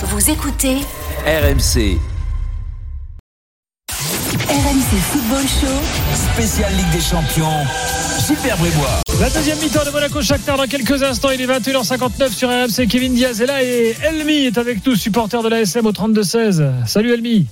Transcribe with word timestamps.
Vous 0.00 0.30
écoutez 0.30 0.76
RMC, 1.26 1.98
RMC 4.48 4.96
Football 5.10 5.42
Show. 5.42 6.14
spécial 6.14 6.72
Ligue 6.76 6.90
des 6.92 7.00
Champions, 7.00 7.66
Super 8.20 8.56
Brébois. 8.58 9.00
La 9.20 9.28
deuxième 9.28 9.58
mi-temps 9.58 9.84
de 9.84 9.90
Monaco 9.90 10.22
Shakhtar 10.22 10.56
dans 10.56 10.66
quelques 10.66 11.02
instants. 11.02 11.30
Il 11.30 11.40
est 11.40 11.46
21h59 11.48 12.30
sur 12.30 12.48
RMC. 12.48 12.86
Kevin 12.88 13.12
Diaz 13.14 13.42
est 13.42 13.46
là 13.46 13.60
et 13.64 13.96
Elmi 14.04 14.46
est 14.46 14.56
avec 14.56 14.86
nous, 14.86 14.94
supporter 14.94 15.42
de 15.42 15.48
l'ASM 15.48 15.84
au 15.84 15.90
32-16. 15.90 16.86
Salut 16.86 17.12
Elmi. 17.12 17.48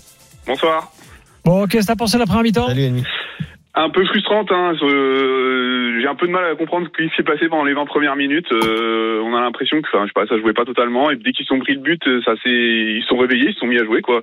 Bonsoir. 0.47 0.93
Bon, 1.45 1.67
qu'est-ce 1.67 1.83
que 1.83 1.87
t'as 1.89 1.97
pensé 1.97 2.15
de 2.15 2.21
la 2.21 2.27
première 2.27 2.45
mi-temps? 2.45 2.69
Un 3.79 3.91
peu 3.91 4.07
frustrante, 4.07 4.51
hein. 4.53 4.73
euh, 4.83 6.01
j'ai 6.01 6.07
un 6.07 6.15
peu 6.15 6.27
de 6.27 6.33
mal 6.33 6.47
à 6.47 6.55
comprendre 6.55 6.87
ce 6.87 7.03
qui 7.03 7.15
s'est 7.15 7.23
passé 7.23 7.47
pendant 7.49 7.65
les 7.65 7.75
20 7.75 7.85
premières 7.85 8.17
minutes. 8.17 8.51
Euh, 8.51 9.21
on 9.23 9.37
a 9.37 9.41
l'impression 9.43 9.83
que, 9.83 9.89
enfin, 9.89 10.05
je 10.05 10.07
sais 10.07 10.13
pas, 10.15 10.27
ça 10.27 10.41
jouait 10.41 10.55
pas 10.55 10.65
totalement. 10.65 11.11
Et 11.11 11.17
dès 11.17 11.33
qu'ils 11.33 11.45
sont 11.45 11.59
pris 11.59 11.75
le 11.75 11.81
but, 11.81 12.03
ça 12.25 12.33
s'est, 12.43 12.49
ils 12.49 13.05
sont 13.07 13.19
réveillés, 13.19 13.51
ils 13.51 13.59
sont 13.59 13.67
mis 13.67 13.79
à 13.79 13.85
jouer, 13.85 14.01
quoi. 14.01 14.23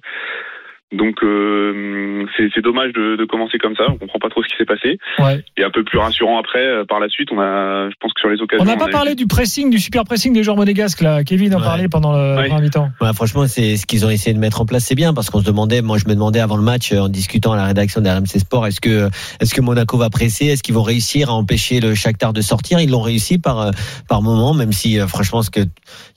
Donc 0.91 1.15
euh, 1.23 2.25
c'est 2.37 2.49
c'est 2.53 2.61
dommage 2.61 2.93
de, 2.93 3.15
de 3.15 3.25
commencer 3.25 3.57
comme 3.57 3.75
ça. 3.75 3.85
On 3.89 3.97
comprend 3.97 4.19
pas 4.19 4.29
trop 4.29 4.43
ce 4.43 4.47
qui 4.49 4.55
s'est 4.57 4.65
passé. 4.65 4.99
Ouais. 5.17 5.43
Et 5.57 5.63
un 5.63 5.71
peu 5.71 5.83
plus 5.83 5.97
rassurant 5.97 6.37
après, 6.39 6.63
euh, 6.63 6.85
par 6.85 6.99
la 6.99 7.09
suite, 7.09 7.29
on 7.31 7.39
a, 7.39 7.89
je 7.89 7.95
pense 7.99 8.13
que 8.13 8.19
sur 8.21 8.29
les 8.29 8.39
occasions. 8.41 8.63
On 8.63 8.67
n'a 8.67 8.75
pas 8.77 8.85
a- 8.85 8.89
parlé 8.89 9.15
du 9.15 9.25
pressing, 9.25 9.71
du 9.71 9.79
super 9.79 10.03
pressing 10.03 10.33
des 10.33 10.43
joueurs 10.43 10.55
monégasques 10.57 11.01
là. 11.01 11.23
Kevin 11.23 11.55
en 11.55 11.57
Ouais. 11.57 11.63
parlait 11.63 11.87
pendant 11.89 12.13
le 12.13 12.35
Ouais. 12.35 12.41
première 12.47 12.59
mi-temps. 12.61 12.89
Ouais, 13.01 13.11
franchement, 13.15 13.47
c'est 13.47 13.75
ce 13.75 13.87
qu'ils 13.87 14.05
ont 14.05 14.09
essayé 14.11 14.35
de 14.35 14.39
mettre 14.39 14.61
en 14.61 14.65
place, 14.67 14.83
c'est 14.85 14.93
bien 14.93 15.15
parce 15.15 15.31
qu'on 15.31 15.39
se 15.39 15.45
demandait, 15.45 15.81
moi 15.81 15.97
je 15.97 16.05
me 16.07 16.13
demandais 16.13 16.39
avant 16.39 16.57
le 16.57 16.63
match 16.63 16.91
euh, 16.91 16.99
en 16.99 17.09
discutant 17.09 17.53
à 17.53 17.55
la 17.57 17.65
rédaction 17.65 17.99
de 18.01 18.09
RMC 18.09 18.39
Sport, 18.39 18.67
est-ce 18.67 18.79
que 18.79 19.09
est-ce 19.39 19.55
que 19.55 19.61
Monaco 19.61 19.97
va 19.97 20.11
presser, 20.11 20.45
est-ce 20.45 20.61
qu'ils 20.61 20.75
vont 20.75 20.83
réussir 20.83 21.29
à 21.29 21.33
empêcher 21.33 21.79
le 21.79 21.95
Shakhtar 21.95 22.33
de 22.33 22.41
sortir? 22.41 22.79
Ils 22.79 22.91
l'ont 22.91 23.01
réussi 23.01 23.39
par 23.39 23.59
euh, 23.61 23.71
par 24.07 24.21
moment, 24.21 24.53
même 24.53 24.71
si 24.73 24.99
euh, 24.99 25.07
franchement, 25.07 25.41
ce 25.41 25.49
que 25.49 25.61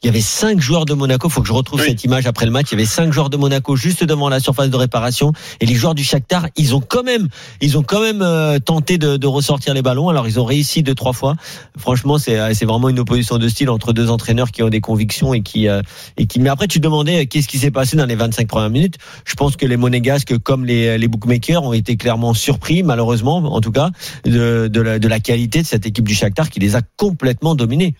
il 0.02 0.06
y 0.06 0.08
avait 0.10 0.20
cinq 0.20 0.60
joueurs 0.60 0.84
de 0.84 0.92
Monaco, 0.92 1.30
faut 1.30 1.40
que 1.40 1.48
je 1.48 1.52
retrouve 1.54 1.80
Oui. 1.80 1.86
cette 1.88 2.04
image 2.04 2.26
après 2.26 2.44
le 2.44 2.52
match. 2.52 2.66
Il 2.72 2.74
y 2.74 2.76
avait 2.76 2.84
cinq 2.84 3.10
joueurs 3.12 3.30
de 3.30 3.38
Monaco 3.38 3.74
juste 3.74 4.04
devant 4.04 4.28
la 4.28 4.38
surface 4.40 4.65
de 4.70 4.76
réparation 4.76 5.32
et 5.60 5.66
les 5.66 5.74
joueurs 5.74 5.94
du 5.94 6.04
Shakhtar, 6.04 6.48
ils 6.56 6.74
ont 6.74 6.80
quand 6.80 7.02
même 7.02 7.28
ils 7.60 7.78
ont 7.78 7.82
quand 7.82 8.00
même 8.00 8.22
euh, 8.22 8.58
tenté 8.58 8.98
de, 8.98 9.16
de 9.16 9.26
ressortir 9.26 9.74
les 9.74 9.82
ballons. 9.82 10.08
Alors 10.08 10.26
ils 10.28 10.40
ont 10.40 10.44
réussi 10.44 10.82
deux 10.82 10.94
trois 10.94 11.12
fois. 11.12 11.36
Franchement, 11.78 12.18
c'est 12.18 12.38
euh, 12.38 12.54
c'est 12.54 12.64
vraiment 12.64 12.88
une 12.88 12.98
opposition 12.98 13.38
de 13.38 13.48
style 13.48 13.70
entre 13.70 13.92
deux 13.92 14.10
entraîneurs 14.10 14.50
qui 14.50 14.62
ont 14.62 14.68
des 14.68 14.80
convictions 14.80 15.34
et 15.34 15.42
qui 15.42 15.68
euh, 15.68 15.82
et 16.16 16.26
qui. 16.26 16.40
Mais 16.40 16.48
après, 16.48 16.66
tu 16.66 16.80
demandais 16.80 17.22
euh, 17.22 17.26
qu'est-ce 17.26 17.48
qui 17.48 17.58
s'est 17.58 17.70
passé 17.70 17.96
dans 17.96 18.06
les 18.06 18.14
25 18.14 18.48
premières 18.48 18.70
minutes. 18.70 18.96
Je 19.24 19.34
pense 19.34 19.56
que 19.56 19.66
les 19.66 19.76
monégasques, 19.76 20.38
comme 20.38 20.64
les, 20.64 20.98
les 20.98 21.08
bookmakers, 21.08 21.62
ont 21.62 21.72
été 21.72 21.96
clairement 21.96 22.34
surpris, 22.34 22.82
malheureusement, 22.82 23.36
en 23.36 23.60
tout 23.60 23.72
cas, 23.72 23.90
de, 24.24 24.68
de, 24.68 24.80
la, 24.80 24.98
de 24.98 25.08
la 25.08 25.20
qualité 25.20 25.62
de 25.62 25.66
cette 25.66 25.86
équipe 25.86 26.06
du 26.06 26.14
Shakhtar 26.14 26.50
qui 26.50 26.60
les 26.60 26.76
a 26.76 26.80
complètement 26.96 27.54
dominés. 27.54 27.94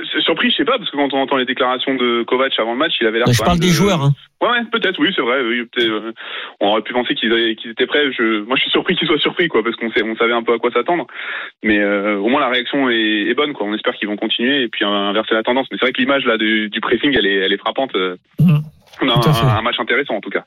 Bah, 0.00 0.20
surpris, 0.20 0.50
je 0.50 0.56
sais 0.56 0.64
pas, 0.64 0.78
parce 0.78 0.90
que 0.90 0.96
quand 0.96 1.12
on 1.14 1.20
entend 1.22 1.36
les 1.36 1.44
déclarations 1.44 1.94
de 1.94 2.22
Kovac 2.24 2.52
avant 2.58 2.72
le 2.72 2.78
match, 2.78 2.94
il 3.00 3.06
avait 3.06 3.18
l'air. 3.18 3.26
Non, 3.26 3.32
je 3.32 3.38
parle 3.38 3.52
même 3.52 3.60
des 3.60 3.68
de- 3.68 3.72
joueurs. 3.72 4.02
Hein. 4.02 4.12
Ouais, 4.42 4.48
ouais, 4.50 4.64
peut-être, 4.70 4.98
oui, 5.00 5.12
c'est 5.16 5.22
vrai. 5.22 5.40
Oui, 5.42 5.64
euh, 5.78 6.12
on 6.60 6.68
aurait 6.68 6.82
pu 6.82 6.92
penser 6.92 7.14
qu'ils 7.14 7.32
étaient 7.70 7.86
prêts. 7.86 8.12
Je, 8.12 8.42
moi, 8.44 8.56
je 8.56 8.62
suis 8.62 8.70
surpris 8.70 8.94
qu'ils 8.96 9.08
soient 9.08 9.18
surpris, 9.18 9.48
quoi, 9.48 9.62
parce 9.62 9.76
qu'on 9.76 9.86
on 9.88 10.16
savait 10.16 10.32
un 10.34 10.42
peu 10.42 10.52
à 10.54 10.58
quoi 10.58 10.70
s'attendre. 10.70 11.06
Mais 11.62 11.78
euh, 11.78 12.16
au 12.18 12.28
moins, 12.28 12.40
la 12.40 12.48
réaction 12.48 12.90
est, 12.90 13.28
est 13.28 13.34
bonne, 13.34 13.52
quoi. 13.54 13.66
On 13.66 13.74
espère 13.74 13.94
qu'ils 13.94 14.08
vont 14.08 14.16
continuer 14.16 14.62
et 14.62 14.68
puis 14.68 14.84
euh, 14.84 14.88
inverser 14.88 15.34
la 15.34 15.42
tendance. 15.42 15.66
Mais 15.70 15.78
c'est 15.78 15.86
vrai 15.86 15.92
que 15.92 16.00
l'image 16.00 16.24
là 16.26 16.36
du, 16.36 16.68
du 16.68 16.80
pressing, 16.80 17.14
elle 17.16 17.26
est, 17.26 17.36
elle 17.36 17.52
est 17.52 17.58
frappante. 17.58 17.94
Euh, 17.96 18.16
Mmh. 18.38 18.58
On 19.02 19.08
a 19.10 19.58
un 19.58 19.62
match 19.62 19.78
intéressant, 19.78 20.14
en 20.14 20.20
tout 20.20 20.30
cas. 20.30 20.44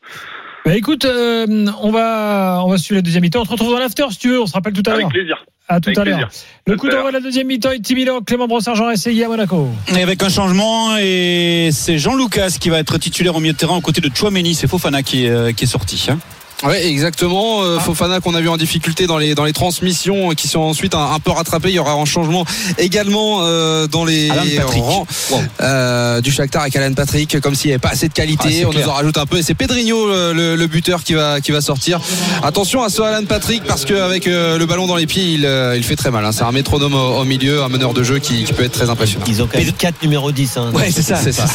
Bah 0.65 0.75
écoute, 0.75 1.05
euh, 1.05 1.65
on 1.81 1.91
va 1.91 2.61
on 2.65 2.69
va 2.69 2.77
suivre 2.77 2.97
la 2.97 3.02
deuxième 3.02 3.23
mi-temps. 3.23 3.41
On 3.41 3.45
se 3.45 3.49
retrouve 3.52 3.71
dans 3.71 3.79
l'after 3.79 4.05
si 4.11 4.17
tu 4.19 4.29
veux. 4.29 4.41
On 4.41 4.45
se 4.45 4.53
rappelle 4.53 4.73
tout 4.73 4.83
à 4.85 4.91
Avec 4.91 5.03
l'heure. 5.03 5.09
plaisir. 5.11 5.45
À 5.67 5.79
tout 5.79 5.89
avec 5.89 5.99
à 5.99 6.03
l'heure. 6.03 6.29
Le 6.67 6.75
coup 6.75 6.89
d'envoi 6.89 7.09
de 7.11 7.17
la 7.17 7.21
deuxième 7.21 7.47
mi-temps 7.47 7.71
est 7.71 7.79
Timilo, 7.79 8.21
Clément 8.21 8.47
Brossard, 8.47 8.75
Jean 8.75 8.89
Essayé 8.89 9.23
à 9.25 9.27
Monaco. 9.30 9.67
Et 9.95 10.02
avec 10.03 10.21
un 10.23 10.30
changement, 10.30 10.97
et 10.97 11.69
c'est 11.71 11.97
Jean 11.97 12.15
Lucas 12.15 12.57
qui 12.59 12.69
va 12.69 12.80
être 12.80 12.97
titulaire 12.97 13.35
au 13.35 13.39
milieu 13.39 13.53
de 13.53 13.57
terrain 13.57 13.75
aux 13.77 13.81
côtés 13.81 14.02
de 14.02 14.09
Chouameni. 14.13 14.53
C'est 14.55 14.67
Fofana 14.67 15.02
qui 15.03 15.25
est, 15.25 15.30
euh, 15.30 15.52
qui 15.53 15.63
est 15.65 15.67
sorti. 15.67 16.07
hein. 16.09 16.17
Oui, 16.65 16.75
exactement. 16.75 17.63
Euh, 17.63 17.79
Fofana 17.79 18.19
qu'on 18.19 18.35
a 18.35 18.41
vu 18.41 18.49
en 18.49 18.57
difficulté 18.57 19.07
dans 19.07 19.17
les 19.17 19.33
dans 19.35 19.45
les 19.45 19.53
transmissions, 19.53 20.31
euh, 20.31 20.33
qui 20.33 20.47
sont 20.47 20.59
ensuite 20.59 20.93
un, 20.93 21.11
un 21.14 21.20
peu 21.20 21.31
rattrapées. 21.31 21.70
Il 21.70 21.75
y 21.75 21.80
aura 21.80 21.93
un 21.93 22.05
changement 22.05 22.43
également 22.77 23.39
euh, 23.42 23.87
dans 23.87 24.03
les 24.05 24.30
rangs 24.61 25.05
Wow. 25.31 25.42
euh, 25.61 26.21
du 26.21 26.31
Shakhtar 26.31 26.64
avec 26.64 26.75
Alan 26.75 26.93
Patrick, 26.93 27.39
comme 27.39 27.55
s'il 27.55 27.69
n'y 27.69 27.73
avait 27.73 27.80
pas 27.80 27.89
assez 27.89 28.08
de 28.08 28.14
Ah, 28.15 28.21
qualité. 28.21 28.52
c'est 28.52 28.65
On 28.65 28.69
clair. 28.71 28.86
nous 28.86 28.92
en 28.92 28.95
rajoute 28.95 29.17
un 29.17 29.25
peu. 29.25 29.37
Et 29.37 29.42
c'est 29.43 29.53
Pedrinho 29.53 30.08
le, 30.08 30.33
le- 30.33 30.55
le 30.55 30.67
buteur 30.67 31.03
qui 31.03 31.14
va 31.14 31.39
qui 31.42 31.52
va 31.52 31.61
sortir. 31.61 31.99
Attention 32.43 32.83
à 32.83 32.89
ce 32.89 33.02
Alan 33.02 33.25
Patrick 33.25 33.64
parce 33.64 33.86
qu'avec 33.86 34.25
le 34.25 34.65
ballon 34.65 34.87
dans 34.87 34.95
les 34.98 35.08
pieds, 35.08 35.23
il, 35.33 35.45
euh, 35.45 35.77
il 35.77 35.83
fait 35.83 35.95
très 35.95 36.11
mal. 36.11 36.25
hein. 36.25 36.31
C'est 36.33 36.43
un 36.43 36.52
métronome 36.52 36.93
au, 36.93 37.19
au 37.19 37.23
milieu, 37.25 37.64
un 37.64 37.69
meneur 37.69 37.93
de 37.93 38.03
jeu 38.03 38.19
qui, 38.19 38.43
qui 38.43 38.52
peut 38.53 38.64
être 38.64 38.73
très 38.73 38.89
impressionnant. 38.89 39.23
Ils 39.27 39.42
ont 39.42 39.48
quand 39.52 39.59
même 39.59 39.71
quatre 39.73 40.02
numéro 40.03 40.31
10. 40.31 40.58
Hein, 40.58 40.71
Ouais, 40.73 40.92
c'est 40.92 41.02
ça, 41.03 41.15
c'est 41.15 41.31
ça, 41.31 41.45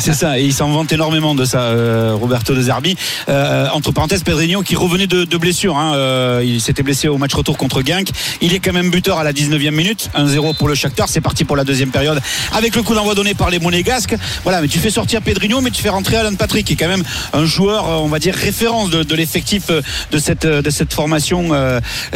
c'est 0.00 0.14
ça. 0.14 0.38
Et 0.38 0.44
il 0.44 0.52
s'en 0.54 0.68
vante 0.70 0.92
énormément 0.92 1.34
de 1.34 1.44
ça, 1.44 1.58
euh, 1.62 2.12
Roberto 2.14 2.54
De 2.54 2.62
Zerbi. 2.62 2.96
Euh, 3.28 3.66
entre 3.72 3.90
parenthèses, 3.92 4.22
Pedrinho 4.22 4.43
qui 4.64 4.76
revenait 4.76 5.06
de, 5.06 5.36
blessure. 5.36 5.76
Hein, 5.76 5.94
euh, 5.94 6.42
il 6.44 6.60
s'était 6.60 6.82
blessé 6.82 7.08
au 7.08 7.18
match 7.18 7.34
retour 7.34 7.56
contre 7.56 7.82
Genk. 7.84 8.08
Il 8.40 8.54
est 8.54 8.60
quand 8.60 8.72
même 8.72 8.90
buteur 8.90 9.18
à 9.18 9.24
la 9.24 9.32
19e 9.32 9.70
minute. 9.70 10.10
1-0 10.14 10.56
pour 10.56 10.68
le 10.68 10.74
Shakhtar. 10.74 11.08
C'est 11.08 11.20
parti 11.20 11.44
pour 11.44 11.56
la 11.56 11.64
deuxième 11.64 11.90
période 11.90 12.20
avec 12.52 12.76
le 12.76 12.82
coup 12.82 12.94
d'envoi 12.94 13.14
donné 13.14 13.34
par 13.34 13.50
les 13.50 13.58
Monégasques. 13.58 14.16
Voilà, 14.42 14.60
mais 14.60 14.68
tu 14.68 14.78
fais 14.78 14.90
sortir 14.90 15.22
Pedrinho, 15.22 15.60
mais 15.60 15.70
tu 15.70 15.82
fais 15.82 15.88
rentrer 15.88 16.16
Alan 16.16 16.34
Patrick, 16.34 16.66
qui 16.66 16.74
est 16.74 16.76
quand 16.76 16.88
même 16.88 17.04
un 17.32 17.44
joueur, 17.44 17.88
euh, 17.88 17.96
on 17.96 18.08
va 18.08 18.18
dire 18.18 18.34
référence 18.34 18.90
de, 18.90 19.14
l'effectif 19.14 19.64
euh, 19.70 19.80
de 20.10 20.18
cette 20.18 20.46
de 20.46 20.70
cette 20.70 20.92
formation 20.92 21.50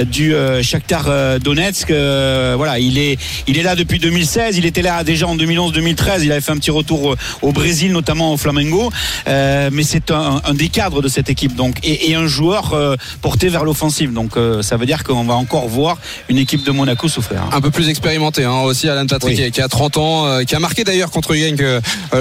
du 0.06 0.34
euh, 0.34 0.62
Shakhtar 0.62 1.41
Donetsk. 1.41 1.91
Voilà, 1.91 2.78
il 2.78 2.99
est 2.99 3.19
il 3.47 3.59
est 3.59 3.62
là 3.62 3.75
depuis 3.75 3.99
2016. 3.99 4.56
Il 4.56 4.66
était 4.66 4.83
là 4.83 5.03
déjà 5.05 5.27
en 5.27 5.37
2011-2013. 5.37 6.21
Il 6.22 6.33
avait 6.33 6.41
fait 6.41 6.53
un 6.53 6.56
petit 6.56 6.71
retour 6.71 7.16
au 7.43 7.53
Brésil, 7.53 7.93
notamment 7.93 8.33
au 8.33 8.37
Flamengo. 8.37 8.91
Mais 9.27 9.83
c'est 9.83 10.10
un, 10.10 10.41
des 10.55 10.69
cadres 10.69 11.03
de 11.03 11.09
cette 11.09 11.31
équipe, 11.31 11.55
donc 11.55 11.78
un 12.19 12.27
joueur 12.27 12.73
euh, 12.75 12.97
porté 13.23 13.49
vers 13.49 13.65
l'offensive. 13.65 14.12
Donc 14.12 14.37
euh, 14.37 14.62
ça 14.62 14.77
veut 14.77 14.87
dire 14.87 15.05
qu'on 15.05 15.25
va 15.25 15.34
encore 15.34 15.69
voir 15.69 15.97
une 16.29 16.39
équipe 16.39 16.65
de 16.65 16.71
Monaco 16.71 17.09
souffrir. 17.09 17.43
hein. 17.43 17.51
un 17.53 17.61
peu 17.61 17.71
plus 17.71 17.89
expérimenté 17.89 18.45
hein, 18.45 18.61
aussi 18.62 18.89
Alan 18.89 19.06
Patrick 19.06 19.39
Oui. 19.39 19.51
qui, 19.51 19.61
a 19.61 19.69
30 19.69 19.97
ans 19.97 20.27
euh, 20.27 20.43
qui 20.43 20.55
a 20.55 20.59
marqué 20.59 20.84
d'ailleurs 20.84 21.11
contre 21.11 21.34
Genk 21.34 21.62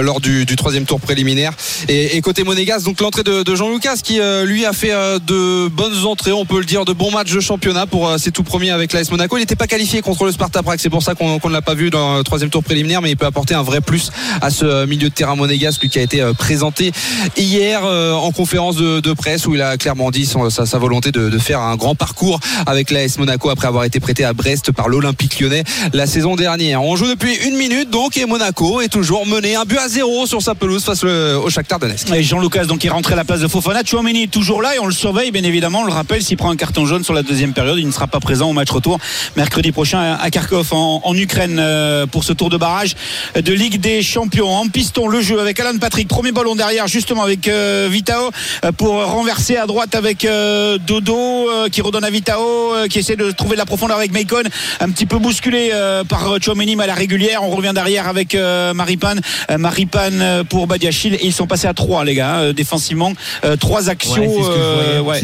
lors 0.00 0.20
du, 0.20 0.44
du 0.44 0.56
troisième 0.56 0.84
tour 0.84 1.00
préliminaire 1.00 1.52
et, 1.88 2.16
et 2.16 2.20
côté 2.20 2.44
Monégas 2.44 2.80
donc 2.84 3.00
l'entrée 3.00 3.22
de, 3.22 3.42
de 3.42 3.54
Jean 3.54 3.70
Lucas 3.70 3.96
qui 4.02 4.20
lui 4.44 4.64
a 4.66 4.72
fait 4.72 4.92
de 5.26 5.68
bonnes 5.68 6.04
entrées 6.04 6.32
on 6.32 6.44
peut 6.44 6.58
le 6.58 6.64
dire 6.64 6.84
de 6.84 6.92
bons 6.92 7.10
matchs 7.10 7.32
de 7.32 7.40
championnat 7.40 7.86
pour 7.86 8.18
ses 8.18 8.30
tout 8.30 8.42
premiers 8.42 8.70
avec 8.70 8.92
l'AS 8.92 9.10
Monaco 9.10 9.36
il 9.36 9.40
n'était 9.40 9.56
pas 9.56 9.66
qualifié 9.66 10.02
contre 10.02 10.24
le 10.24 10.32
Sparta 10.32 10.62
Prague 10.62 10.78
c'est 10.80 10.90
pour 10.90 11.02
ça 11.02 11.14
qu'on 11.14 11.38
ne 11.42 11.52
l'a 11.52 11.62
pas 11.62 11.74
vu 11.74 11.90
dans 11.90 12.18
le 12.18 12.24
troisième 12.24 12.50
tour 12.50 12.62
préliminaire 12.62 13.02
mais 13.02 13.10
il 13.10 13.16
peut 13.16 13.26
apporter 13.26 13.54
un 13.54 13.62
vrai 13.62 13.80
plus 13.80 14.10
à 14.40 14.50
ce 14.50 14.84
milieu 14.86 15.08
de 15.08 15.14
terrain 15.14 15.36
monégasque 15.36 15.82
lui 15.82 15.88
qui 15.88 15.98
a 15.98 16.02
été 16.02 16.22
présenté 16.38 16.92
hier 17.36 17.82
en 17.84 18.30
conférence 18.32 18.76
de, 18.76 19.00
de 19.00 19.12
presse 19.12 19.46
où 19.46 19.54
il 19.54 19.62
a 19.62 19.76
clairement 19.88 20.10
sa, 20.50 20.78
volonté 20.78 21.12
de, 21.12 21.38
faire 21.38 21.60
un 21.60 21.76
grand 21.76 21.94
parcours 21.94 22.40
avec 22.66 22.90
l'AS 22.90 23.16
Monaco 23.16 23.48
après 23.48 23.68
avoir 23.68 23.84
été 23.84 24.00
prêté 24.00 24.22
à 24.22 24.34
Brest 24.34 24.70
par 24.70 24.90
l'Olympique 24.90 25.40
lyonnais 25.40 25.64
la 25.94 26.06
saison 26.06 26.36
dernière. 26.36 26.82
On 26.82 26.94
joue 26.94 27.06
depuis 27.06 27.34
une 27.46 27.56
minute 27.56 27.88
donc 27.88 28.18
et 28.18 28.26
Monaco 28.26 28.82
est 28.82 28.88
toujours 28.88 29.26
mené 29.26 29.56
un 29.56 29.64
but 29.64 29.78
à 29.78 29.88
zéro 29.88 30.26
sur 30.26 30.42
sa 30.42 30.54
pelouse 30.54 30.84
face 30.84 31.04
au 31.04 31.48
Shakhtar 31.48 31.78
Donetsk. 31.78 32.10
Et 32.12 32.22
Jean 32.22 32.38
Lucas 32.38 32.66
donc 32.66 32.84
est 32.84 32.90
rentré 32.90 33.14
à 33.14 33.16
la 33.16 33.24
place 33.24 33.40
de 33.40 33.48
Fofana. 33.48 33.80
Chouameni 33.82 34.24
est 34.24 34.30
toujours 34.30 34.60
là 34.60 34.74
et 34.76 34.78
on 34.78 34.84
le 34.84 34.92
surveille 34.92 35.30
bien 35.30 35.44
évidemment. 35.44 35.80
On 35.80 35.86
le 35.86 35.92
rappelle 35.92 36.22
s'il 36.22 36.36
prend 36.36 36.50
un 36.50 36.56
carton 36.56 36.84
jaune 36.84 37.02
sur 37.02 37.14
la 37.14 37.22
deuxième 37.22 37.54
période, 37.54 37.78
il 37.78 37.86
ne 37.86 37.92
sera 37.92 38.08
pas 38.08 38.20
présent 38.20 38.50
au 38.50 38.52
match 38.52 38.68
retour 38.68 38.98
mercredi 39.36 39.72
prochain 39.72 40.18
à 40.20 40.30
Kharkov 40.30 40.68
en, 40.72 41.00
en 41.02 41.14
Ukraine 41.14 41.56
euh, 41.58 42.04
pour 42.06 42.24
ce 42.24 42.34
tour 42.34 42.50
de 42.50 42.58
barrage 42.58 42.94
de 43.36 43.52
Ligue 43.54 43.80
des 43.80 44.02
Champions. 44.02 44.50
En 44.50 44.68
piston 44.68 45.08
le 45.08 45.22
jeu 45.22 45.40
avec 45.40 45.58
Alan 45.60 45.78
Patrick, 45.78 46.08
premier 46.08 46.32
ballon 46.32 46.56
derrière 46.56 46.88
justement 46.88 47.22
avec 47.22 47.48
euh, 47.48 47.88
Vitao 47.90 48.30
euh, 48.66 48.72
pour 48.72 49.02
renverser 49.04 49.56
à 49.56 49.66
droite 49.66 49.77
avec 49.92 50.24
euh, 50.24 50.78
Dodo 50.78 51.16
euh, 51.16 51.68
qui 51.68 51.80
redonne 51.82 52.04
à 52.04 52.10
Vitao 52.10 52.74
euh, 52.74 52.86
qui 52.88 52.98
essaie 52.98 53.16
de 53.16 53.30
trouver 53.30 53.52
de 53.54 53.58
la 53.58 53.66
profondeur 53.66 53.96
avec 53.96 54.12
Macon 54.12 54.42
un 54.80 54.90
petit 54.90 55.06
peu 55.06 55.18
bousculé 55.18 55.70
par 56.08 56.36
Chouameni 56.42 56.76
mais 56.76 56.84
à 56.84 56.86
la 56.88 56.94
régulière. 56.94 57.42
On 57.42 57.50
revient 57.50 57.72
derrière 57.74 58.08
avec 58.08 58.34
Maripan, 58.74 59.14
Maripan 59.58 60.44
pour 60.48 60.66
Badiachil 60.66 61.14
et 61.14 61.20
ils 61.26 61.32
sont 61.32 61.46
passés 61.46 61.66
à 61.66 61.74
trois 61.74 62.04
les 62.04 62.14
gars 62.14 62.36
euh, 62.38 62.52
défensivement 62.52 63.12
trois 63.60 63.88
actions. 63.88 64.22
Ouais, 64.22 64.98
ouais, 65.00 65.20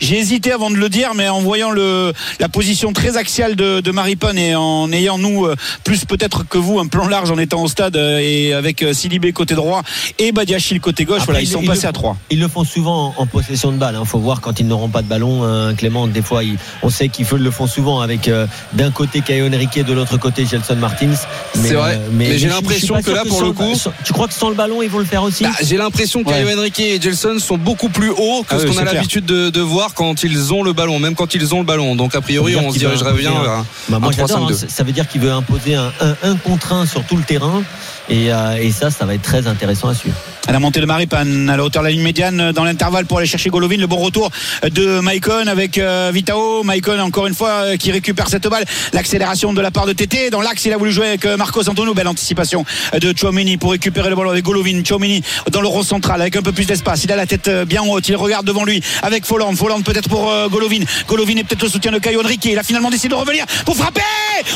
j'ai 0.00 0.18
hésité 0.18 0.52
avant 0.52 0.70
de 0.70 0.76
le 0.76 0.88
dire, 0.88 1.14
mais 1.14 1.28
en 1.28 1.40
voyant 1.40 1.70
le, 1.70 2.12
la 2.40 2.48
position 2.48 2.92
très 2.92 3.16
axiale 3.16 3.56
de, 3.56 3.80
de 3.80 3.90
Maripane 3.90 4.38
et 4.38 4.54
en 4.54 4.90
ayant 4.92 5.18
nous 5.18 5.46
plus 5.84 6.04
peut-être 6.04 6.46
que 6.48 6.58
vous 6.58 6.78
un 6.78 6.86
plan 6.86 7.08
large 7.08 7.30
en 7.30 7.38
étant 7.38 7.62
au 7.62 7.68
stade 7.68 7.96
et 7.96 8.52
avec 8.52 8.84
Silibé 8.92 9.32
côté 9.32 9.54
droit 9.54 9.82
et 10.18 10.32
Badiachil 10.32 10.80
côté 10.80 11.04
gauche, 11.04 11.16
Après, 11.22 11.26
voilà, 11.26 11.40
ils 11.40 11.44
ils- 11.44 11.52
sont 11.52 11.62
ils 11.62 11.68
passés 11.68 11.82
le 11.82 11.88
à 11.88 11.92
trois. 11.92 12.16
Ils 12.30 12.40
le 12.40 12.48
font 12.48 12.64
souvent 12.64 13.14
en, 13.16 13.26
possé- 13.26 13.53
possession 13.54 13.72
de 13.72 13.76
balle. 13.78 13.96
Il 14.00 14.06
faut 14.06 14.18
voir 14.18 14.40
quand 14.40 14.58
ils 14.58 14.66
n'auront 14.66 14.88
pas 14.88 15.02
de 15.02 15.06
ballon. 15.06 15.44
hein, 15.44 15.74
Clément, 15.74 16.06
des 16.08 16.22
fois, 16.22 16.40
on 16.82 16.90
sait 16.90 17.08
qu'ils 17.08 17.26
le 17.30 17.50
font 17.50 17.66
souvent 17.66 18.00
avec 18.00 18.26
euh, 18.28 18.46
d'un 18.72 18.90
côté 18.90 19.20
Caio 19.20 19.46
Henrique 19.46 19.76
et 19.76 19.84
de 19.84 19.92
l'autre 19.92 20.16
côté 20.18 20.44
Gelson 20.44 20.76
Martins. 20.76 21.14
C'est 21.54 21.74
vrai, 21.74 22.00
mais 22.12 22.36
j'ai 22.38 22.48
l'impression 22.48 23.00
que 23.00 23.10
là, 23.12 23.22
pour 23.28 23.42
le 23.42 23.52
coup- 23.52 23.74
sans- 23.76 23.92
tu 24.04 24.12
crois 24.12 24.26
que 24.28 24.34
sans 24.34 24.48
le 24.48 24.54
ballon, 24.56 24.82
ils 24.82 24.90
vont 24.90 24.98
le 24.98 25.04
faire 25.04 25.22
aussi? 25.22 25.44
Bah, 25.44 25.50
J'ai 25.62 25.76
l'impression 25.76 26.22
que 26.24 26.28
Ouais. 26.30 26.42
Caio 26.44 26.58
Henrique 26.58 26.80
et 26.80 27.00
Gelson 27.00 27.38
sont 27.38 27.56
beaucoup 27.58 27.88
plus 27.88 28.10
hauts 28.10 28.42
que 28.48 28.54
Ah 28.54 28.58
ce 28.58 28.66
oui, 28.66 28.74
qu'on 28.74 28.78
a 28.78 28.84
l'habitude 28.84 29.24
de, 29.26 29.50
de 29.50 29.60
voir 29.60 29.94
quand 29.94 30.22
ils 30.24 30.52
ont 30.52 30.62
le 30.62 30.72
ballon, 30.72 30.98
même 30.98 31.14
quand 31.14 31.34
ils 31.34 31.54
ont 31.54 31.58
le 31.58 31.64
ballon. 31.64 31.94
Donc 31.94 32.14
a 32.16 32.20
priori, 32.20 32.56
on 32.56 32.72
se 32.72 32.78
dirigerait 32.78 33.12
bien 33.14 33.30
vers 33.30 33.50
un- 33.52 33.66
Bah, 33.88 33.98
moi 34.00 34.08
un 34.08 34.12
j'adore, 34.12 34.48
3-5-2. 34.50 34.64
hein. 34.64 34.66
ça 34.68 34.82
veut 34.82 34.92
dire 34.92 35.06
qu'il 35.08 35.20
veut 35.20 35.30
imposer 35.32 35.74
un 35.76 35.92
1 36.24 36.34
contre 36.36 36.72
1 36.72 36.86
sur 36.86 37.04
tout 37.04 37.16
le 37.16 37.22
terrain 37.22 37.62
et, 38.08 38.32
euh, 38.32 38.56
et 38.60 38.70
ça 38.72 38.90
ça 38.90 39.04
va 39.06 39.14
être 39.14 39.22
très 39.22 39.46
intéressant 39.46 39.88
à 39.88 39.94
suivre. 39.94 40.16
À 40.46 40.52
la 40.52 40.58
montée 40.58 40.80
de 40.80 40.86
Maripan, 40.86 41.48
à 41.48 41.56
la 41.56 41.64
hauteur 41.64 41.82
de 41.82 41.86
la 41.88 41.92
ligne 41.92 42.02
médiane, 42.02 42.52
dans 42.52 42.64
l'intervalle 42.64 43.06
pour 43.06 43.18
aller 43.18 43.26
chercher 43.26 43.43
Golovin. 43.50 43.76
Le 43.76 43.86
bon 43.86 43.96
retour 43.96 44.30
de 44.62 45.00
Maicon 45.00 45.46
avec 45.46 45.78
euh, 45.78 46.10
Vitao. 46.12 46.62
Maicon, 46.62 46.98
encore 47.00 47.26
une 47.26 47.34
fois, 47.34 47.50
euh, 47.50 47.76
qui 47.76 47.92
récupère 47.92 48.28
cette 48.28 48.46
balle. 48.48 48.64
L'accélération 48.92 49.52
de 49.52 49.60
la 49.60 49.70
part 49.70 49.86
de 49.86 49.92
Tété. 49.92 50.30
Dans 50.30 50.40
l'axe, 50.40 50.64
il 50.64 50.72
a 50.72 50.76
voulu 50.76 50.92
jouer 50.92 51.08
avec 51.08 51.26
euh, 51.26 51.36
Marcos 51.36 51.68
Antonio. 51.68 51.94
Belle 51.94 52.08
anticipation 52.08 52.64
de 52.98 53.14
Chouameni 53.16 53.56
pour 53.56 53.72
récupérer 53.72 54.10
le 54.10 54.16
ballon 54.16 54.30
avec 54.30 54.44
Golovin. 54.44 54.82
Chouameni 54.84 55.22
dans 55.50 55.60
le 55.60 55.68
rond 55.68 55.82
central 55.82 56.20
avec 56.20 56.36
un 56.36 56.42
peu 56.42 56.52
plus 56.52 56.66
d'espace. 56.66 57.04
Il 57.04 57.12
a 57.12 57.16
la 57.16 57.26
tête 57.26 57.50
bien 57.66 57.82
haute. 57.82 58.08
Il 58.08 58.16
regarde 58.16 58.46
devant 58.46 58.64
lui 58.64 58.82
avec 59.02 59.24
Folland. 59.24 59.54
Folland 59.54 59.82
peut-être 59.82 60.08
pour 60.08 60.32
Golovin. 60.50 60.84
Golovin 61.06 61.36
est 61.36 61.44
peut-être 61.44 61.62
le 61.62 61.68
soutien 61.68 61.92
de 61.92 61.98
Caio 61.98 62.20
Henrique. 62.20 62.44
Il 62.44 62.58
a 62.58 62.62
finalement 62.62 62.90
décidé 62.90 63.08
de 63.08 63.14
revenir 63.14 63.44
pour 63.64 63.76
frapper. 63.76 64.02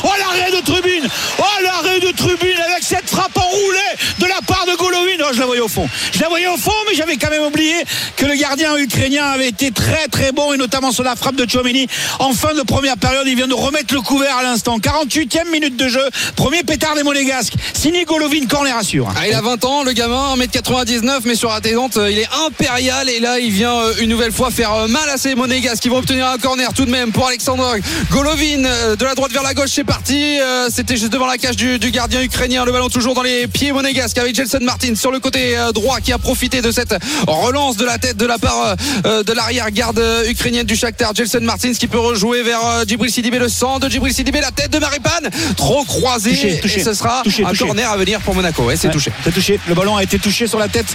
Oh, 0.05 0.09
l'arrêt 0.19 0.51
de 0.51 0.65
tribune. 0.65 1.09
Oh, 1.39 1.43
l'arrêt 1.63 2.01
de 2.01 2.11
tribune 2.11 2.59
avec 2.71 2.83
cette 2.83 3.09
frappe 3.09 3.37
enroulée 3.37 3.79
de 4.19 4.27
la 4.27 4.41
part 4.47 4.67
de 4.67 4.77
Golovin. 4.77 5.17
Oh, 5.21 5.31
je 5.33 5.41
la 5.41 5.47
voyais 5.47 5.61
au 5.61 5.69
fond. 5.69 5.89
Je 6.13 6.21
la 6.21 6.29
voyais 6.29 6.49
au 6.49 6.57
fond, 6.57 6.73
mais 6.89 6.95
j'avais 6.95 7.17
quand 7.17 7.31
même 7.31 7.45
oublié 7.45 7.77
que 8.17 8.27
le 8.27 8.35
gardien 8.35 8.68
ukrainien 8.77 9.25
avait 9.25 9.49
été 9.49 9.71
très 9.71 10.09
très 10.09 10.33
bon 10.33 10.53
et 10.53 10.57
notamment 10.57 10.93
sur 10.93 11.05
la 11.05 11.17
frappe 11.17 11.37
de 11.37 11.49
Chouameni 11.49 11.87
en 12.19 12.33
fin 12.33 12.55
de 12.55 12.63
première 12.63 12.97
période. 12.97 13.27
Il 13.27 13.37
vient 13.37 13.49
de 13.49 13.55
remettre 13.55 13.95
le 13.95 14.01
couvert 14.01 14.37
à 14.37 14.43
l'instant. 14.43 14.79
48e 14.79 15.51
minute 15.51 15.77
de 15.77 15.89
jeu. 15.89 16.05
Premier 16.37 16.63
pétard 16.63 16.95
des 16.95 17.03
Monégasques. 17.03 17.55
Signé 17.75 18.05
Golovin, 18.05 18.47
corner 18.49 18.77
assure. 18.77 19.09
Ah, 19.17 19.29
il 19.29 19.35
a 19.35 19.41
20 19.41 19.65
ans, 19.65 19.85
le 19.85 19.93
gamin, 19.93 20.37
1m99, 20.37 21.21
mais 21.25 21.35
sur 21.35 21.51
la 21.51 21.61
détente, 21.61 21.97
euh, 21.97 22.11
il 22.11 22.19
est 22.19 22.29
impérial. 22.47 23.09
Et 23.09 23.21
là, 23.21 23.39
il 23.39 23.51
vient 23.51 23.75
euh, 23.75 23.93
une 24.01 24.11
nouvelle 24.11 24.33
fois 24.33 24.51
faire 24.51 24.73
euh, 24.75 24.89
mal 24.89 25.09
à 25.09 25.17
ces 25.17 25.35
Monégasques 25.35 25.83
qui 25.83 25.89
vont 25.89 25.99
obtenir 25.99 26.27
un 26.27 26.39
corner 26.39 26.73
tout 26.75 26.85
de 26.85 26.91
même 26.91 27.13
pour 27.13 27.27
Alexandre 27.29 27.77
Golovin. 28.11 28.63
De 28.99 29.05
la 29.05 29.15
droite 29.15 29.33
vers 29.33 29.43
la 29.43 29.55
gauche, 29.55 29.71
c'est 29.75 29.85
parti. 29.85 30.39
C'était 30.71 30.97
juste 30.97 31.13
devant 31.13 31.27
la 31.27 31.39
cage 31.39 31.57
du, 31.57 31.79
du 31.79 31.91
gardien 31.91 32.23
ukrainien. 32.23 32.65
Le 32.65 32.73
ballon 32.73 32.89
toujours 32.89 33.15
dans 33.15 33.23
les 33.23 33.47
pieds 33.47 33.73
monégasques 33.73 34.19
avec 34.19 34.35
Jelson 34.35 34.59
Martin 34.63 34.95
sur 34.95 35.11
le 35.11 35.21
côté 35.21 35.57
droit 35.75 36.01
qui 36.01 36.13
a 36.13 36.19
profité 36.19 36.61
de 36.61 36.71
cette 36.71 36.95
relance 37.27 37.77
de 37.77 37.85
la 37.85 37.99
tête 37.99 38.17
de 38.17 38.27
la 38.27 38.39
part 38.39 38.58
euh, 39.05 39.23
de 39.23 39.33
l'arrière-garde 39.33 39.99
euh, 39.99 40.29
ukrainienne 40.31 40.67
du 40.67 40.77
Shakhtar. 40.77 41.15
Jelson 41.15 41.41
Martins 41.43 41.73
qui 41.73 41.87
peut 41.87 41.99
rejouer 41.99 42.43
vers 42.43 42.65
euh, 42.65 42.85
Djibril 42.87 43.11
Sidibé, 43.11 43.39
le 43.39 43.49
sang 43.49 43.79
de 43.79 43.89
Djibril 43.89 44.13
Sidibé, 44.13 44.41
la 44.41 44.51
tête 44.51 44.71
de 44.73 44.79
Maripan, 44.79 45.09
trop 45.57 45.85
croisé. 45.85 46.31
Touché, 46.31 46.61
touché. 46.61 46.81
et 46.81 46.85
ce 46.85 46.95
sera 46.95 47.23
Touché, 47.25 47.45
un 47.45 47.55
corner 47.55 47.91
à 47.91 47.97
venir 47.97 48.21
pour 48.21 48.35
Monaco. 48.35 48.63
Ouais, 48.65 48.77
c'est 48.77 48.89
Ouais, 48.89 48.93
touché. 48.95 49.11
C'est 49.25 49.33
touché. 49.33 49.61
Le 49.69 49.75
ballon 49.75 49.97
a 49.97 50.03
été 50.03 50.19
touché 50.19 50.47
sur 50.47 50.59
la 50.59 50.69
tête 50.69 50.87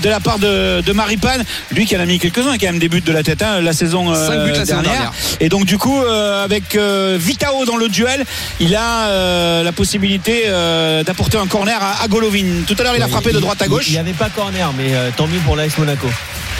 de 0.00 0.08
la 0.08 0.20
part 0.20 0.38
de, 0.38 0.80
de 0.80 0.92
Maripan. 0.92 1.38
Lui 1.72 1.86
qui 1.86 1.96
en 1.96 2.00
a 2.00 2.06
mis 2.06 2.18
quelques-uns 2.18 2.56
quand 2.58 2.66
même 2.66 2.78
des 2.78 2.88
buts 2.88 3.00
de 3.00 3.12
la 3.12 3.22
tête 3.22 3.42
hein, 3.42 3.60
la 3.60 3.72
saison 3.72 4.12
euh, 4.12 4.26
Cinq 4.26 4.44
buts 4.44 4.50
la 4.50 4.64
saison 4.66 4.82
dernière. 4.82 5.12
Et 5.40 5.48
donc 5.48 5.64
du 5.64 5.78
coup 5.78 6.00
euh, 6.00 6.44
avec 6.44 6.74
euh, 6.76 7.16
Vitao 7.20 7.64
dans 7.64 7.76
le 7.76 7.88
duel, 7.88 8.24
il 8.60 8.74
a 8.76 9.06
euh, 9.08 9.62
la 9.62 9.72
possibilité 9.72 10.44
euh, 10.46 11.02
d'apporter 11.04 11.38
un 11.38 11.46
corner 11.46 11.78
à, 11.82 12.02
à 12.02 12.08
Golovin. 12.08 12.62
Tout 12.66 12.76
à 12.78 12.82
l'heure 12.84 12.96
il 12.96 13.02
a 13.02 13.08
frappé 13.08 13.32
de 13.32 13.38
droite 13.40 13.60
à 13.62 13.68
gauche. 13.68 13.84
Il 13.88 13.92
n'y 13.92 13.98
avait 13.98 14.12
pas 14.12 14.28
corner, 14.30 14.72
mais 14.76 14.94
euh, 14.94 15.10
tant 15.16 15.26
mieux 15.26 15.38
pour 15.44 15.56
l'AS 15.56 15.76
Monaco. 15.78 16.08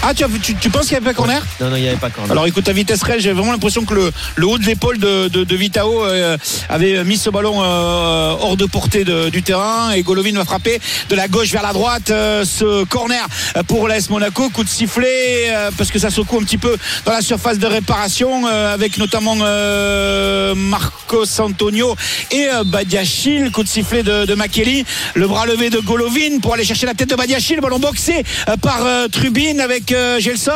Ah 0.05 0.13
tu, 0.15 0.25
tu, 0.41 0.55
tu 0.57 0.69
penses 0.71 0.83
qu'il 0.89 0.93
n'y 0.93 0.97
avait 0.97 1.07
pas 1.07 1.15
corner 1.15 1.43
Non, 1.61 1.71
non, 1.71 1.77
il 1.77 1.83
n'y 1.83 1.89
avait 1.89 1.97
pas 1.97 2.11
corner. 2.11 2.31
alors 2.33 2.47
écoute 2.47 2.69
à 2.69 2.73
vitesse 2.73 3.03
réelle 3.05 3.21
j'ai 3.21 3.33
vraiment 3.33 3.53
l'impression 3.53 3.85
que 3.85 3.95
le, 3.95 4.11
le 4.37 4.47
haut 4.47 4.59
de 4.59 4.65
l'épaule 4.65 4.99
de, 4.99 5.29
de, 5.29 5.45
de 5.45 5.57
Vitao 5.57 6.05
euh, 6.05 6.37
avait 6.69 7.05
mis 7.05 7.17
ce 7.17 7.31
ballon 7.31 7.63
euh, 7.63 8.35
hors 8.41 8.57
de 8.57 8.67
portée 8.67 9.05
de- 9.05 9.29
du 9.29 9.43
terrain. 9.43 9.93
Et 9.93 10.03
Golovin 10.03 10.33
va 10.35 10.45
frapper 10.45 10.81
de 11.09 11.15
la 11.15 11.29
gauche 11.29 11.51
vers 11.51 11.63
la 11.63 11.73
droite 11.73 12.11
euh, 12.11 12.45
ce 12.45 12.85
corner 12.85 13.25
pour 13.69 13.87
l'AS 13.87 14.11
Monaco. 14.11 14.51
Coup 14.51 14.65
de 14.65 14.69
sifflet 14.69 15.47
euh, 15.51 15.71
parce 15.79 15.91
que 15.91 15.99
ça 16.01 16.11
secoue 16.11 16.39
un 16.39 16.43
petit 16.45 16.59
peu 16.59 16.77
dans 17.05 17.13
la 17.13 17.23
surface 17.23 17.59
de 17.59 17.67
réparation 17.67 18.47
euh, 18.49 18.75
avec 18.75 18.99
notamment 18.99 19.37
euh, 19.41 20.55
Marcos 20.57 21.41
Antonio 21.41 21.95
et 22.33 22.49
euh, 22.53 22.65
Badiachil. 22.65 23.51
Coup 23.53 23.63
de 23.63 23.69
sifflet 23.69 24.03
de, 24.03 24.25
de 24.27 24.35
Makeli 24.35 24.85
le 25.15 25.27
bras 25.29 25.47
levé 25.47 25.71
de 25.71 25.79
Golovin 25.79 26.39
pour 26.41 26.55
aller 26.55 26.65
chercher 26.65 26.87
la 26.87 26.95
tête 26.95 27.11
de 27.11 27.15
Badiachil. 27.15 27.61
Ballon 27.61 27.79
boxé 27.79 28.25
euh, 28.49 28.57
par 28.57 28.85
euh, 28.85 29.07
Trubin 29.09 29.59
avec 29.61 29.92
euh, 29.93 30.19
Gelson 30.21 30.53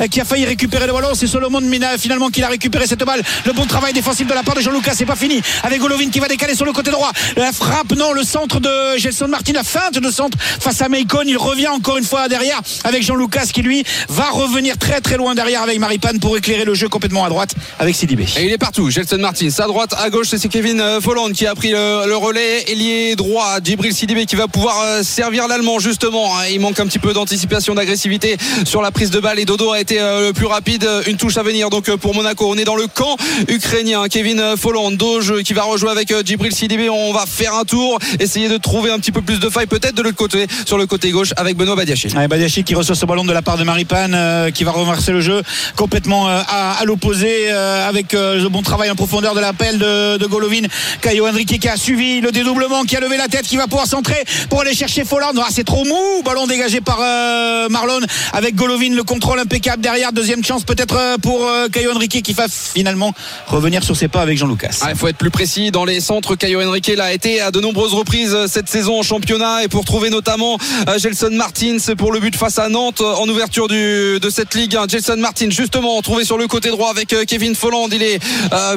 euh, 0.00 0.06
qui 0.06 0.20
a 0.20 0.24
failli 0.24 0.44
récupérer 0.44 0.86
le 0.86 0.92
ballon 0.92 1.08
c'est 1.14 1.26
Solomon 1.26 1.60
Mina 1.60 1.98
finalement 1.98 2.28
qui 2.28 2.42
a 2.42 2.48
récupéré 2.48 2.86
cette 2.86 3.04
balle 3.04 3.22
le 3.46 3.52
bon 3.52 3.66
travail 3.66 3.92
défensif 3.92 4.26
de 4.26 4.34
la 4.34 4.42
part 4.42 4.54
de 4.54 4.60
Jean-Lucas 4.60 4.92
c'est 4.94 5.06
pas 5.06 5.16
fini 5.16 5.40
avec 5.62 5.80
Golovin 5.80 6.10
qui 6.10 6.20
va 6.20 6.28
décaler 6.28 6.54
sur 6.54 6.64
le 6.64 6.72
côté 6.72 6.90
droit 6.90 7.12
la 7.36 7.52
frappe 7.52 7.92
non 7.96 8.12
le 8.12 8.22
centre 8.24 8.60
de 8.60 8.96
Gelson 8.98 9.28
Martin 9.28 9.52
la 9.52 9.64
feinte 9.64 9.98
de 9.98 10.10
centre 10.10 10.36
face 10.40 10.80
à 10.82 10.88
Meikon 10.88 11.22
il 11.26 11.36
revient 11.36 11.68
encore 11.68 11.96
une 11.98 12.04
fois 12.04 12.28
derrière 12.28 12.60
avec 12.84 13.02
Jean-Lucas 13.02 13.46
qui 13.52 13.62
lui 13.62 13.84
va 14.08 14.30
revenir 14.30 14.78
très 14.78 15.00
très 15.00 15.16
loin 15.16 15.34
derrière 15.34 15.62
avec 15.62 15.78
Maripan 15.78 16.18
pour 16.20 16.36
éclairer 16.36 16.64
le 16.64 16.74
jeu 16.74 16.88
complètement 16.88 17.24
à 17.24 17.28
droite 17.28 17.54
avec 17.78 17.94
Sidibé 17.94 18.26
Et 18.36 18.44
il 18.44 18.52
est 18.52 18.58
partout, 18.58 18.90
Gelson 18.90 19.18
Martins. 19.18 19.48
À 19.58 19.66
droite, 19.66 19.94
à 19.98 20.10
gauche, 20.10 20.28
c'est 20.30 20.48
Kevin 20.48 20.80
euh, 20.80 21.00
Folland 21.00 21.30
qui 21.32 21.46
a 21.46 21.54
pris 21.54 21.70
le, 21.70 22.06
le 22.06 22.16
relais. 22.16 22.70
Ailier 22.70 23.16
droit, 23.16 23.58
Djibril 23.62 23.94
Sidibé 23.94 24.26
qui 24.26 24.36
va 24.36 24.48
pouvoir 24.48 25.02
servir 25.02 25.48
l'Allemand 25.48 25.78
justement. 25.78 26.36
hein. 26.38 26.42
Il 26.50 26.60
manque 26.60 26.78
un 26.80 26.86
petit 26.86 26.98
peu 26.98 27.12
d'anticipation, 27.12 27.74
d'agressivité 27.74 28.36
sur 28.70 28.82
la 28.82 28.92
prise 28.92 29.10
de 29.10 29.18
balle 29.18 29.40
et 29.40 29.44
Dodo 29.44 29.72
a 29.72 29.80
été 29.80 30.00
euh, 30.00 30.28
le 30.28 30.32
plus 30.32 30.46
rapide. 30.46 30.88
Une 31.08 31.16
touche 31.16 31.36
à 31.36 31.42
venir 31.42 31.70
donc 31.70 31.88
euh, 31.88 31.96
pour 31.96 32.14
Monaco. 32.14 32.46
On 32.48 32.56
est 32.56 32.64
dans 32.64 32.76
le 32.76 32.86
camp 32.86 33.16
ukrainien. 33.48 34.06
Kevin 34.08 34.38
euh, 34.38 34.56
Folland, 34.56 34.92
Doge 34.92 35.42
qui 35.42 35.54
va 35.54 35.64
rejouer 35.64 35.90
avec 35.90 36.12
euh, 36.12 36.22
Djibril 36.24 36.54
Sidibé. 36.54 36.88
On 36.88 37.12
va 37.12 37.24
faire 37.26 37.52
un 37.56 37.64
tour, 37.64 37.98
essayer 38.20 38.48
de 38.48 38.58
trouver 38.58 38.92
un 38.92 39.00
petit 39.00 39.10
peu 39.10 39.22
plus 39.22 39.40
de 39.40 39.48
faille 39.48 39.66
peut-être 39.66 39.96
de 39.96 40.02
l'autre 40.02 40.16
côté, 40.16 40.46
sur 40.66 40.78
le 40.78 40.86
côté 40.86 41.10
gauche 41.10 41.30
avec 41.36 41.56
Benoît 41.56 41.74
Badiachil. 41.74 42.16
Ouais, 42.16 42.28
Badiachil 42.28 42.62
qui 42.62 42.76
reçoit 42.76 42.94
ce 42.94 43.06
ballon 43.06 43.24
de 43.24 43.32
la 43.32 43.42
part 43.42 43.58
de 43.58 43.64
Maripan 43.64 44.12
euh, 44.12 44.52
qui 44.52 44.62
va 44.62 44.70
renverser 44.70 45.10
le 45.10 45.20
jeu 45.20 45.42
complètement 45.74 46.28
euh, 46.28 46.40
à, 46.46 46.84
l'opposé 46.84 47.50
euh, 47.50 47.88
avec 47.88 48.14
euh, 48.14 48.40
le 48.40 48.48
bon 48.48 48.62
travail 48.62 48.88
en 48.88 48.94
profondeur 48.94 49.34
de 49.34 49.40
l'appel 49.40 49.78
de, 49.78 50.16
de 50.16 50.26
Golovin 50.26 50.62
Caio 51.00 51.26
Henrique 51.26 51.58
qui 51.58 51.68
a 51.68 51.76
suivi 51.76 52.20
le 52.20 52.30
dédoublement 52.30 52.84
qui 52.84 52.96
a 52.96 53.00
levé 53.00 53.16
la 53.16 53.26
tête 53.26 53.46
qui 53.46 53.56
va 53.56 53.66
pouvoir 53.66 53.86
centrer 53.86 54.24
pour 54.48 54.60
aller 54.60 54.74
chercher 54.74 55.04
Folland 55.04 55.32
ah, 55.38 55.48
c'est 55.50 55.64
trop 55.64 55.84
mou 55.84 56.22
ballon 56.24 56.46
dégagé 56.46 56.80
par 56.80 56.98
euh, 57.00 57.68
Marlon 57.68 58.00
avec 58.32 58.54
Golovin 58.60 58.94
le 58.94 59.04
contrôle 59.04 59.38
impeccable 59.38 59.80
derrière 59.80 60.12
deuxième 60.12 60.44
chance 60.44 60.64
peut-être 60.64 60.94
euh, 60.94 61.16
pour 61.16 61.46
euh, 61.46 61.68
Caio 61.68 61.92
Henrique 61.92 62.22
qui 62.22 62.34
va 62.34 62.44
finalement 62.46 63.14
revenir 63.46 63.82
sur 63.82 63.96
ses 63.96 64.08
pas 64.08 64.20
avec 64.20 64.36
Jean-Lucas 64.36 64.80
Ah, 64.82 64.88
Il 64.90 64.96
faut 64.96 65.08
être 65.08 65.16
plus 65.16 65.30
précis 65.30 65.70
dans 65.70 65.86
les 65.86 66.00
centres. 66.00 66.34
Caio 66.34 66.60
Henrique 66.60 66.92
l'a 66.94 67.14
été 67.14 67.40
à 67.40 67.52
de 67.52 67.58
nombreuses 67.58 67.94
reprises 67.94 68.34
euh, 68.34 68.48
cette 68.48 68.68
saison 68.68 68.98
en 68.98 69.02
championnat 69.02 69.64
et 69.64 69.68
pour 69.68 69.86
trouver 69.86 70.10
notamment 70.10 70.58
Gelson 70.98 71.30
Martins 71.32 71.78
pour 71.96 72.12
le 72.12 72.20
but 72.20 72.36
face 72.36 72.58
à 72.58 72.68
Nantes 72.68 73.00
en 73.00 73.26
ouverture 73.28 73.66
de 73.66 74.30
cette 74.30 74.54
ligue. 74.54 74.76
Un 74.76 74.86
Gelson 74.86 75.16
Martins 75.16 75.48
justement 75.48 76.02
trouvé 76.02 76.24
sur 76.26 76.36
le 76.36 76.46
côté 76.46 76.68
droit 76.68 76.90
avec 76.90 77.14
Kevin 77.26 77.54
Folland. 77.54 77.88
Il 77.92 78.02
est 78.02 78.20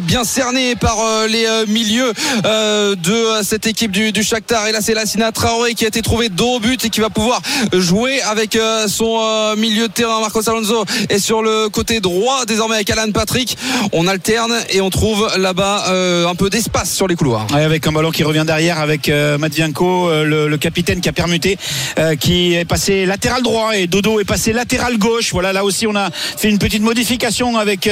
bien 0.04 0.24
cerné 0.24 0.76
par 0.76 0.98
les 1.28 1.46
milieux 1.68 2.14
de 2.44 3.44
cette 3.44 3.68
équipe 3.68 3.92
du, 3.92 4.12
du 4.12 4.24
Shakhtar. 4.24 4.68
Et 4.68 4.72
là 4.72 4.80
c'est 4.82 4.94
Lassina 4.94 5.32
Traoré 5.32 5.74
qui 5.74 5.86
a 5.86 5.88
été 5.88 6.02
trouvé 6.02 6.30
dos 6.30 6.56
au 6.56 6.60
but 6.60 6.86
et 6.86 6.90
qui 6.90 7.02
va 7.02 7.10
pouvoir 7.10 7.42
jouer 7.74 8.22
avec 8.22 8.58
son 8.88 9.20
euh, 9.22 9.56
milieu 9.74 9.88
de 9.88 9.94
terrain 9.94 10.20
Marcos 10.20 10.48
Alonso 10.48 10.86
et 11.10 11.18
sur 11.18 11.42
le 11.42 11.68
côté 11.68 12.00
droit 12.00 12.46
désormais 12.46 12.76
avec 12.76 12.90
Alan 12.92 13.12
Patrick. 13.12 13.58
On 13.92 14.06
alterne 14.08 14.54
et 14.70 14.82
on 14.82 14.92
trouve 14.92 15.28
là-bas 15.38 15.86
euh, 15.88 16.28
un 16.28 16.36
peu 16.36 16.52
d'espace 16.52 16.94
sur 16.94 17.08
les 17.08 17.16
couloirs. 17.16 17.48
Avec 17.54 17.88
un 17.88 17.92
ballon 17.92 18.12
qui 18.12 18.24
revient 18.24 18.44
derrière 18.46 18.78
avec 18.78 19.10
euh, 19.10 19.40
Matvienko, 19.40 20.10
euh, 20.10 20.48
le, 20.48 20.58
capitaine 20.58 21.02
qui 21.02 21.10
a 21.10 21.12
permuté, 21.12 21.58
euh, 21.98 22.16
qui 22.16 22.54
est 22.54 22.66
passé 22.66 23.08
latéral 23.08 23.42
droit 23.42 23.76
et 23.76 23.88
Dodo 23.88 24.20
est 24.20 24.26
passé 24.26 24.54
latéral 24.54 25.00
gauche. 25.00 25.32
Voilà, 25.32 25.54
là 25.54 25.64
aussi 25.64 25.88
on 25.88 25.96
a 25.96 26.12
fait 26.12 26.50
une 26.50 26.60
petite 26.60 26.84
modification 26.84 27.58
avec 27.58 27.90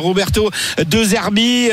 Roberto 0.00 0.50
De 0.86 1.02
Zerbi 1.02 1.70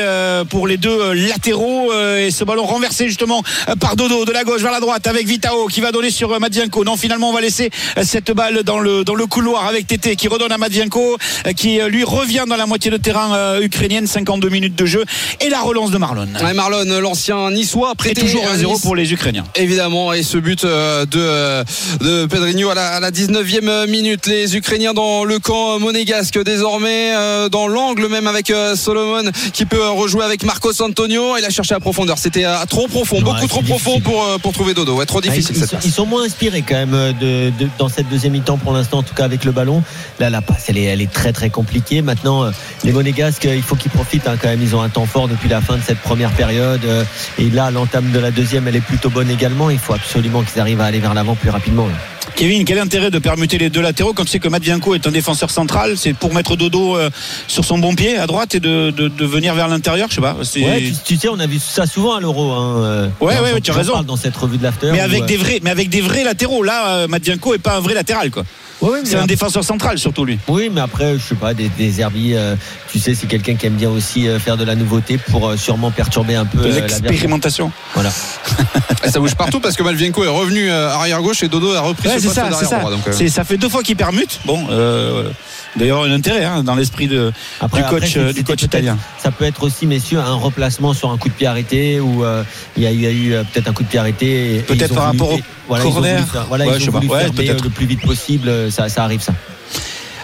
pour 0.50 0.66
les 0.66 0.78
deux 0.78 1.12
latéraux 1.12 1.92
et 1.92 2.32
ce 2.32 2.42
ballon 2.42 2.64
renversé 2.64 3.06
justement 3.06 3.42
par 3.78 3.94
Dodo 3.94 4.24
de 4.24 4.32
la 4.32 4.42
gauche 4.42 4.62
vers 4.62 4.72
la 4.72 4.80
droite 4.80 5.06
avec 5.06 5.26
Vitao 5.26 5.68
qui 5.68 5.80
va 5.80 5.92
donner 5.92 6.10
sur 6.10 6.40
Matvienko. 6.40 6.84
Non, 6.84 6.96
finalement 6.96 7.30
on 7.30 7.32
va 7.32 7.40
laisser 7.40 7.70
cette 8.02 8.32
balle 8.32 8.64
dans 8.64 8.80
le 8.80 9.04
le 9.16 9.26
couloir 9.26 9.66
avec 9.66 9.86
Tété 9.86 10.16
qui 10.16 10.28
redonne 10.28 10.52
à 10.52 10.58
Matvienko 10.58 11.16
euh, 11.46 11.52
qui 11.52 11.80
euh, 11.80 11.88
lui 11.88 12.04
revient 12.04 12.44
dans 12.48 12.56
la 12.56 12.66
moitié 12.66 12.90
de 12.90 12.96
terrain 12.96 13.34
euh, 13.34 13.60
ukrainienne 13.62 14.06
52 14.06 14.48
minutes 14.48 14.74
de 14.76 14.86
jeu 14.86 15.04
et 15.40 15.48
la 15.48 15.60
relance 15.60 15.90
de 15.90 15.98
Marlon. 15.98 16.28
Ouais, 16.42 16.54
Marlon, 16.54 16.84
l'ancien 17.00 17.50
niçois, 17.50 17.92
Et 17.92 17.96
prêté 17.96 18.20
toujours 18.22 18.44
à 18.46 18.56
1-0 18.56 18.66
Nice. 18.72 18.80
pour 18.82 18.96
les 18.96 19.12
Ukrainiens. 19.12 19.44
Évidemment, 19.56 20.12
et 20.12 20.22
ce 20.22 20.38
but 20.38 20.64
euh, 20.64 21.04
de, 21.06 21.64
de 22.04 22.26
Pedrinho 22.26 22.70
à 22.70 22.74
la, 22.74 22.88
à 22.96 23.00
la 23.00 23.10
19e 23.10 23.86
minute. 23.88 24.26
Les 24.26 24.56
Ukrainiens 24.56 24.94
dans 24.94 25.24
le 25.24 25.38
camp 25.38 25.78
monégasque 25.78 26.42
désormais, 26.42 27.12
euh, 27.14 27.48
dans 27.48 27.66
l'angle 27.68 28.08
même 28.08 28.26
avec 28.26 28.50
euh, 28.50 28.76
Solomon 28.76 29.30
qui 29.52 29.64
peut 29.66 29.88
rejouer 29.88 30.24
avec 30.24 30.44
Marcos 30.44 30.80
Antonio. 30.82 31.36
Il 31.38 31.44
a 31.44 31.50
cherché 31.50 31.74
à 31.74 31.80
profondeur. 31.80 32.18
C'était 32.18 32.44
euh, 32.44 32.54
trop 32.68 32.88
profond, 32.88 33.16
Ouais, 33.16 33.22
beaucoup 33.22 33.46
trop 33.46 33.62
profond 33.62 34.00
pour, 34.00 34.24
euh, 34.24 34.38
pour 34.38 34.52
trouver 34.52 34.74
Dodo. 34.74 34.94
Ouais, 34.94 35.06
trop 35.06 35.20
Ah, 35.22 35.26
ils, 35.26 35.30
difficile 35.32 35.56
ils 35.56 35.66
cette 35.68 35.84
ils 35.84 35.92
sont 35.92 36.06
moins 36.06 36.24
inspirés 36.24 36.62
quand 36.66 36.74
même 36.74 37.14
de, 37.20 37.50
de- 37.50 37.68
dans 37.78 37.88
cette 37.88 38.08
deuxième 38.08 38.32
mi-temps 38.32 38.56
pour 38.58 38.72
l'instant 38.72 39.01
en 39.02 39.08
tout 39.08 39.14
cas 39.14 39.24
avec 39.24 39.44
le 39.44 39.52
ballon. 39.52 39.82
Là, 40.20 40.30
la 40.30 40.40
passe, 40.42 40.64
elle 40.68 40.78
est, 40.78 40.84
elle 40.84 41.00
est 41.02 41.10
très 41.12 41.32
très 41.32 41.50
compliquée. 41.50 42.02
Maintenant, 42.02 42.44
euh, 42.44 42.50
les 42.84 42.92
Monégasques, 42.92 43.44
il 43.50 43.62
faut 43.62 43.76
qu'ils 43.76 43.90
profitent 43.90 44.26
hein, 44.28 44.36
quand 44.40 44.48
même. 44.48 44.62
Ils 44.62 44.74
ont 44.74 44.82
un 44.82 44.88
temps 44.88 45.06
fort 45.06 45.28
depuis 45.28 45.48
la 45.48 45.60
fin 45.60 45.76
de 45.76 45.82
cette 45.82 45.98
première 46.00 46.30
période. 46.30 46.80
euh, 46.84 47.04
Et 47.38 47.50
là, 47.50 47.70
l'entame 47.70 48.10
de 48.10 48.18
la 48.18 48.30
deuxième, 48.30 48.66
elle 48.68 48.76
est 48.76 48.80
plutôt 48.80 49.10
bonne 49.10 49.30
également. 49.30 49.70
Il 49.70 49.78
faut 49.78 49.94
absolument 49.94 50.42
qu'ils 50.42 50.60
arrivent 50.60 50.80
à 50.80 50.86
aller 50.86 51.00
vers 51.00 51.14
l'avant 51.14 51.34
plus 51.34 51.50
rapidement. 51.50 51.86
là. 51.86 51.92
Kevin, 52.36 52.64
quel 52.64 52.78
intérêt 52.78 53.10
de 53.10 53.18
permuter 53.18 53.58
les 53.58 53.68
deux 53.68 53.82
latéraux 53.82 54.12
quand 54.14 54.24
tu 54.24 54.30
sais 54.30 54.38
que 54.38 54.48
Matvienko 54.48 54.94
est 54.94 55.06
un 55.06 55.10
défenseur 55.10 55.50
central? 55.50 55.98
C'est 55.98 56.14
pour 56.14 56.32
mettre 56.32 56.56
Dodo 56.56 56.96
euh, 56.96 57.10
sur 57.48 57.64
son 57.64 57.78
bon 57.78 57.94
pied 57.94 58.16
à 58.16 58.26
droite 58.26 58.54
et 58.54 58.60
de, 58.60 58.90
de, 58.90 59.08
de 59.08 59.26
venir 59.26 59.54
vers 59.54 59.68
l'intérieur? 59.68 60.06
Je 60.08 60.14
sais 60.14 60.20
pas. 60.20 60.34
Ouais, 60.34 60.80
tu, 60.80 60.92
tu 61.04 61.16
sais, 61.16 61.28
on 61.28 61.38
a 61.40 61.46
vu 61.46 61.58
ça 61.58 61.84
souvent 61.86 62.14
à 62.14 62.20
l'Euro. 62.20 62.52
Hein, 62.52 62.76
euh, 62.84 63.08
Ouais, 63.20 63.38
ouais, 63.40 63.52
ouais, 63.52 63.60
tu 63.60 63.70
as 63.70 63.74
raison. 63.74 63.92
parle 63.94 64.06
Dans 64.06 64.16
cette 64.16 64.36
revue 64.36 64.56
de 64.56 64.62
l'after. 64.62 64.90
mais 64.92 65.00
avec 65.00 65.22
euh, 65.22 65.26
des 65.26 65.36
vrais, 65.36 65.60
mais 65.62 65.70
avec 65.70 65.88
des 65.90 66.00
vrais 66.00 66.24
latéraux. 66.24 66.62
Là, 66.62 66.88
euh, 66.90 67.08
Matvienko 67.08 67.54
est 67.54 67.58
pas 67.58 67.76
un 67.76 67.80
vrai 67.80 67.94
latéral, 67.94 68.30
quoi. 68.30 68.44
Mais 68.82 69.08
C'est 69.08 69.16
un 69.16 69.26
défenseur 69.26 69.64
central 69.64 69.98
surtout 69.98 70.24
lui. 70.24 70.38
Oui, 70.48 70.70
mais 70.72 70.80
après, 70.80 71.14
je 71.18 71.22
sais 71.22 71.34
pas, 71.34 71.54
des, 71.54 71.68
des 71.68 72.00
Herbies, 72.00 72.34
euh, 72.34 72.56
tu 72.90 72.98
sais, 72.98 73.14
c'est 73.14 73.26
quelqu'un 73.26 73.54
qui 73.54 73.66
aime 73.66 73.74
bien 73.74 73.90
aussi 73.90 74.28
euh, 74.28 74.38
faire 74.38 74.56
de 74.56 74.64
la 74.64 74.74
nouveauté 74.74 75.18
pour 75.18 75.48
euh, 75.48 75.56
sûrement 75.56 75.90
perturber 75.90 76.34
un 76.34 76.44
peu 76.46 76.58
euh, 76.60 76.72
l'expérimentation. 76.74 77.70
Voilà. 77.94 78.10
Et 79.04 79.10
ça 79.10 79.18
bouge 79.20 79.34
partout 79.34 79.60
parce 79.60 79.76
que 79.76 79.82
Malvienko 79.82 80.24
est 80.24 80.28
revenu 80.28 80.70
arrière 80.70 81.20
gauche 81.22 81.42
et 81.42 81.48
Dodo 81.48 81.72
a 81.74 81.80
repris 81.80 82.08
Ouais, 82.08 82.14
ce 82.14 82.20
c'est 82.20 82.26
poste 82.28 82.36
ça, 82.36 82.44
c'est 82.44 82.50
d'arrière 82.50 82.68
ça. 82.70 82.78
droit. 82.78 82.90
Donc, 82.90 83.08
euh, 83.08 83.12
C'est- 83.12 83.28
Ça 83.28 83.44
fait 83.44 83.56
deux 83.56 83.68
fois 83.68 83.82
qu'il 83.82 83.96
permute. 83.96 84.40
Bon, 84.44 84.66
euh, 84.70 85.30
d'ailleurs, 85.76 86.02
un 86.02 86.12
intérêt 86.12 86.44
hein, 86.44 86.62
dans 86.62 86.74
l'esprit 86.74 87.08
de, 87.08 87.32
Après, 87.60 87.82
du 87.82 87.88
coach, 87.88 88.16
après, 88.16 88.18
euh, 88.20 88.32
du 88.32 88.44
coach 88.44 88.62
italien. 88.62 88.98
Ça 89.18 89.30
peut 89.30 89.44
être 89.44 89.62
aussi, 89.62 89.86
messieurs, 89.86 90.18
un 90.18 90.34
remplacement 90.34 90.92
sur 90.94 91.10
un 91.10 91.18
coup 91.18 91.28
de 91.28 91.34
pied 91.34 91.46
arrêté 91.46 92.00
ou 92.00 92.24
euh, 92.24 92.44
il 92.76 92.82
y 92.82 92.86
a 92.86 92.92
eu, 92.92 92.94
il 92.94 93.00
y 93.02 93.06
a 93.06 93.10
eu, 93.10 93.32
euh, 93.34 93.42
peut-être 93.44 93.68
un 93.68 93.72
coup 93.72 93.82
de 93.82 93.88
pied 93.88 93.98
arrêté. 93.98 94.64
Peut-être 94.66 94.94
par 94.94 95.04
rapport 95.04 95.32
au 95.32 95.40
voilà, 95.68 95.84
corner. 95.84 96.28
faire- 96.28 96.46
Voilà, 96.48 96.66
Ouais, 96.66 96.74
ils 96.78 96.84
je 96.84 96.90
ont 96.90 96.92
voulu 96.92 97.08
Ouais, 97.08 97.24
le 97.26 97.70
plus 97.70 97.86
vite 97.86 98.02
possible. 98.02 98.70
Ça, 98.70 98.88
ça 98.88 99.04
arrive, 99.04 99.20
ça. 99.20 99.32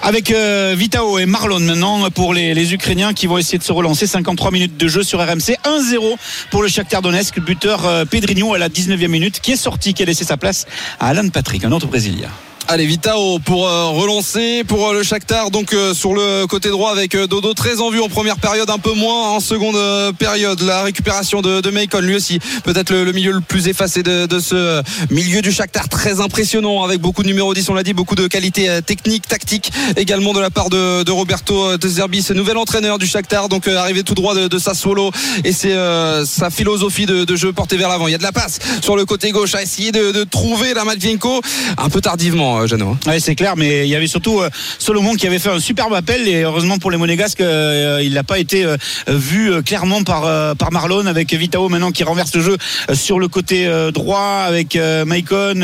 Avec 0.03 0.31
euh, 0.31 0.75
Vitao 0.77 1.19
et 1.19 1.27
Marlon 1.27 1.59
maintenant 1.61 2.09
pour 2.11 2.33
les, 2.33 2.55
les 2.55 2.73
Ukrainiens 2.73 3.13
qui 3.13 3.27
vont 3.27 3.37
essayer 3.39 3.59
de 3.59 3.65
se 3.65 3.73
relancer. 3.73 4.07
53 4.07 4.51
minutes 4.51 4.77
de 4.77 4.89
jeu 4.89 5.03
sur 5.03 5.19
RMC. 5.21 5.57
1-0 5.65 6.17
pour 6.51 6.63
le 6.63 6.69
Shakhtar 6.69 7.03
Donetsk. 7.03 7.41
Buteur 7.41 7.85
euh, 7.85 8.05
Pedrinho 8.05 8.55
à 8.55 8.59
la 8.59 8.69
19e 8.69 9.09
minute 9.09 9.41
qui 9.41 9.53
est 9.53 9.57
sorti, 9.57 9.95
qui 9.95 10.03
a 10.03 10.07
laissé 10.07 10.25
sa 10.25 10.37
place 10.37 10.67
à 11.01 11.09
Alan 11.09 11.29
Patrick, 11.29 11.65
un 11.65 11.73
autre 11.73 11.87
Brésilien. 11.87 12.29
Allez, 12.71 12.85
Vitao 12.85 13.39
pour 13.39 13.67
euh, 13.67 13.87
relancer 13.87 14.63
pour 14.63 14.89
euh, 14.89 14.93
le 14.93 15.03
Shakhtar. 15.03 15.51
Donc 15.51 15.73
euh, 15.73 15.95
sur 15.95 16.13
le 16.13 16.47
côté 16.47 16.69
droit 16.69 16.93
avec 16.93 17.17
Dodo 17.17 17.55
très 17.55 17.81
en 17.81 17.89
vue 17.89 18.01
en 18.01 18.11
première 18.11 18.37
période, 18.37 18.69
un 18.69 18.79
peu 18.79 18.93
moins 18.93 19.31
en 19.31 19.41
seconde 19.41 19.79
période. 20.19 20.61
La 20.61 20.83
récupération 20.83 21.41
de, 21.41 21.63
de 21.63 21.99
lui 22.01 22.15
aussi, 22.15 22.39
peut-être 22.65 22.91
le, 22.91 23.05
le 23.05 23.13
milieu 23.13 23.33
le 23.33 23.41
plus 23.41 23.69
effacé 23.69 24.03
de, 24.03 24.27
de 24.27 24.39
ce 24.39 24.83
milieu 25.11 25.41
du 25.41 25.51
Shakhtar, 25.51 25.89
très 25.89 26.21
impressionnant 26.21 26.85
avec 26.85 27.01
beaucoup 27.01 27.23
de 27.23 27.29
numéro 27.29 27.55
10, 27.55 27.71
on 27.71 27.75
l'a 27.75 27.83
dit, 27.83 27.95
beaucoup 27.95 28.15
de 28.15 28.27
qualité 28.27 28.69
technique, 28.85 29.27
tactique 29.27 29.73
également 29.97 30.35
de 30.35 30.41
la 30.41 30.51
part 30.51 30.69
de, 30.69 31.05
de 31.05 31.11
Roberto 31.11 31.79
De 31.79 31.89
Zerbi, 31.89 32.23
ce 32.23 32.35
nouvel 32.35 32.59
entraîneur 32.59 32.99
du 32.99 33.07
Shakhtar, 33.07 33.49
donc 33.49 33.67
arrivé 33.67 34.03
tout 34.03 34.15
droit 34.15 34.35
de, 34.35 34.47
de 34.47 34.59
Sassuolo 34.59 35.11
et 35.45 35.53
c'est 35.53 35.73
euh, 35.73 36.27
sa 36.27 36.51
philosophie 36.51 37.07
de, 37.07 37.25
de 37.25 37.37
jeu 37.37 37.53
portée 37.55 37.79
vers 37.79 37.89
l'avant. 37.89 38.09
Il 38.09 38.13
y 38.13 38.15
a 38.15 38.19
de 38.19 38.23
la 38.23 38.33
passe 38.33 38.59
sur 38.83 38.95
le 38.95 39.07
côté 39.07 39.31
gauche 39.31 39.55
à 39.55 39.63
essayer 39.63 39.91
de, 39.91 40.13
de 40.13 40.25
trouver 40.25 40.75
la 40.75 40.85
Matvienko 40.85 41.41
un 41.79 41.89
peu 41.89 42.01
tardivement, 42.01 42.58
euh, 42.59 42.67
Jeannot. 42.67 42.97
Ouais, 43.07 43.21
c'est 43.21 43.35
clair, 43.35 43.55
mais 43.57 43.87
il 43.87 43.91
y 43.91 43.95
avait 43.95 44.07
surtout 44.07 44.41
euh, 44.41 44.51
Solomon 44.79 45.15
qui 45.15 45.27
avait 45.27 45.39
fait 45.39 45.51
un 45.51 45.61
superbe 45.61 45.95
appel 45.95 46.29
et 46.29 46.43
heureusement 46.43 46.79
pour 46.79 46.91
les 46.91 46.97
Monégasques, 46.97 47.41
euh, 47.41 48.01
il 48.03 48.15
n'a 48.15 48.25
pas 48.25 48.39
été 48.39 48.67
vu 49.07 49.63
clairement 49.63 50.03
par 50.03 50.57
par 50.57 50.73
Marlon 50.73 51.07
avec 51.07 51.33
Vitao 51.33 51.69
maintenant 51.69 51.91
qui 51.91 52.05
renverse 52.05 52.35
le 52.35 52.43
jeu 52.43 52.57
sur 52.93 53.19
le 53.19 53.29
côté 53.29 53.69
droit 53.93 54.45
avec 54.47 54.77
Maicon, 55.07 55.55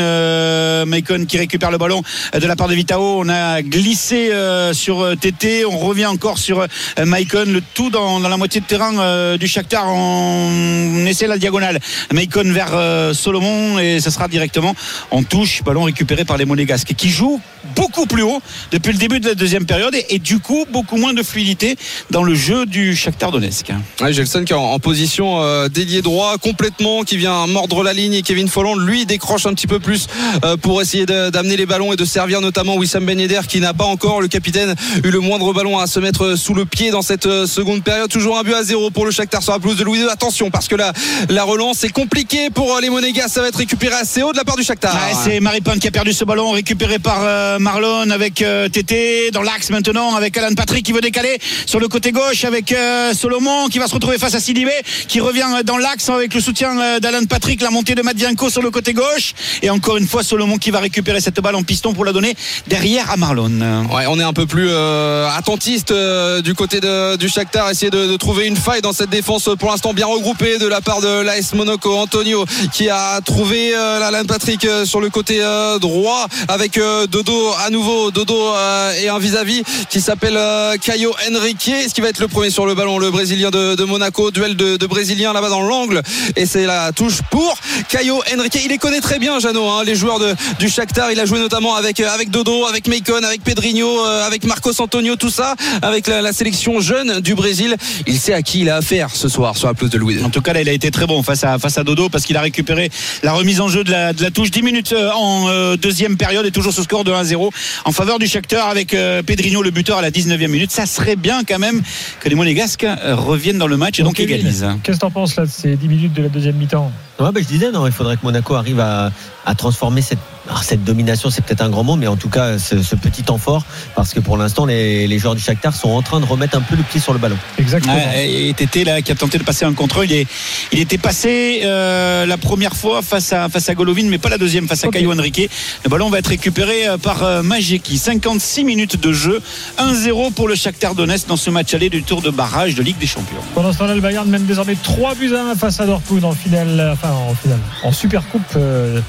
Maicon 0.85 1.25
qui 1.25 1.37
récupère 1.37 1.71
le 1.71 1.77
ballon 1.77 2.01
de 2.33 2.45
la 2.45 2.55
part 2.55 2.67
de 2.67 2.75
Vitao. 2.75 3.21
On 3.21 3.29
a 3.29 3.61
glissé 3.61 4.31
sur 4.73 5.05
TT, 5.19 5.65
on 5.65 5.77
revient 5.77 6.05
encore 6.05 6.37
sur 6.37 6.65
Maicon, 7.03 7.45
le 7.47 7.61
tout 7.73 7.89
dans, 7.89 8.19
la 8.19 8.37
moitié 8.37 8.61
de 8.61 8.65
terrain 8.65 9.37
du 9.37 9.47
Shakhtar. 9.47 9.85
On 9.87 11.05
essaie 11.05 11.27
la 11.27 11.37
diagonale. 11.37 11.79
Maicon 12.13 12.51
vers 12.51 13.13
Solomon 13.13 13.79
et 13.79 13.99
ce 13.99 14.09
sera 14.09 14.27
directement 14.27 14.75
en 15.11 15.23
touche, 15.23 15.63
ballon 15.63 15.83
récupéré 15.83 16.25
par 16.25 16.37
les 16.37 16.45
Monégasques 16.45 16.84
qui 16.93 17.09
jouent 17.09 17.41
beaucoup 17.75 18.05
plus 18.05 18.23
haut 18.23 18.41
depuis 18.71 18.91
le 18.91 18.97
début 18.97 19.19
de 19.19 19.27
la 19.27 19.35
deuxième 19.35 19.65
période 19.65 19.93
et, 19.95 20.05
et 20.09 20.19
du 20.19 20.39
coup 20.39 20.65
beaucoup 20.71 20.97
moins 20.97 21.13
de 21.13 21.23
fluidité 21.23 21.77
dans 22.11 22.23
le 22.23 22.35
jeu 22.35 22.65
du 22.65 22.95
Shakhtar 22.95 23.31
Donetsk. 23.31 23.71
Ouais, 24.01 24.13
Gelson 24.13 24.43
qui 24.43 24.53
est 24.53 24.55
en, 24.55 24.63
en 24.71 24.79
position 24.79 25.41
euh, 25.41 25.67
d'ailier 25.67 26.01
droit 26.01 26.37
complètement, 26.37 27.03
qui 27.03 27.17
vient 27.17 27.47
mordre 27.47 27.83
la 27.83 27.93
ligne 27.93 28.13
et 28.13 28.21
Kevin 28.21 28.47
Folland 28.47 28.75
lui 28.75 29.05
décroche 29.05 29.45
un 29.45 29.53
petit 29.53 29.67
peu 29.67 29.79
plus 29.79 30.07
euh, 30.43 30.57
pour 30.57 30.81
essayer 30.81 31.05
d'amener 31.05 31.57
les 31.57 31.65
ballons 31.65 31.93
et 31.93 31.95
de 31.95 32.05
servir 32.05 32.41
notamment 32.41 32.75
Wissam 32.75 33.05
Ben 33.05 33.19
Yedder 33.19 33.41
qui 33.47 33.59
n'a 33.59 33.73
pas 33.73 33.85
encore 33.85 34.21
le 34.21 34.27
capitaine 34.27 34.75
eu 35.03 35.09
le 35.09 35.19
moindre 35.19 35.53
ballon 35.53 35.79
à 35.79 35.87
se 35.87 35.99
mettre 35.99 36.35
sous 36.35 36.53
le 36.53 36.65
pied 36.65 36.91
dans 36.91 37.01
cette 37.01 37.25
euh, 37.25 37.45
seconde 37.47 37.83
période. 37.83 38.09
Toujours 38.09 38.37
un 38.37 38.43
but 38.43 38.53
à 38.53 38.63
zéro 38.63 38.89
pour 38.89 39.05
le 39.05 39.11
Shakhtar 39.11 39.41
sur 39.43 39.53
la 39.53 39.59
pelouse 39.59 39.77
de 39.77 39.83
Louis 39.83 39.99
II. 39.99 40.09
Attention 40.09 40.49
parce 40.51 40.67
que 40.67 40.75
la, 40.75 40.93
la 41.29 41.43
relance 41.43 41.83
est 41.83 41.89
compliquée 41.89 42.49
pour 42.49 42.75
euh, 42.75 42.81
les 42.81 42.89
Monégas. 42.89 43.27
Ça 43.29 43.41
va 43.41 43.47
être 43.47 43.57
récupéré 43.57 43.95
assez 43.95 44.23
haut 44.23 44.31
de 44.31 44.37
la 44.37 44.43
part 44.43 44.55
du 44.55 44.63
Shakhtar. 44.63 44.93
Ouais, 44.93 45.15
c'est 45.23 45.39
Maripane 45.39 45.79
qui 45.79 45.87
a 45.87 45.91
perdu 45.91 46.13
ce 46.13 46.23
ballon 46.25 46.51
récupéré 46.51 46.99
par 46.99 47.19
euh, 47.21 47.54
Marlon 47.59 48.09
avec 48.09 48.41
euh, 48.41 48.69
Tété 48.69 49.31
dans 49.31 49.41
l'axe 49.41 49.69
maintenant 49.69 50.15
avec 50.15 50.37
Alan 50.37 50.53
Patrick 50.55 50.85
qui 50.85 50.91
veut 50.91 51.01
décaler 51.01 51.37
sur 51.65 51.79
le 51.79 51.87
côté 51.87 52.11
gauche 52.11 52.43
avec 52.45 52.71
euh, 52.71 53.13
Solomon 53.13 53.67
qui 53.67 53.79
va 53.79 53.87
se 53.87 53.93
retrouver 53.93 54.17
face 54.17 54.35
à 54.35 54.39
Sidibé 54.39 54.73
qui 55.07 55.19
revient 55.19 55.45
euh, 55.57 55.63
dans 55.63 55.77
l'axe 55.77 56.09
avec 56.09 56.33
le 56.33 56.41
soutien 56.41 56.79
euh, 56.79 56.99
d'Alan 56.99 57.25
Patrick 57.25 57.61
la 57.61 57.71
montée 57.71 57.95
de 57.95 58.01
Matvienko 58.01 58.49
sur 58.49 58.61
le 58.61 58.71
côté 58.71 58.93
gauche 58.93 59.33
et 59.61 59.69
encore 59.69 59.97
une 59.97 60.07
fois 60.07 60.23
Solomon 60.23 60.57
qui 60.57 60.71
va 60.71 60.79
récupérer 60.79 61.21
cette 61.21 61.39
balle 61.39 61.55
en 61.55 61.63
piston 61.63 61.93
pour 61.93 62.05
la 62.05 62.13
donner 62.13 62.35
derrière 62.67 63.11
à 63.11 63.17
Marlon. 63.17 63.85
Ouais, 63.93 64.05
on 64.07 64.19
est 64.19 64.23
un 64.23 64.33
peu 64.33 64.45
plus 64.45 64.67
euh, 64.69 65.29
attentiste 65.29 65.91
euh, 65.91 66.41
du 66.41 66.53
côté 66.53 66.79
de, 66.79 67.15
du 67.15 67.29
Shakhtar, 67.29 67.69
essayer 67.69 67.89
de, 67.89 68.15
trouver 68.17 68.47
une 68.47 68.55
faille 68.55 68.81
dans 68.81 68.93
cette 68.93 69.09
défense 69.09 69.49
pour 69.59 69.69
l'instant 69.69 69.93
bien 69.93 70.05
regroupée 70.05 70.57
de 70.57 70.67
la 70.67 70.81
part 70.81 71.01
de 71.01 71.21
l'AS 71.21 71.53
Monaco. 71.53 71.95
Antonio 71.95 72.45
qui 72.71 72.89
a 72.89 73.19
trouvé 73.21 73.75
euh, 73.75 74.01
Alan 74.01 74.25
Patrick 74.25 74.65
euh, 74.65 74.85
sur 74.85 75.01
le 75.01 75.09
côté 75.09 75.39
euh, 75.41 75.79
droit 75.79 76.27
avec 76.47 76.77
euh, 76.77 77.07
À 77.53 77.69
nouveau. 77.69 78.11
Dodo 78.11 78.35
euh, 78.35 78.93
et 79.01 79.09
un 79.09 79.19
vis-à-vis 79.19 79.63
qui 79.89 80.01
s'appelle 80.01 80.37
euh, 80.37 80.75
Caio 80.77 81.13
Henrique. 81.29 81.67
Est-ce 81.67 81.93
qui 81.93 82.01
va 82.01 82.09
être 82.09 82.19
le 82.19 82.27
premier 82.27 82.49
sur 82.49 82.65
le 82.65 82.75
ballon 82.75 82.97
Le 82.97 83.11
Brésilien 83.11 83.49
de, 83.51 83.83
Monaco, 83.83 84.31
duel 84.31 84.55
de, 84.55 84.85
Brésiliens 84.85 85.33
là-bas 85.33 85.49
dans 85.49 85.61
l'angle. 85.61 86.01
Et 86.35 86.45
c'est 86.45 86.65
la 86.65 86.91
touche 86.91 87.21
pour 87.29 87.57
Caio 87.89 88.21
Henrique. 88.33 88.57
Il 88.63 88.69
les 88.69 88.77
connaît 88.77 89.01
très 89.01 89.19
bien, 89.19 89.39
Jeannot, 89.39 89.69
hein, 89.69 89.83
les 89.83 89.95
joueurs 89.95 90.19
du 90.59 90.69
Shakhtar. 90.69 91.11
Il 91.11 91.19
a 91.19 91.25
joué 91.25 91.39
notamment 91.39 91.75
avec, 91.75 91.99
euh, 91.99 92.09
avec 92.09 92.29
Dodo, 92.29 92.65
avec 92.65 92.87
Macon, 92.87 93.23
avec 93.23 93.43
Pedrinho, 93.43 94.05
euh, 94.05 94.25
avec 94.25 94.45
Marcos 94.45 94.79
Antonio, 94.79 95.15
tout 95.15 95.29
ça, 95.29 95.55
avec 95.81 96.07
la, 96.07 96.33
sélection 96.33 96.79
jeune 96.79 97.21
du 97.21 97.35
Brésil. 97.35 97.75
Il 98.07 98.17
sait 98.19 98.33
à 98.33 98.41
qui 98.41 98.61
il 98.61 98.69
a 98.69 98.77
affaire 98.77 99.09
ce 99.13 99.29
soir 99.29 99.57
sur 99.57 99.67
la 99.67 99.73
pelouse 99.73 99.91
de 99.91 99.97
Louis. 99.97 100.23
En 100.23 100.29
tout 100.29 100.41
cas, 100.41 100.53
là, 100.53 100.61
il 100.61 100.69
a 100.69 100.73
été 100.73 100.91
très 100.91 101.05
bon 101.05 101.23
face 101.23 101.43
à, 101.43 101.59
face 101.59 101.77
à 101.77 101.83
Dodo 101.83 102.09
parce 102.09 102.25
qu'il 102.25 102.37
a 102.37 102.41
récupéré 102.41 102.89
la 103.23 103.33
remise 103.33 103.61
en 103.61 103.67
jeu 103.67 103.83
de 103.83 103.91
la, 103.91 104.13
de 104.13 104.21
la 104.21 104.31
touche 104.31 104.51
10 104.51 104.61
minutes 104.63 104.95
en 105.13 105.75
deuxième 105.75 106.17
période 106.17 106.45
et 106.45 106.51
toujours 106.51 106.73
ce 106.73 106.83
score 106.83 107.03
de 107.03 107.11
1-0 107.11 107.34
en 107.35 107.91
faveur 107.91 108.19
du 108.19 108.27
Shakhtar 108.27 108.69
avec 108.69 108.93
euh, 108.93 109.21
Pedrinho, 109.21 109.61
le 109.61 109.71
buteur, 109.71 109.97
à 109.97 110.01
la 110.01 110.11
19e 110.11 110.47
minute. 110.47 110.71
Ça 110.71 110.85
serait 110.85 111.15
bien 111.15 111.43
quand 111.43 111.59
même 111.59 111.81
que 112.19 112.29
les 112.29 112.35
Monégasques 112.35 112.83
euh, 112.83 113.15
reviennent 113.15 113.57
dans 113.57 113.67
le 113.67 113.77
match 113.77 113.99
et 113.99 114.03
donc 114.03 114.19
égalisent. 114.19 114.67
Qu'est-ce 114.83 114.97
que 114.97 115.01
t'en 115.01 115.11
penses 115.11 115.35
là 115.35 115.45
de 115.45 115.51
ces 115.51 115.75
10 115.75 115.87
minutes 115.87 116.13
de 116.13 116.23
la 116.23 116.29
deuxième 116.29 116.55
mi-temps? 116.55 116.91
Ouais, 117.19 117.31
bah, 117.31 117.39
je 117.41 117.47
disais, 117.47 117.71
non, 117.71 117.85
il 117.87 117.93
faudrait 117.93 118.17
que 118.17 118.23
Monaco 118.23 118.55
arrive 118.55 118.79
à, 118.79 119.11
à 119.45 119.55
transformer 119.55 120.01
cette, 120.01 120.19
alors, 120.47 120.63
cette 120.63 120.83
domination, 120.83 121.29
c'est 121.29 121.43
peut-être 121.43 121.61
un 121.61 121.69
grand 121.69 121.83
mot, 121.83 121.95
mais 121.95 122.07
en 122.07 122.15
tout 122.15 122.29
cas, 122.29 122.57
ce, 122.59 122.81
ce 122.81 122.95
petit 122.95 123.23
temps 123.23 123.37
fort, 123.37 123.63
parce 123.95 124.13
que 124.13 124.19
pour 124.19 124.37
l'instant, 124.37 124.65
les, 124.65 125.07
les 125.07 125.19
joueurs 125.19 125.35
du 125.35 125.41
Shakhtar 125.41 125.73
sont 125.75 125.89
en 125.89 126.01
train 126.01 126.19
de 126.19 126.25
remettre 126.25 126.57
un 126.57 126.61
peu 126.61 126.75
le 126.75 126.83
pied 126.83 126.99
sur 126.99 127.13
le 127.13 127.19
ballon. 127.19 127.37
Exactement. 127.57 127.95
Ouais, 127.95 128.29
et 128.29 128.53
Tété 128.53 128.83
là 128.83 129.01
qui 129.01 129.11
a 129.11 129.15
tenté 129.15 129.37
de 129.37 129.43
passer 129.43 129.65
un 129.65 129.73
contre 129.73 130.03
il 130.05 130.13
est 130.13 130.27
il 130.71 130.79
était 130.79 130.97
passé 130.97 131.61
euh, 131.63 132.25
la 132.25 132.37
première 132.37 132.75
fois 132.75 133.01
face 133.01 133.33
à 133.33 133.49
face 133.49 133.69
à 133.69 133.75
Golovin 133.75 134.07
mais 134.09 134.17
pas 134.17 134.29
la 134.29 134.37
deuxième 134.37 134.67
face 134.67 134.83
à 134.83 134.87
Ok. 134.87 134.93
Caio 134.93 135.11
Henrique 135.11 135.49
le 135.83 135.89
ballon 135.89 136.09
va 136.09 136.19
être 136.19 136.27
récupéré 136.27 136.87
euh, 136.87 136.97
par 136.97 137.23
euh, 137.23 137.43
Majeki 137.43 137.97
56 137.97 138.63
minutes 138.63 138.99
de 138.99 139.11
jeu 139.11 139.41
1-0 139.77 140.33
pour 140.33 140.47
le 140.47 140.55
Shakhtar 140.55 140.95
Donetsk 140.95 141.27
dans 141.27 141.37
ce 141.37 141.49
match 141.49 141.73
aller 141.73 141.89
du 141.89 142.03
tour 142.03 142.21
de 142.21 142.29
barrage 142.29 142.75
de 142.75 142.83
Ligue 142.83 142.97
des 142.97 143.07
Champions 143.07 143.41
Pendant 143.53 143.73
ce 143.73 143.79
temps-là, 143.79 143.95
le 143.95 144.01
Bayern 144.01 144.27
mène 144.29 144.45
désormais 144.45 144.75
3 144.81 145.15
buts 145.15 145.33
à 145.35 145.51
1 145.51 145.55
face 145.55 145.79
à 145.79 145.85
Dortmund 145.85 146.23
en 146.23 146.31
finale, 146.33 146.91
enfin 146.93 147.11
en 147.11 147.33
finale, 147.35 147.59
en 147.83 147.91
Super 147.91 148.27
Coupe 148.27 148.41
euh, 148.55 148.99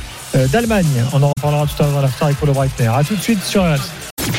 d'Allemagne. 0.51 1.05
On 1.13 1.23
en 1.23 1.29
reparlera 1.29 1.67
tout 1.67 1.83
à 1.83 1.87
l'heure 1.87 1.95
dans 1.95 2.01
l'after 2.03 2.25
avec 2.27 2.37
Paulo 2.39 2.53
Breitner. 2.53 2.89
A 2.89 3.03
tout 3.03 3.17
de 3.17 3.23
suite 3.23 3.43
sur 3.43 3.63
RMC. 3.63 3.81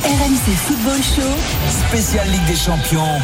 RMC 0.04 0.52
Football 0.68 0.98
Show. 0.98 1.88
Spécial 1.88 2.28
Ligue 2.30 2.46
des 2.46 2.56
Champions. 2.56 3.20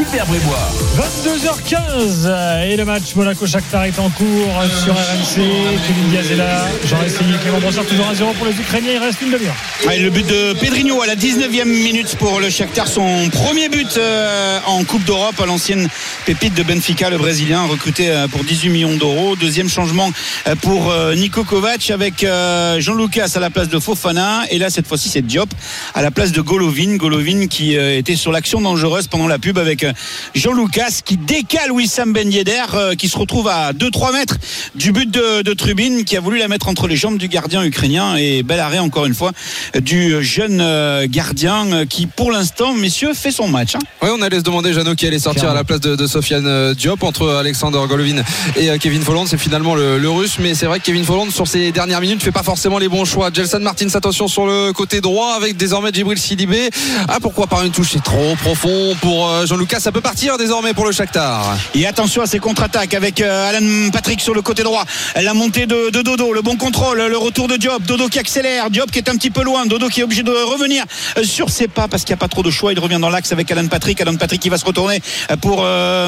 Gilbert 0.00 0.24
Bribois. 0.24 0.70
22h15 0.96 2.64
et 2.64 2.74
le 2.74 2.86
match 2.86 3.14
Monaco-Shakhtar 3.16 3.84
est 3.84 3.98
en 3.98 4.08
cours 4.08 4.62
sur 4.82 4.94
RMC. 4.94 5.42
Kevin 5.86 6.08
Diaz 6.10 6.32
est 6.32 6.36
là. 6.36 6.66
Jean 6.86 7.02
essayé 7.02 7.34
Clément 7.42 7.60
Brossard 7.60 7.84
toujours 7.84 8.08
à 8.08 8.14
0 8.14 8.32
pour 8.32 8.46
les 8.46 8.54
Ukrainiens. 8.54 8.92
Il 8.94 8.98
reste 8.98 9.20
une 9.20 9.30
demi-heure. 9.30 9.54
Ouais, 9.86 9.98
le 9.98 10.08
but 10.08 10.26
de 10.26 10.54
Pedrinho 10.54 11.02
à 11.02 11.06
la 11.06 11.16
19e 11.16 11.66
minute 11.66 12.16
pour 12.16 12.40
le 12.40 12.48
Shakhtar, 12.48 12.88
son 12.88 13.28
premier 13.28 13.68
but 13.68 13.98
euh, 13.98 14.58
en 14.66 14.84
Coupe 14.84 15.04
d'Europe 15.04 15.38
à 15.38 15.44
l'ancienne 15.44 15.86
pépite 16.24 16.54
de 16.54 16.62
Benfica, 16.62 17.10
le 17.10 17.18
Brésilien, 17.18 17.66
recruté 17.66 18.08
euh, 18.08 18.26
pour 18.26 18.42
18 18.42 18.70
millions 18.70 18.96
d'euros. 18.96 19.36
Deuxième 19.36 19.68
changement 19.68 20.10
euh, 20.46 20.54
pour 20.56 20.90
euh, 20.90 21.14
Niko 21.14 21.44
Kovac 21.44 21.90
avec 21.90 22.24
euh, 22.24 22.80
Jean-Lucas 22.80 23.32
à 23.34 23.40
la 23.40 23.50
place 23.50 23.68
de 23.68 23.78
Fofana. 23.78 24.44
Et 24.50 24.58
là, 24.58 24.70
cette 24.70 24.86
fois-ci, 24.86 25.10
c'est 25.10 25.22
Diop 25.22 25.50
à 25.94 26.00
la 26.00 26.10
place 26.10 26.32
de 26.32 26.40
Golovin. 26.40 26.96
Golovin 26.96 27.48
qui 27.48 27.76
euh, 27.76 27.98
était 27.98 28.16
sur 28.16 28.32
l'action 28.32 28.62
dangereuse 28.62 29.06
pendant 29.06 29.28
la 29.28 29.38
pub 29.38 29.58
avec 29.58 29.84
euh, 29.90 30.30
Jean-Lucas 30.34 31.00
qui 31.04 31.16
décale 31.16 31.72
Wissam 31.72 32.12
Ben 32.12 32.30
Yedder 32.30 32.62
euh, 32.74 32.94
qui 32.94 33.08
se 33.08 33.18
retrouve 33.18 33.48
à 33.48 33.72
2-3 33.72 34.12
mètres 34.12 34.36
du 34.74 34.92
but 34.92 35.10
de, 35.10 35.42
de 35.42 35.52
Trubin 35.52 36.02
qui 36.04 36.16
a 36.16 36.20
voulu 36.20 36.38
la 36.38 36.48
mettre 36.48 36.68
entre 36.68 36.88
les 36.88 36.96
jambes 36.96 37.18
du 37.18 37.28
gardien 37.28 37.62
ukrainien 37.64 38.16
et 38.16 38.42
bel 38.42 38.60
arrêt 38.60 38.78
encore 38.78 39.06
une 39.06 39.14
fois 39.14 39.32
du 39.80 40.22
jeune 40.22 40.60
euh, 40.60 41.06
gardien 41.08 41.72
euh, 41.72 41.84
qui 41.84 42.06
pour 42.06 42.32
l'instant 42.32 42.74
messieurs 42.74 43.14
fait 43.14 43.32
son 43.32 43.48
match 43.48 43.74
hein. 43.74 43.80
Oui, 44.02 44.08
on 44.12 44.22
allait 44.22 44.38
se 44.38 44.44
demander, 44.44 44.72
Jeannot, 44.72 44.94
qui 44.94 45.06
allait 45.06 45.18
sortir 45.18 45.50
à 45.50 45.54
la 45.54 45.64
place 45.64 45.80
de, 45.80 45.94
de 45.94 46.06
Sofiane 46.06 46.72
Diop 46.74 47.02
entre 47.02 47.28
Alexander 47.28 47.80
Golovin 47.86 48.22
et 48.56 48.70
Kevin 48.78 49.02
Folland. 49.02 49.26
C'est 49.26 49.36
finalement 49.36 49.74
le, 49.74 49.98
le 49.98 50.10
russe, 50.10 50.36
mais 50.38 50.54
c'est 50.54 50.66
vrai 50.66 50.80
que 50.80 50.84
Kevin 50.84 51.04
Folland, 51.04 51.30
sur 51.30 51.46
ses 51.46 51.70
dernières 51.70 52.00
minutes, 52.00 52.22
fait 52.22 52.32
pas 52.32 52.42
forcément 52.42 52.78
les 52.78 52.88
bons 52.88 53.04
choix. 53.04 53.30
Gelson 53.32 53.60
Martins, 53.60 53.88
attention 53.94 54.26
sur 54.28 54.46
le 54.46 54.72
côté 54.72 55.00
droit 55.00 55.34
avec 55.34 55.56
désormais 55.56 55.90
Djibril 55.92 56.18
Sidibé. 56.18 56.70
Ah, 57.08 57.18
pourquoi 57.20 57.46
par 57.46 57.62
une 57.62 57.72
touche? 57.72 57.90
C'est 57.92 58.02
trop 58.02 58.34
profond 58.36 58.94
pour 59.00 59.28
euh, 59.28 59.46
Jean-Lucas. 59.46 59.79
Ça 59.80 59.92
peut 59.92 60.02
partir 60.02 60.36
désormais 60.36 60.74
pour 60.74 60.84
le 60.84 60.92
Shakhtar. 60.92 61.56
Et 61.74 61.86
attention 61.86 62.20
à 62.20 62.26
ces 62.26 62.38
contre-attaques 62.38 62.92
avec 62.92 63.22
euh, 63.22 63.48
Alan 63.48 63.90
Patrick 63.90 64.20
sur 64.20 64.34
le 64.34 64.42
côté 64.42 64.62
droit. 64.62 64.84
La 65.16 65.32
montée 65.32 65.64
de, 65.66 65.88
de 65.88 66.02
Dodo, 66.02 66.34
le 66.34 66.42
bon 66.42 66.56
contrôle, 66.56 66.98
le 66.98 67.16
retour 67.16 67.48
de 67.48 67.56
Diop. 67.56 67.82
Dodo 67.84 68.08
qui 68.08 68.18
accélère, 68.18 68.68
Diop 68.68 68.90
qui 68.90 68.98
est 68.98 69.08
un 69.08 69.16
petit 69.16 69.30
peu 69.30 69.42
loin. 69.42 69.64
Dodo 69.64 69.88
qui 69.88 70.00
est 70.00 70.02
obligé 70.02 70.22
de 70.22 70.32
revenir 70.32 70.84
euh, 71.16 71.24
sur 71.24 71.48
ses 71.48 71.66
pas 71.66 71.88
parce 71.88 72.04
qu'il 72.04 72.12
n'y 72.12 72.18
a 72.18 72.20
pas 72.20 72.28
trop 72.28 72.42
de 72.42 72.50
choix. 72.50 72.72
Il 72.72 72.78
revient 72.78 72.98
dans 73.00 73.08
l'axe 73.08 73.32
avec 73.32 73.50
Alan 73.50 73.66
Patrick. 73.68 73.98
Alan 74.02 74.16
Patrick 74.16 74.42
qui 74.42 74.50
va 74.50 74.58
se 74.58 74.66
retourner 74.66 75.00
euh, 75.30 75.36
pour 75.36 75.62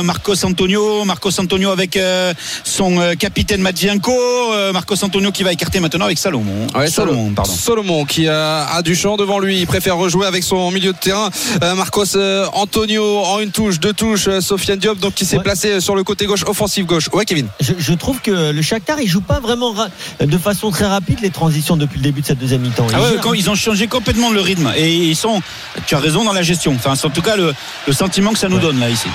Marcos 0.04 0.44
Antonio. 0.44 1.06
Marcos 1.06 1.40
Antonio 1.40 1.70
avec 1.70 1.98
son 2.64 3.14
capitaine 3.18 3.62
Madjianko. 3.62 4.12
Euh, 4.12 4.72
Marcos 4.74 5.02
Antonio 5.02 5.32
qui 5.32 5.44
va 5.44 5.52
écarter 5.52 5.80
maintenant 5.80 6.04
avec 6.04 6.18
Salomon. 6.18 6.66
Ouais, 6.74 6.90
Salomon, 6.90 7.30
pardon. 7.30 7.52
Solomon 7.52 8.04
qui 8.04 8.28
a, 8.28 8.66
a 8.66 8.82
du 8.82 8.94
champ 8.94 9.16
devant 9.16 9.38
lui. 9.38 9.60
Il 9.60 9.66
préfère 9.66 9.96
rejouer 9.96 10.26
avec 10.26 10.44
son 10.44 10.70
milieu 10.70 10.92
de 10.92 10.98
terrain. 10.98 11.30
Marcos 11.74 12.18
Antonio 12.52 13.20
en 13.24 13.40
une 13.40 13.51
touche, 13.52 13.78
deux 13.78 13.92
touches. 13.92 14.26
Euh, 14.26 14.40
Sofiane 14.40 14.78
Diop 14.80 14.98
donc 14.98 15.14
qui 15.14 15.24
s'est 15.24 15.36
Ouais. 15.36 15.42
placé 15.44 15.80
sur 15.80 15.94
le 15.94 16.02
côté 16.02 16.26
gauche, 16.26 16.42
offensive 16.46 16.86
gauche. 16.86 17.08
Ouais, 17.12 17.24
Kevin. 17.24 17.46
Je, 17.60 17.74
je 17.78 17.92
trouve 17.94 18.20
que 18.20 18.50
le 18.50 18.62
Shakhtar 18.62 18.98
il 19.00 19.06
joue 19.06 19.20
pas 19.20 19.38
vraiment 19.38 19.72
ra- 19.72 19.88
de 20.20 20.38
façon 20.38 20.70
très 20.72 20.86
rapide 20.86 21.18
les 21.22 21.30
transitions 21.30 21.76
depuis 21.76 21.98
le 21.98 22.02
début 22.02 22.22
de 22.22 22.26
cette 22.26 22.38
deuxième 22.38 22.62
mi-temps. 22.62 22.86
Ah 22.92 23.00
ouais, 23.00 23.08
joue- 23.12 23.20
quand 23.20 23.34
ils 23.34 23.48
ont 23.50 23.54
changé 23.54 23.86
complètement 23.86 24.30
le 24.32 24.40
rythme 24.40 24.72
et 24.76 24.92
ils 24.92 25.14
sont, 25.16 25.40
tu 25.86 25.94
as 25.94 25.98
raison 26.00 26.24
dans 26.24 26.32
la 26.32 26.42
gestion. 26.42 26.74
Enfin, 26.74 26.94
c'est 26.96 27.06
en 27.06 27.10
tout 27.10 27.22
cas 27.22 27.36
le, 27.36 27.54
le 27.86 27.92
sentiment 27.92 28.32
que 28.32 28.38
ça 28.38 28.48
nous 28.48 28.58
donne 28.58 28.80
là 28.80 28.90
ici. 28.90 29.06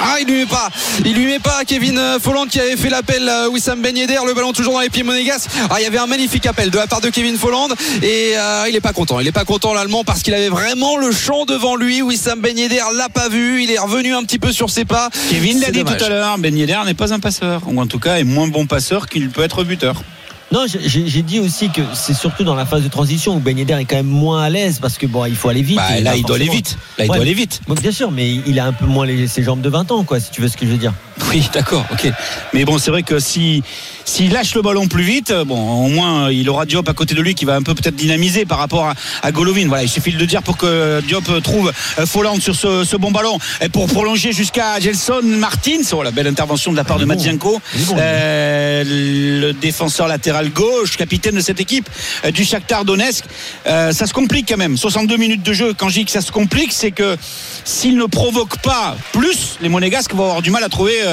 Ah, 0.00 0.16
il 0.20 0.26
lui 0.26 0.40
met 0.40 0.46
pas. 0.46 0.70
Il 1.04 1.14
lui 1.14 1.26
met 1.26 1.38
pas 1.40 1.64
Kevin 1.66 1.98
euh, 1.98 2.18
Folland 2.20 2.46
qui 2.46 2.60
avait 2.60 2.76
fait 2.76 2.88
l'appel 2.88 3.28
à 3.28 3.48
Wissam 3.48 3.82
Ben 3.82 3.96
Yedder. 3.96 4.18
Le 4.26 4.34
ballon 4.34 4.52
toujours 4.52 4.74
dans 4.74 4.80
les 4.80 4.90
pieds 4.90 5.02
monégas. 5.02 5.46
Ah, 5.70 5.76
il 5.80 5.82
y 5.82 5.86
avait 5.86 5.98
un 5.98 6.06
magnifique 6.06 6.46
appel 6.46 6.70
de 6.70 6.78
la 6.78 6.86
part 6.86 7.00
de 7.00 7.08
Kevin 7.08 7.36
Folland 7.36 7.68
et 8.02 8.32
euh, 8.36 8.66
il 8.68 8.76
est 8.76 8.80
pas 8.80 8.92
content. 8.92 9.18
Il 9.18 9.26
est 9.26 9.32
pas 9.32 9.44
content 9.44 9.74
l'allemand 9.74 10.04
parce 10.04 10.22
qu'il 10.22 10.34
avait 10.34 10.48
vraiment 10.48 10.96
le 10.96 11.10
champ 11.10 11.46
devant 11.46 11.74
lui. 11.74 12.00
Wissam 12.02 12.40
Ben 12.40 12.56
Yedder 12.56 12.82
l'a 12.94 13.08
pas 13.08 13.28
vu. 13.28 13.62
Il 13.64 13.70
est 13.70 13.78
revenu 13.78 14.14
un 14.14 14.22
petit 14.22 14.38
peu 14.38 14.52
sur 14.52 14.70
ses 14.70 14.84
pas. 14.84 15.10
Kevin 15.30 15.60
l'a 15.60 15.70
dit 15.70 15.82
dommage. 15.82 15.98
tout 15.98 16.04
à 16.04 16.08
l'heure, 16.08 16.38
Ben 16.38 16.56
Yedder 16.56 16.78
n'est 16.86 16.94
pas 16.94 17.12
un 17.12 17.20
passeur, 17.20 17.62
ou 17.66 17.80
en 17.80 17.86
tout 17.86 17.98
cas 17.98 18.18
est 18.18 18.24
moins 18.24 18.48
bon 18.48 18.66
passeur 18.66 19.08
qu'il 19.08 19.28
peut 19.30 19.42
être 19.42 19.64
buteur. 19.64 20.02
Non, 20.50 20.64
j'ai- 20.66 21.22
dit 21.22 21.40
aussi 21.40 21.68
que 21.68 21.82
c'est 21.92 22.14
surtout 22.14 22.42
dans 22.42 22.54
la 22.54 22.64
phase 22.64 22.82
de 22.82 22.88
transition 22.88 23.36
où 23.36 23.38
Ben 23.38 23.58
Yedder 23.58 23.74
est 23.74 23.84
quand 23.84 23.96
même 23.96 24.06
moins 24.06 24.42
à 24.44 24.48
l'aise 24.48 24.78
parce 24.80 24.96
que 24.96 25.06
bon, 25.06 25.26
il 25.26 25.36
faut 25.36 25.50
aller 25.50 25.60
vite. 25.62 25.76
Bah, 25.76 26.00
là, 26.00 26.16
il 26.16 26.24
doit 26.24 26.36
aller 26.36 26.48
vite. 26.48 26.78
Là, 26.96 27.04
il 27.04 27.10
Ouais. 27.10 27.16
doit 27.16 27.24
aller 27.24 27.34
vite. 27.34 27.60
Bon, 27.68 27.74
bien 27.74 27.92
sûr, 27.92 28.10
mais 28.10 28.34
il 28.46 28.58
a 28.58 28.64
un 28.64 28.72
peu 28.72 28.86
moins 28.86 29.04
les, 29.04 29.26
ses 29.28 29.42
jambes 29.42 29.60
de 29.60 29.68
20 29.68 29.90
ans, 29.92 30.04
quoi, 30.04 30.20
si 30.20 30.30
tu 30.30 30.40
veux 30.40 30.48
ce 30.48 30.56
que 30.56 30.64
je 30.64 30.70
veux 30.70 30.78
dire. 30.78 30.94
Oui, 31.30 31.48
d'accord, 31.52 31.84
ok. 31.92 32.10
Mais 32.52 32.64
bon, 32.64 32.78
c'est 32.78 32.90
vrai 32.90 33.02
que 33.02 33.18
si 33.18 33.62
s'il 34.04 34.32
lâche 34.32 34.54
le 34.54 34.62
ballon 34.62 34.88
plus 34.88 35.02
vite, 35.02 35.32
bon, 35.46 35.84
au 35.84 35.88
moins 35.88 36.30
il 36.30 36.48
aura 36.48 36.64
Diop 36.64 36.88
à 36.88 36.94
côté 36.94 37.14
de 37.14 37.20
lui 37.20 37.34
qui 37.34 37.44
va 37.44 37.56
un 37.56 37.62
peu 37.62 37.74
peut-être 37.74 37.94
dynamiser 37.94 38.46
par 38.46 38.58
rapport 38.58 38.86
à, 38.86 38.94
à 39.22 39.32
Golovin. 39.32 39.66
Voilà, 39.68 39.82
il 39.82 39.88
suffit 39.88 40.12
de 40.12 40.18
le 40.18 40.26
dire 40.26 40.42
pour 40.42 40.56
que 40.56 41.02
Diop 41.06 41.42
trouve 41.42 41.72
euh, 41.98 42.06
Folland 42.06 42.40
sur 42.40 42.56
ce, 42.56 42.84
ce 42.84 42.96
bon 42.96 43.10
ballon 43.10 43.38
et 43.60 43.68
pour 43.68 43.86
prolonger 43.86 44.32
jusqu'à 44.32 44.80
Gelson 44.80 45.20
Martins. 45.22 45.82
Oh, 45.92 46.02
la 46.02 46.10
belle 46.10 46.26
intervention 46.26 46.72
de 46.72 46.76
la 46.76 46.84
part 46.84 46.96
Ah, 46.98 47.04
de 47.04 47.06
bon. 47.06 47.96
Euh, 47.98 48.84
le 48.86 49.52
défenseur 49.52 50.08
latéral 50.08 50.50
gauche, 50.50 50.96
capitaine 50.96 51.34
de 51.34 51.40
cette 51.40 51.60
équipe 51.60 51.88
euh, 52.24 52.30
du 52.30 52.44
Shakhtar 52.44 52.84
Donetsk. 52.84 53.24
Euh, 53.66 53.92
ça 53.92 54.06
se 54.06 54.12
complique 54.12 54.48
quand 54.48 54.56
même. 54.56 54.76
62 54.76 55.16
minutes 55.16 55.42
de 55.42 55.52
jeu. 55.52 55.74
Quand 55.76 55.88
je 55.88 55.94
dis 55.94 56.04
que 56.04 56.10
ça 56.10 56.20
se 56.20 56.32
complique, 56.32 56.72
c'est 56.72 56.92
que 56.92 57.16
s'il 57.64 57.96
ne 57.96 58.06
provoque 58.06 58.58
pas 58.58 58.96
plus, 59.12 59.58
les 59.60 59.68
Monégasques 59.68 60.14
vont 60.14 60.24
avoir 60.24 60.42
du 60.42 60.50
mal 60.50 60.64
à 60.64 60.68
trouver 60.68 60.94
euh, 61.04 61.07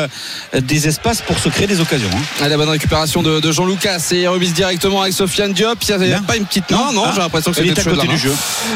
des 0.60 0.88
espaces 0.88 1.22
pour 1.22 1.38
se 1.40 1.50
créer 1.50 1.68
des 1.68 1.80
occasions. 1.80 2.10
hein. 2.14 2.22
Ah, 2.42 2.48
la 2.50 2.58
bonne 2.58 2.70
récupération 2.70 3.22
de, 3.24 3.40
de 3.40 3.52
Jean-Lucas 3.52 4.02
et 4.12 4.28
remise 4.28 4.54
directement 4.54 5.02
avec 5.02 5.14
Sofiane 5.14 5.54
Diop. 5.54 5.78
Il 5.88 5.98
n'y 5.98 6.06
Bien. 6.08 6.22
pas 6.24 6.36
une 6.38 6.46
petite. 6.46 6.70
Non, 6.72 6.92
non, 6.94 7.04
Ah, 7.06 7.12
j'ai 7.14 7.22
l'impression 7.22 7.52
que 7.52 7.58
c'était 7.58 7.74
côté 7.84 7.96
la 7.96 8.02
du 8.04 8.08
main. 8.10 8.16
jeu. 8.18 8.32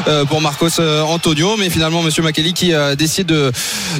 Euh, 0.07 0.25
pour 0.25 0.41
Marcos 0.41 0.67
euh, 0.79 1.01
Antonio, 1.03 1.55
mais 1.57 1.69
finalement 1.69 2.01
Monsieur 2.01 2.23
Makeli 2.23 2.53
qui 2.53 2.73
euh, 2.73 2.95
décide 2.95 3.27
de, 3.27 3.51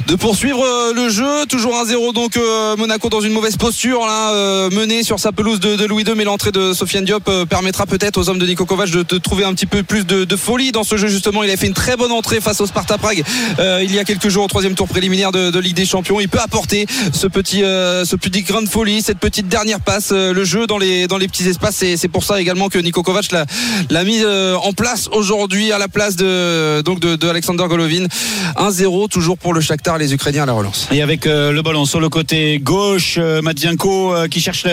de 0.06 0.14
poursuivre 0.14 0.64
euh, 0.64 0.92
le 0.94 1.08
jeu. 1.08 1.46
Toujours 1.48 1.74
1-0 1.74 2.12
donc 2.14 2.36
euh, 2.36 2.76
Monaco 2.76 3.08
dans 3.08 3.20
une 3.20 3.32
mauvaise 3.32 3.56
posture 3.56 4.00
là, 4.06 4.32
euh, 4.32 4.70
mené 4.70 5.02
sur 5.02 5.18
sa 5.20 5.32
pelouse 5.32 5.60
de, 5.60 5.76
de 5.76 5.84
Louis 5.84 6.04
II, 6.04 6.14
mais 6.16 6.24
l'entrée 6.24 6.52
de 6.52 6.72
Sofiane 6.72 7.04
Diop 7.04 7.28
euh, 7.28 7.44
permettra 7.46 7.86
peut-être 7.86 8.18
aux 8.18 8.28
hommes 8.28 8.38
de 8.38 8.46
Nico 8.46 8.64
Kovac 8.64 8.90
de, 8.90 9.02
de 9.02 9.18
trouver 9.18 9.44
un 9.44 9.54
petit 9.54 9.66
peu 9.66 9.82
plus 9.82 10.04
de, 10.06 10.24
de 10.24 10.36
folie 10.36 10.72
dans 10.72 10.84
ce 10.84 10.96
jeu 10.96 11.08
justement. 11.08 11.42
Il 11.42 11.50
a 11.50 11.56
fait 11.56 11.66
une 11.66 11.74
très 11.74 11.96
bonne 11.96 12.12
entrée 12.12 12.40
face 12.40 12.60
au 12.60 12.66
Sparta 12.66 12.98
Prague 12.98 13.22
euh, 13.58 13.80
il 13.82 13.94
y 13.94 13.98
a 13.98 14.04
quelques 14.04 14.28
jours 14.28 14.44
au 14.44 14.48
troisième 14.48 14.74
tour 14.74 14.88
préliminaire 14.88 15.32
de, 15.32 15.50
de 15.50 15.58
Ligue 15.58 15.76
des 15.76 15.86
Champions. 15.86 16.20
Il 16.20 16.28
peut 16.28 16.40
apporter 16.40 16.86
ce 17.12 17.26
petit 17.26 17.62
euh, 17.64 18.04
ce 18.04 18.16
petit 18.16 18.42
grain 18.42 18.62
de 18.62 18.68
folie, 18.68 19.02
cette 19.02 19.18
petite 19.18 19.48
dernière 19.48 19.80
passe, 19.80 20.10
euh, 20.12 20.32
le 20.32 20.44
jeu 20.44 20.66
dans 20.66 20.78
les 20.78 21.06
dans 21.06 21.18
les 21.18 21.28
petits 21.28 21.48
espaces. 21.48 21.82
Et 21.82 21.96
c'est 21.96 22.08
pour 22.08 22.24
ça 22.24 22.40
également 22.40 22.68
que 22.68 22.78
Nico 22.78 23.02
Kovac 23.02 23.32
l'a 23.32 23.44
l'a 23.90 24.04
mis 24.04 24.22
euh, 24.22 24.56
en 24.56 24.72
place 24.72 25.08
aujourd'hui 25.12 25.72
à 25.72 25.78
la 25.78 25.88
place 25.88 26.16
de 26.16 26.80
donc 26.82 27.00
de, 27.00 27.16
de 27.16 27.28
Alexander 27.28 27.64
Golovin. 27.68 28.06
1-0 28.56 29.08
toujours 29.08 29.38
pour 29.38 29.52
le 29.54 29.60
Shakhtar 29.60 29.98
les 29.98 30.14
Ukrainiens 30.14 30.44
à 30.44 30.46
la 30.46 30.52
relance. 30.52 30.88
Et 30.92 31.02
avec 31.02 31.26
euh, 31.26 31.52
le 31.52 31.62
ballon 31.62 31.84
sur 31.84 32.00
le 32.00 32.08
côté 32.08 32.58
gauche, 32.60 33.16
euh, 33.18 33.42
Madienko 33.42 34.14
euh, 34.14 34.28
qui 34.28 34.40
cherche 34.40 34.66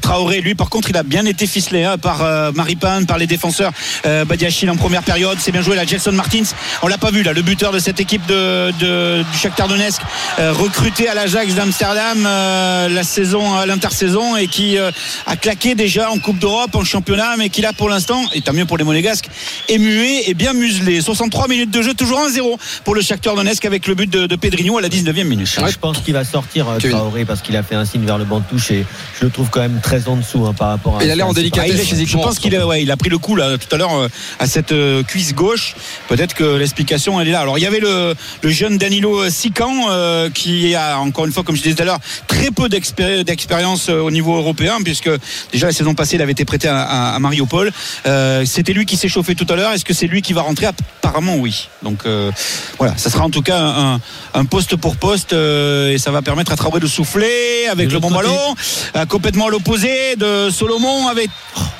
Traoré. 0.00 0.40
Lui, 0.40 0.54
par 0.54 0.68
contre, 0.70 0.90
il 0.90 0.96
a 0.96 1.02
bien 1.02 1.24
été 1.26 1.46
ficelé 1.46 1.84
hein, 1.84 1.98
par 1.98 2.52
Maripane, 2.54 3.06
par 3.06 3.18
les 3.18 3.26
défenseurs. 3.26 3.72
Badiachil 4.04 4.70
en 4.70 4.76
première 4.76 5.02
période. 5.02 5.38
C'est 5.40 5.52
bien 5.52 5.62
joué 5.62 5.76
là. 5.76 5.84
Gelson 5.84 6.12
Martins. 6.12 6.42
On 6.82 6.88
l'a 6.88 6.98
pas 6.98 7.10
vu 7.10 7.22
là. 7.22 7.32
Le 7.32 7.42
buteur 7.42 7.72
de 7.72 7.78
cette 7.78 8.00
équipe 8.00 8.24
de, 8.26 8.70
de- 8.78 9.22
du 9.22 9.38
Shakhtar 9.38 9.68
Donetsk, 9.68 10.00
recruté 10.38 11.08
à 11.08 11.14
l'Ajax 11.14 11.54
d'Amsterdam 11.54 11.77
euh, 11.82 12.88
la 12.88 13.02
saison, 13.02 13.54
à 13.54 13.66
l'intersaison 13.66 14.36
et 14.36 14.46
qui 14.46 14.78
euh, 14.78 14.90
a 15.26 15.36
claqué 15.36 15.74
déjà 15.74 16.10
en 16.10 16.18
Coupe 16.18 16.38
d'Europe, 16.38 16.74
en 16.74 16.84
championnat, 16.84 17.36
mais 17.38 17.48
qui 17.48 17.60
là 17.60 17.72
pour 17.72 17.88
l'instant, 17.88 18.22
et 18.34 18.40
tant 18.40 18.52
mieux 18.52 18.64
pour 18.64 18.78
les 18.78 18.84
Monégasques, 18.84 19.28
est 19.68 19.78
muet 19.78 20.24
et 20.26 20.34
bien 20.34 20.52
muselé. 20.52 21.00
63 21.00 21.48
minutes 21.48 21.70
de 21.70 21.82
jeu, 21.82 21.94
toujours 21.94 22.20
1-0 22.20 22.58
pour 22.84 22.94
le 22.94 23.02
Shakhtar 23.02 23.34
Donetsk 23.34 23.64
avec 23.64 23.86
le 23.86 23.94
but 23.94 24.10
de, 24.10 24.26
de 24.26 24.36
Pedrinho 24.36 24.78
à 24.78 24.80
la 24.80 24.88
19e 24.88 25.24
minute. 25.24 25.48
Je 25.48 25.78
pense 25.78 25.98
qu'il 25.98 26.14
va 26.14 26.24
sortir 26.24 26.68
euh. 26.68 26.78
Traoré 26.78 27.24
parce 27.24 27.42
qu'il 27.42 27.56
a 27.56 27.62
fait 27.62 27.74
un 27.74 27.84
signe 27.84 28.04
vers 28.04 28.18
le 28.18 28.24
banc 28.24 28.40
de 28.40 28.44
touche 28.44 28.70
et 28.70 28.84
je 29.18 29.24
le 29.24 29.30
trouve 29.30 29.50
quand 29.50 29.60
même 29.60 29.80
très 29.82 30.08
en 30.08 30.16
dessous 30.16 30.46
hein, 30.46 30.54
par 30.54 30.68
rapport 30.68 30.98
à. 30.98 31.04
Il 31.04 31.10
a 31.10 31.16
l'air 31.16 31.28
en 31.28 31.32
délicatesse 31.32 31.76
Ah, 31.80 31.84
physiquement. 31.84 32.22
Je 32.22 32.26
pense 32.26 32.38
qu'il 32.38 32.54
a, 32.56 32.66
ouais, 32.66 32.82
il 32.82 32.90
a 32.90 32.96
pris 32.96 33.10
le 33.10 33.18
coup 33.18 33.36
là 33.36 33.56
tout 33.58 33.74
à 33.74 33.78
l'heure 33.78 33.94
euh, 33.94 34.08
à 34.38 34.46
cette 34.46 34.72
euh, 34.72 35.02
cuisse 35.02 35.34
gauche. 35.34 35.74
Peut-être 36.08 36.34
que 36.34 36.44
l'explication 36.56 37.20
elle 37.20 37.28
est 37.28 37.32
là. 37.32 37.40
Alors 37.40 37.58
il 37.58 37.62
y 37.62 37.66
avait 37.66 37.80
le, 37.80 38.14
le 38.42 38.50
jeune 38.50 38.78
Danilo 38.78 39.28
Sican 39.30 39.90
euh, 39.90 40.30
qui 40.30 40.74
a 40.74 40.98
encore 40.98 41.26
une 41.26 41.32
fois, 41.32 41.42
comme 41.42 41.56
je 41.56 41.62
disais 41.70 41.76
tout 41.76 41.82
à 41.82 41.86
l'heure, 41.86 42.00
très 42.26 42.50
peu 42.50 42.68
d'expéri- 42.68 43.24
d'expérience 43.24 43.88
euh, 43.88 44.00
au 44.00 44.10
niveau 44.10 44.36
européen 44.36 44.78
puisque 44.84 45.10
déjà 45.52 45.66
la 45.68 45.72
saison 45.72 45.94
passée 45.94 46.16
il 46.16 46.22
avait 46.22 46.32
été 46.32 46.44
prêté 46.44 46.68
à, 46.68 46.80
à, 46.82 47.14
à 47.14 47.18
Mariupol. 47.18 47.70
Euh, 48.06 48.44
C'était 48.44 48.72
lui 48.72 48.86
qui 48.86 48.96
s'est 48.96 49.08
chauffé 49.08 49.34
tout 49.34 49.46
à 49.48 49.56
l'heure. 49.56 49.72
Est-ce 49.72 49.84
que 49.84 49.94
c'est 49.94 50.06
lui 50.06 50.22
qui 50.22 50.32
va 50.32 50.42
rentrer? 50.42 50.66
Apparemment 50.66 51.36
oui. 51.36 51.68
Donc 51.82 52.00
euh, 52.06 52.30
voilà, 52.78 52.96
ça 52.96 53.10
sera 53.10 53.24
en 53.24 53.30
tout 53.30 53.42
cas 53.42 53.58
un, 53.60 54.00
un 54.34 54.44
poste 54.44 54.76
pour 54.76 54.96
poste 54.96 55.32
euh, 55.32 55.92
et 55.92 55.98
ça 55.98 56.10
va 56.10 56.22
permettre 56.22 56.52
à 56.52 56.56
Traoré 56.56 56.80
de 56.80 56.86
souffler 56.86 57.66
avec 57.70 57.88
De 57.88 57.94
le 57.94 58.00
bon 58.00 58.10
côté. 58.10 58.28
ballon. 58.28 59.06
Complètement 59.08 59.46
à 59.46 59.50
l'opposé 59.50 60.16
de 60.16 60.50
Solomon 60.50 61.08
avait 61.08 61.28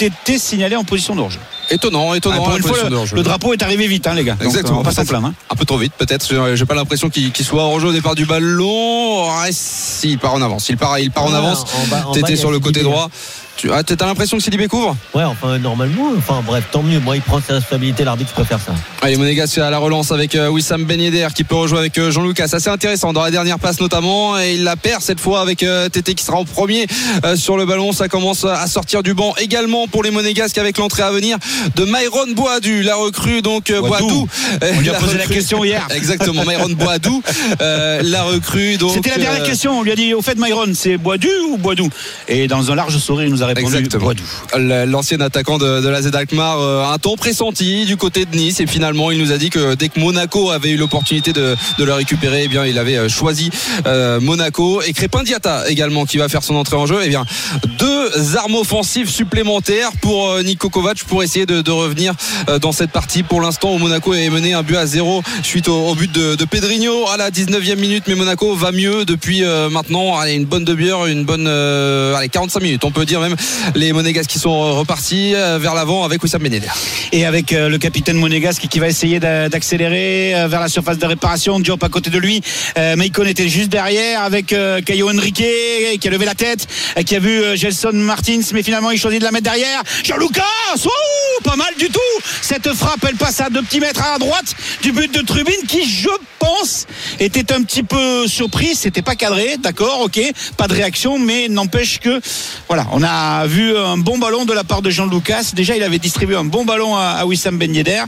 été 0.00 0.38
signalé 0.38 0.76
en 0.76 0.84
position 0.84 1.14
de 1.14 1.20
Étonnant, 1.70 2.10
Ah, 2.12 2.16
étonnant. 2.16 2.36
pour 2.36 2.50
la 2.50 2.56
une 2.56 2.62
fois, 2.62 2.76
position 2.78 3.16
le, 3.16 3.22
drapeau 3.22 3.52
est 3.52 3.62
arrivé 3.62 3.86
vite, 3.86 4.06
hein, 4.06 4.14
les 4.14 4.24
gars. 4.24 4.34
Donc, 4.34 4.44
Exactement. 4.48 4.80
on 4.80 4.82
pas 4.82 4.92
hein. 5.24 5.34
Un 5.50 5.54
peu 5.54 5.64
trop 5.64 5.78
vite, 5.78 5.92
peut-être. 5.98 6.26
J'ai 6.28 6.56
j'ai 6.56 6.64
pas 6.66 6.74
l'impression 6.74 7.10
qu'il 7.10 7.32
soit 7.44 7.62
hors 7.62 7.78
jeu 7.80 7.88
au 7.88 7.92
départ 7.92 8.14
du 8.14 8.24
ballon. 8.24 9.28
Ah, 9.30 9.46
si, 9.50 10.12
il 10.12 10.18
part 10.18 10.34
en 10.34 10.42
avance. 10.42 10.68
Il 10.68 10.76
part, 10.76 10.98
il 10.98 11.10
part 11.10 11.24
en 11.24 11.34
Ah, 11.34 11.38
avance. 11.38 11.64
a 11.92 12.36
sur 12.36 12.50
le 12.50 12.60
côté 12.60 12.82
droit. 12.82 13.10
Tu 13.58 13.72
as 13.72 14.06
l'impression 14.06 14.36
que 14.36 14.42
Sidibé 14.42 14.68
couvre 14.68 14.96
Ouais, 15.14 15.24
enfin, 15.24 15.58
normalement, 15.58 16.12
enfin, 16.16 16.42
bref, 16.46 16.64
tant 16.70 16.82
mieux. 16.82 17.00
Moi, 17.00 17.16
il 17.16 17.22
prend 17.22 17.40
ses 17.40 17.54
responsabilités, 17.54 18.04
l'arbitre 18.04 18.32
préfère 18.32 18.60
ça. 18.60 18.72
Allez, 19.02 19.16
Monégasque 19.16 19.58
à 19.58 19.68
la 19.68 19.78
relance 19.78 20.12
avec 20.12 20.36
euh, 20.36 20.48
Wissam 20.48 20.84
Ben 20.84 21.00
Yedder 21.00 21.26
qui 21.34 21.42
peut 21.42 21.56
rejouer 21.56 21.80
avec 21.80 21.98
euh, 21.98 22.12
Jean-Lucas. 22.12 22.46
C'est 22.46 22.68
intéressant 22.68 23.12
dans 23.12 23.22
la 23.22 23.32
dernière 23.32 23.58
passe 23.58 23.80
notamment. 23.80 24.38
Et 24.38 24.54
il 24.54 24.64
la 24.64 24.76
perd 24.76 25.02
cette 25.02 25.18
fois 25.18 25.40
avec 25.40 25.64
euh, 25.64 25.88
Tété 25.88 26.14
qui 26.14 26.24
sera 26.24 26.38
en 26.38 26.44
premier 26.44 26.86
euh, 27.24 27.34
sur 27.34 27.56
le 27.56 27.66
ballon. 27.66 27.92
Ça 27.92 28.08
commence 28.08 28.44
à 28.44 28.66
sortir 28.68 29.02
du 29.02 29.14
banc 29.14 29.34
également 29.38 29.88
pour 29.88 30.04
les 30.04 30.10
Monégasques 30.10 30.58
avec 30.58 30.78
l'entrée 30.78 31.02
à 31.02 31.10
venir 31.10 31.38
de 31.74 31.84
Myron 31.84 32.32
Boadou, 32.34 32.82
la 32.82 32.96
recrue 32.96 33.42
donc 33.42 33.70
euh, 33.70 33.80
Boadou. 33.80 34.06
Boadou. 34.08 34.28
On 34.76 34.80
lui 34.80 34.88
a 34.88 34.92
La 34.98 34.98
posé 34.98 35.18
la 35.18 35.26
question 35.26 35.64
hier. 35.64 35.86
Exactement, 35.94 36.44
Myron 36.44 36.70
Boadou, 36.70 37.22
euh, 37.60 38.00
la 38.02 38.22
recrue. 38.22 38.76
donc, 38.76 38.92
C'était 38.94 39.10
la 39.10 39.18
dernière 39.18 39.42
euh, 39.42 39.46
question. 39.46 39.78
On 39.78 39.82
lui 39.82 39.92
a 39.92 39.96
dit 39.96 40.14
au 40.14 40.22
fait, 40.22 40.36
Myron, 40.36 40.72
c'est 40.74 40.96
Boidu 40.96 41.30
ou 41.50 41.56
Boidou 41.56 41.88
Et 42.26 42.48
dans 42.48 42.70
un 42.70 42.74
large 42.74 42.96
sourire, 42.98 43.26
il 43.26 43.32
nous 43.32 43.42
a 43.42 43.46
répondu 43.48 43.76
Exactement. 43.76 44.12
L'ancien 44.86 45.20
attaquant 45.20 45.58
de, 45.58 45.80
de 45.80 45.88
la 45.88 46.02
Z 46.02 46.14
Alkmaar, 46.14 46.60
euh, 46.60 46.92
un 46.92 46.98
temps 46.98 47.16
pressenti 47.16 47.84
du 47.84 47.96
côté 47.96 48.24
de 48.24 48.36
Nice. 48.36 48.60
Et 48.60 48.66
finalement, 48.66 49.10
il 49.10 49.18
nous 49.18 49.32
a 49.32 49.38
dit 49.38 49.50
que 49.50 49.74
dès 49.74 49.88
que 49.88 50.00
Monaco 50.00 50.50
avait 50.50 50.70
eu 50.70 50.76
l'opportunité 50.76 51.32
de, 51.32 51.56
de 51.78 51.84
le 51.84 51.92
récupérer, 51.92 52.42
eh 52.44 52.48
bien, 52.48 52.64
il 52.64 52.78
avait 52.78 52.96
euh, 52.96 53.08
choisi 53.08 53.50
euh, 53.86 54.20
Monaco. 54.20 54.82
Et 54.82 54.92
Crépin 54.92 55.22
Diata 55.22 55.68
également 55.68 56.04
qui 56.04 56.18
va 56.18 56.28
faire 56.28 56.42
son 56.42 56.54
entrée 56.56 56.76
en 56.76 56.86
jeu. 56.86 57.00
Eh 57.04 57.08
bien, 57.08 57.24
deux 57.78 58.36
armes 58.36 58.54
offensives 58.56 59.10
supplémentaires 59.10 59.90
pour 60.00 60.28
euh, 60.30 60.42
Niko 60.42 60.68
Kovac 60.68 61.02
pour 61.04 61.22
essayer 61.22 61.46
de, 61.46 61.62
de 61.62 61.70
revenir 61.70 62.14
euh, 62.48 62.58
dans 62.58 62.72
cette 62.72 62.90
partie. 62.90 63.22
Pour 63.22 63.40
l'instant, 63.40 63.74
où 63.74 63.78
Monaco 63.78 64.14
est 64.14 64.30
mené 64.30 64.54
un 64.54 64.62
but 64.62 64.76
à 64.76 64.86
zéro 64.86 65.22
suite 65.42 65.68
au, 65.68 65.88
au 65.88 65.94
but 65.94 66.10
de, 66.10 66.34
de 66.34 66.44
Pedrinho 66.44 67.08
à 67.08 67.16
la 67.16 67.30
19e 67.30 67.76
minute. 67.76 68.04
Mais 68.06 68.14
Monaco 68.14 68.54
va 68.54 68.72
mieux 68.72 69.04
depuis 69.04 69.44
euh, 69.44 69.68
maintenant 69.70 70.18
allez, 70.18 70.34
une 70.34 70.44
bonne 70.44 70.64
demi-heure, 70.64 71.06
une 71.06 71.24
bonne 71.24 71.46
euh, 71.46 72.14
allez, 72.14 72.28
45 72.28 72.62
minutes. 72.62 72.84
On 72.84 72.90
peut 72.90 73.04
dire 73.04 73.20
même 73.20 73.36
les 73.74 73.92
Monégasques 73.92 74.30
qui 74.30 74.38
sont 74.38 74.78
repartis 74.78 75.34
euh, 75.34 75.58
vers 75.58 75.74
l'avant 75.74 76.04
avec 76.04 76.22
Wissam 76.22 76.42
Ben 76.42 76.52
Yedder. 76.52 76.68
Et 77.12 77.24
avec 77.24 77.52
euh, 77.52 77.68
le 77.68 77.78
capitaine 77.78 78.16
monégasque 78.16 78.66
qui 78.68 78.78
va 78.78 78.88
essayer 78.88 79.20
d'a- 79.20 79.48
d'accélérer 79.48 80.34
euh, 80.34 80.48
vers 80.48 80.60
la 80.60 80.68
surface 80.68 80.98
de 80.98 81.06
réparation. 81.06 81.60
Diop 81.60 81.82
à 81.82 81.88
côté 81.88 82.10
de 82.10 82.18
lui. 82.18 82.40
Maicon 82.96 83.24
était 83.24 83.48
juste 83.48 83.68
derrière 83.70 84.22
avec 84.22 84.54
Caio 84.84 85.10
Henrique 85.10 85.42
qui 86.00 86.08
a 86.08 86.10
levé 86.10 86.24
la 86.24 86.34
tête, 86.34 86.66
qui 87.04 87.16
a 87.16 87.18
vu 87.18 87.56
Gelson 87.56 87.92
Martins, 87.92 88.40
mais 88.52 88.62
finalement 88.62 88.90
il 88.90 88.98
choisit 88.98 89.20
de 89.20 89.24
la 89.24 89.30
mettre 89.32 89.44
derrière. 89.44 89.82
Jean-Lucas 90.04 90.42
Pas 91.44 91.56
mal 91.56 91.72
du 91.78 91.88
tout 91.88 92.00
Cette 92.42 92.72
frappe, 92.74 93.04
elle 93.08 93.16
passe 93.16 93.40
à 93.40 93.50
deux 93.50 93.62
petits 93.62 93.80
mètres 93.80 94.02
à 94.02 94.18
droite 94.18 94.54
du 94.82 94.92
but 94.92 95.12
de 95.12 95.20
Trubin 95.22 95.52
qui, 95.66 95.88
je 95.88 96.08
pense, 96.38 96.86
était 97.20 97.52
un 97.52 97.62
petit 97.62 97.82
peu 97.82 98.26
surpris. 98.26 98.74
C'était 98.74 99.02
pas 99.02 99.14
cadré, 99.16 99.56
d'accord, 99.58 100.00
ok, 100.02 100.20
pas 100.56 100.68
de 100.68 100.74
réaction, 100.74 101.18
mais 101.18 101.48
n'empêche 101.48 101.98
que, 102.00 102.20
voilà, 102.68 102.86
on 102.92 103.02
a 103.02 103.08
vu 103.46 103.76
un 103.76 103.98
bon 103.98 104.18
ballon 104.18 104.44
de 104.44 104.52
la 104.52 104.64
part 104.64 104.82
de 104.82 104.90
Jean 104.90 105.06
Lucas. 105.06 105.50
Déjà, 105.54 105.76
il 105.76 105.82
avait 105.82 105.98
distribué 105.98 106.36
un 106.36 106.44
bon 106.44 106.64
ballon 106.64 106.96
à, 106.96 107.16
à 107.20 107.26
Wissam 107.26 107.56
Ben 107.58 107.74
Yedder. 107.74 108.02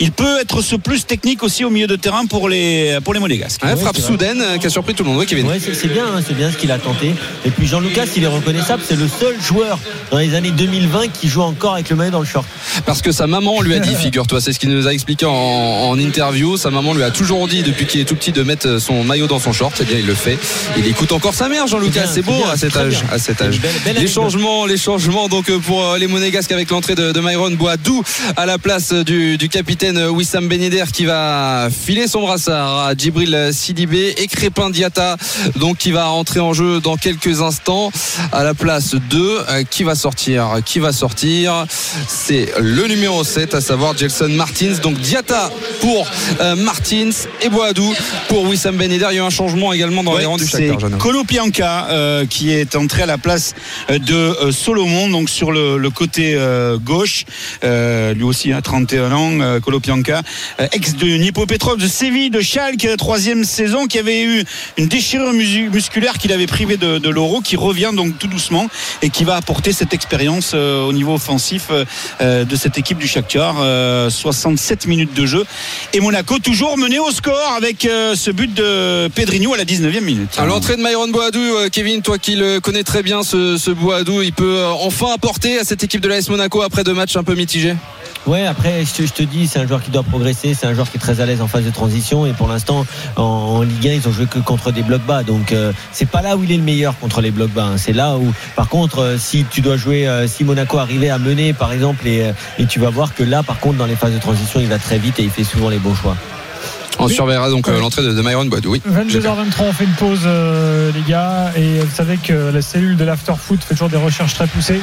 Il 0.00 0.12
peut 0.12 0.40
être 0.40 0.60
ce 0.62 0.76
plus 0.76 1.06
technique 1.06 1.42
aussi 1.42 1.64
au 1.64 1.70
milieu 1.70 1.86
de 1.86 1.96
terrain 1.96 2.26
pour 2.26 2.48
les 2.48 2.98
pour 3.04 3.14
les 3.14 3.20
Monégasques. 3.20 3.62
Ouais, 3.64 3.76
frappe 3.76 3.98
soudaine 3.98 4.40
euh, 4.40 4.58
qui 4.58 4.66
a 4.66 4.70
surpris 4.70 4.94
tout 4.94 5.02
le 5.04 5.10
monde. 5.10 5.18
Oui, 5.18 5.26
Kevin. 5.26 5.46
Ouais, 5.46 5.58
c'est 5.60 5.74
c'est 5.74 5.88
bien, 5.88 6.04
hein, 6.06 6.20
c'est 6.26 6.34
bien 6.36 6.50
ce 6.50 6.56
qu'il 6.56 6.70
a 6.72 6.78
tenté. 6.78 7.12
Et 7.44 7.50
puis 7.50 7.66
Jean-Lucas, 7.66 8.06
il 8.16 8.24
est 8.24 8.28
reconnaissable, 8.28 8.82
c'est 8.86 8.96
le 8.96 9.08
seul 9.08 9.36
joueur 9.40 9.78
dans 10.10 10.18
les 10.18 10.34
années 10.34 10.50
2020 10.50 11.08
qui 11.08 11.28
joue 11.28 11.42
encore 11.42 11.74
avec 11.74 11.90
le 11.90 11.96
maillot 11.96 12.10
dans 12.12 12.20
le 12.20 12.26
short. 12.26 12.46
Parce 12.84 13.02
que 13.02 13.12
sa 13.12 13.26
maman 13.26 13.60
lui 13.62 13.74
a 13.74 13.78
dit, 13.78 13.94
figure-toi, 14.00 14.40
c'est 14.40 14.52
ce 14.52 14.58
qu'il 14.58 14.70
nous 14.70 14.86
a 14.86 14.92
expliqué 14.92 15.26
en, 15.26 15.32
en 15.32 15.98
interview. 15.98 16.56
Sa 16.56 16.70
maman 16.70 16.94
lui 16.94 17.02
a 17.02 17.10
toujours 17.10 17.46
dit 17.48 17.62
depuis 17.62 17.86
qu'il 17.86 18.00
est 18.00 18.04
tout 18.04 18.16
petit 18.16 18.32
de 18.32 18.42
mettre 18.42 18.78
son 18.80 19.04
maillot 19.04 19.26
dans 19.26 19.38
son 19.38 19.52
short. 19.52 19.74
Eh 19.80 19.84
bien, 19.84 19.98
il 19.98 20.06
le 20.06 20.14
fait. 20.14 20.38
Il 20.76 20.86
écoute 20.86 21.12
encore 21.12 21.34
sa 21.34 21.48
mère, 21.48 21.66
Jean-Lucas. 21.66 22.02
C'est 22.06 22.14
C'est 22.16 22.22
beau 22.22 22.32
c'est 22.32 22.42
bien, 22.44 22.50
à 22.52 22.56
cet 22.56 22.76
âge. 22.76 22.88
bien. 23.00 23.02
À 23.12 23.18
cet 23.18 23.38
C'est 23.38 23.44
âge. 23.44 23.60
belle- 23.60 23.70
belle 23.84 23.94
les 23.94 24.00
anecdote. 24.00 24.14
Les 24.66 24.76
changements. 24.76 25.28
Donc 25.28 25.48
euh, 25.50 25.58
pour 25.58 25.82
euh, 25.84 25.98
les 25.98 26.06
Monégasques 26.06 26.52
avec 26.52 26.70
l'entrée 26.70 26.94
de, 26.94 27.12
de 27.12 27.20
Myron 27.20 27.50
Boadou 27.52 28.02
à 28.36 28.46
la 28.46 28.58
place 28.58 28.92
du, 28.92 29.38
du 29.38 29.48
capitaine 29.48 29.96
euh, 29.98 30.08
Wissam 30.10 30.48
Ben 30.48 30.60
Yedder 30.60 30.84
qui 30.92 31.04
va 31.04 31.68
filer 31.70 32.06
son 32.08 32.20
brassard 32.22 32.86
à 32.86 32.94
Djibril 32.94 33.50
Sidibé 33.52 34.14
et 34.18 34.26
Crépin 34.26 34.70
Diata 34.70 35.16
donc 35.56 35.78
qui 35.78 35.90
va 35.92 36.06
rentrer 36.06 36.40
en 36.40 36.52
jeu 36.52 36.80
dans 36.80 36.96
quelques 36.96 37.40
instants 37.40 37.90
à 38.32 38.42
la 38.44 38.54
place 38.54 38.94
2 38.94 39.36
Euh, 39.48 39.62
qui 39.64 39.84
va 39.84 39.94
sortir 39.94 40.58
qui 40.64 40.78
va 40.78 40.92
sortir? 40.92 41.66
C'est 42.08 42.52
le 42.60 42.86
numéro 42.86 43.22
7 43.24 43.54
à 43.54 43.60
savoir 43.60 43.96
Gelson 43.96 44.28
Martins 44.30 44.74
donc 44.82 44.98
Diata 44.98 45.50
pour 45.80 46.06
euh, 46.40 46.56
Martins 46.56 47.10
et 47.42 47.48
Boadou 47.48 47.92
pour 48.28 48.42
Wissam 48.44 48.76
Ben 48.76 48.90
Yedder 48.90 49.06
il 49.10 49.16
y 49.16 49.18
a 49.18 49.22
eu 49.22 49.26
un 49.26 49.30
changement 49.30 49.72
également 49.72 50.02
dans 50.02 50.14
Ouais, 50.14 50.20
les 50.20 50.26
rangs 50.26 50.36
du 50.36 50.46
Shakhtar. 50.46 50.98
Kolopianka 50.98 51.88
euh, 51.90 52.26
qui 52.26 52.50
est 52.52 52.74
entré 52.76 53.02
à 53.02 53.06
la 53.06 53.18
place 53.18 53.54
euh, 53.90 53.98
de 53.98 54.14
euh, 54.14 54.52
Solomon, 54.56 55.08
donc 55.08 55.30
sur 55.30 55.52
le, 55.52 55.90
côté 55.90 56.34
euh, 56.34 56.78
gauche. 56.78 57.24
Euh, 57.64 58.14
lui 58.14 58.24
aussi, 58.24 58.52
à 58.52 58.60
31 58.60 59.12
ans, 59.12 59.40
euh, 59.40 59.60
Kolopianka, 59.60 60.22
euh, 60.60 60.66
ex 60.72 60.94
de 60.96 61.06
Nipopetrov, 61.06 61.78
de 61.78 61.86
Séville, 61.86 62.30
de 62.30 62.40
Schalke, 62.40 62.88
troisième 62.98 63.44
saison, 63.44 63.86
qui 63.86 63.98
avait 63.98 64.22
eu 64.22 64.44
une 64.76 64.88
déchirure 64.88 65.32
musculaire 65.32 66.18
qu'il 66.18 66.32
avait 66.32 66.46
privé 66.46 66.76
de, 66.76 67.08
l'euro, 67.08 67.40
qui 67.40 67.56
revient 67.56 67.92
donc 67.94 68.18
tout 68.18 68.26
doucement 68.26 68.68
et 69.02 69.10
qui 69.10 69.24
va 69.24 69.36
apporter 69.36 69.72
cette 69.72 69.94
expérience 69.94 70.54
au 70.54 70.92
niveau 70.92 71.14
offensif 71.14 71.68
de 72.20 72.56
cette 72.56 72.78
équipe 72.78 72.98
du 72.98 73.06
Shakhtar. 73.06 73.56
Euh, 73.60 74.10
67 74.10 74.86
minutes 74.86 75.14
de 75.14 75.26
jeu 75.26 75.44
et 75.92 76.00
Monaco 76.00 76.38
toujours 76.38 76.76
mené 76.78 76.98
au 76.98 77.10
score 77.10 77.52
avec 77.56 77.82
ce 77.82 78.30
but 78.30 78.52
de 78.52 79.08
Pedrinho 79.08 79.54
à 79.54 79.56
la 79.56 79.64
19e 79.64 80.00
minute. 80.00 80.36
À 80.38 80.46
l'entrée 80.46 80.76
de 80.76 80.82
Myron 80.82 81.08
Boadou, 81.08 81.40
Kevin, 81.70 82.02
toi 82.02 82.18
qui 82.18 82.36
le 82.36 82.60
connais 82.60 82.82
très 82.82 83.02
bien, 83.02 83.22
ce, 83.22 83.56
ce 83.56 83.70
Boadou, 83.70 84.22
il 84.22 84.32
peut 84.36 84.58
euh, 84.58 84.70
enfin 84.70 85.08
apporter 85.14 85.58
à 85.58 85.64
cette 85.64 85.82
équipe 85.82 86.00
de 86.00 86.08
l'AS 86.08 86.28
Monaco 86.28 86.62
après 86.62 86.84
deux 86.84 86.94
matchs 86.94 87.16
un 87.16 87.24
peu 87.24 87.34
mitigés. 87.34 87.74
Ouais, 88.26 88.44
après, 88.44 88.84
je 88.84 89.12
te, 89.12 89.22
dis, 89.22 89.46
c'est 89.46 89.60
un 89.60 89.66
joueur 89.66 89.82
qui 89.82 89.90
doit 89.90 90.02
progresser, 90.02 90.52
c'est 90.52 90.66
un 90.66 90.74
joueur 90.74 90.90
qui 90.90 90.96
est 90.96 91.00
très 91.00 91.20
à 91.20 91.26
l'aise 91.26 91.40
en 91.40 91.46
phase 91.46 91.64
de 91.64 91.70
transition. 91.70 92.26
Et 92.26 92.32
pour 92.32 92.48
l'instant, 92.48 92.84
en, 93.16 93.62
Ligue 93.62 93.88
1, 93.88 93.92
ils 93.92 94.08
ont 94.08 94.12
joué 94.12 94.26
que 94.26 94.40
contre 94.40 94.72
des 94.72 94.82
blocs 94.82 95.06
bas. 95.06 95.22
Donc, 95.22 95.52
euh, 95.52 95.72
c'est 95.92 96.08
pas 96.08 96.22
là 96.22 96.36
où 96.36 96.42
il 96.42 96.50
est 96.50 96.56
le 96.56 96.62
meilleur 96.62 96.98
contre 96.98 97.20
les 97.20 97.30
blocs 97.30 97.52
bas. 97.52 97.66
hein. 97.66 97.78
C'est 97.78 97.92
là 97.92 98.16
où, 98.16 98.32
par 98.56 98.68
contre, 98.68 98.98
euh, 98.98 99.16
si 99.16 99.44
tu 99.48 99.60
dois 99.60 99.76
jouer, 99.76 100.08
si 100.26 100.44
Monaco 100.44 100.78
arrivait 100.78 101.10
à 101.10 101.18
mener, 101.18 101.52
par 101.52 101.72
exemple, 101.72 102.06
et 102.06 102.34
tu 102.68 102.80
vas 102.80 102.90
voir 102.90 103.14
que 103.14 103.22
là, 103.22 103.42
par 103.42 103.60
contre, 103.60 103.78
dans 103.78 103.86
les 103.86 103.96
phases 103.96 104.12
de 104.12 104.18
transition, 104.18 104.60
il 104.60 104.66
va 104.66 104.78
très 104.78 104.98
vite 104.98 105.18
et 105.20 105.22
il 105.22 105.30
fait 105.30 105.44
souvent 105.44 105.70
les 105.70 105.78
bons 105.78 105.94
choix. 105.94 106.16
On 106.98 107.06
Oui. 107.06 107.14
surveillera 107.14 107.50
donc 107.50 107.68
euh, 107.68 107.72
Ouais. 107.74 107.80
l'entrée 107.80 108.02
de, 108.02 108.12
de 108.12 108.22
Myron 108.22 108.46
Boadou. 108.46 108.72
Oui. 108.72 108.82
22h23, 108.88 109.62
on 109.64 109.72
fait 109.72 109.84
une 109.84 109.92
pause, 109.92 110.20
euh, 110.24 110.90
les 110.94 111.02
gars. 111.02 111.52
Et 111.56 111.80
vous 111.80 111.94
savez 111.94 112.16
que 112.16 112.50
la 112.52 112.62
cellule 112.62 112.96
de 112.96 113.04
l'after-foot 113.04 113.60
fait 113.62 113.74
toujours 113.74 113.88
des 113.90 113.96
recherches 113.98 114.34
très 114.34 114.46
poussées. 114.46 114.80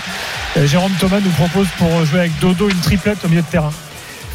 Euh, 0.58 0.68
Jérôme 0.68 0.92
Thomas 1.00 1.20
nous 1.20 1.32
propose 1.32 1.68
pour 1.78 2.06
jouer 2.06 2.20
avec 2.22 2.40
Dodo 2.40 2.70
une 2.70 2.80
triplette 2.80 3.18
au 3.26 3.30
milieu 3.30 3.42
de 3.42 3.48
terrain. 3.48 3.72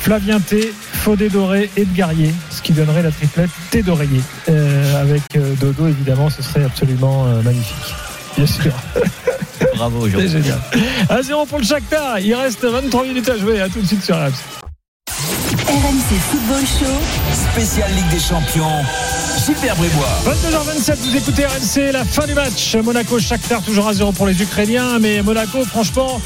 Flavien 0.00 0.38
T, 0.40 0.72
Fodé 0.92 1.28
Doré 1.28 1.70
et 1.76 1.86
Garier, 1.94 2.32
ce 2.50 2.62
qui 2.62 2.72
donnerait 2.72 3.02
la 3.02 3.10
triplette 3.10 3.50
T 3.70 3.82
d'oreiller. 3.82 4.20
Euh, 4.48 5.00
avec 5.02 5.22
euh, 5.36 5.54
Dodo, 5.60 5.88
évidemment, 5.88 6.30
ce 6.30 6.42
serait 6.42 6.64
absolument 6.64 7.26
euh, 7.26 7.42
magnifique. 7.42 7.74
Bien 8.36 8.46
sûr, 8.46 8.72
Bravo, 9.74 10.04
c'est 10.04 10.10
Jérôme. 10.28 10.28
génial. 10.28 10.58
1-0 11.10 11.46
pour 11.48 11.58
le 11.58 11.64
Shakhtar. 11.64 12.20
Il 12.20 12.34
reste 12.34 12.64
23 12.64 13.04
minutes 13.06 13.28
à 13.28 13.36
jouer. 13.36 13.60
À 13.60 13.68
tout 13.68 13.80
de 13.80 13.86
suite 13.86 14.04
sur 14.04 14.16
RMC. 14.16 14.32
RMC 15.78 16.18
Football 16.32 16.66
Show. 16.66 17.52
Spécial 17.52 17.88
Ligue 17.94 18.08
des 18.08 18.18
Champions. 18.18 18.82
Gilbert 19.46 19.76
Bribois. 19.76 20.08
22h27, 20.24 20.96
vous 20.96 21.16
écoutez 21.16 21.46
RMC, 21.46 21.92
la 21.92 22.04
fin 22.04 22.26
du 22.26 22.34
match. 22.34 22.74
Monaco-Shakhtar, 22.74 23.62
toujours 23.62 23.86
à 23.86 23.94
0 23.94 24.10
pour 24.10 24.26
les 24.26 24.42
Ukrainiens. 24.42 24.98
Mais 24.98 25.22
Monaco, 25.22 25.64
franchement, 25.64 26.20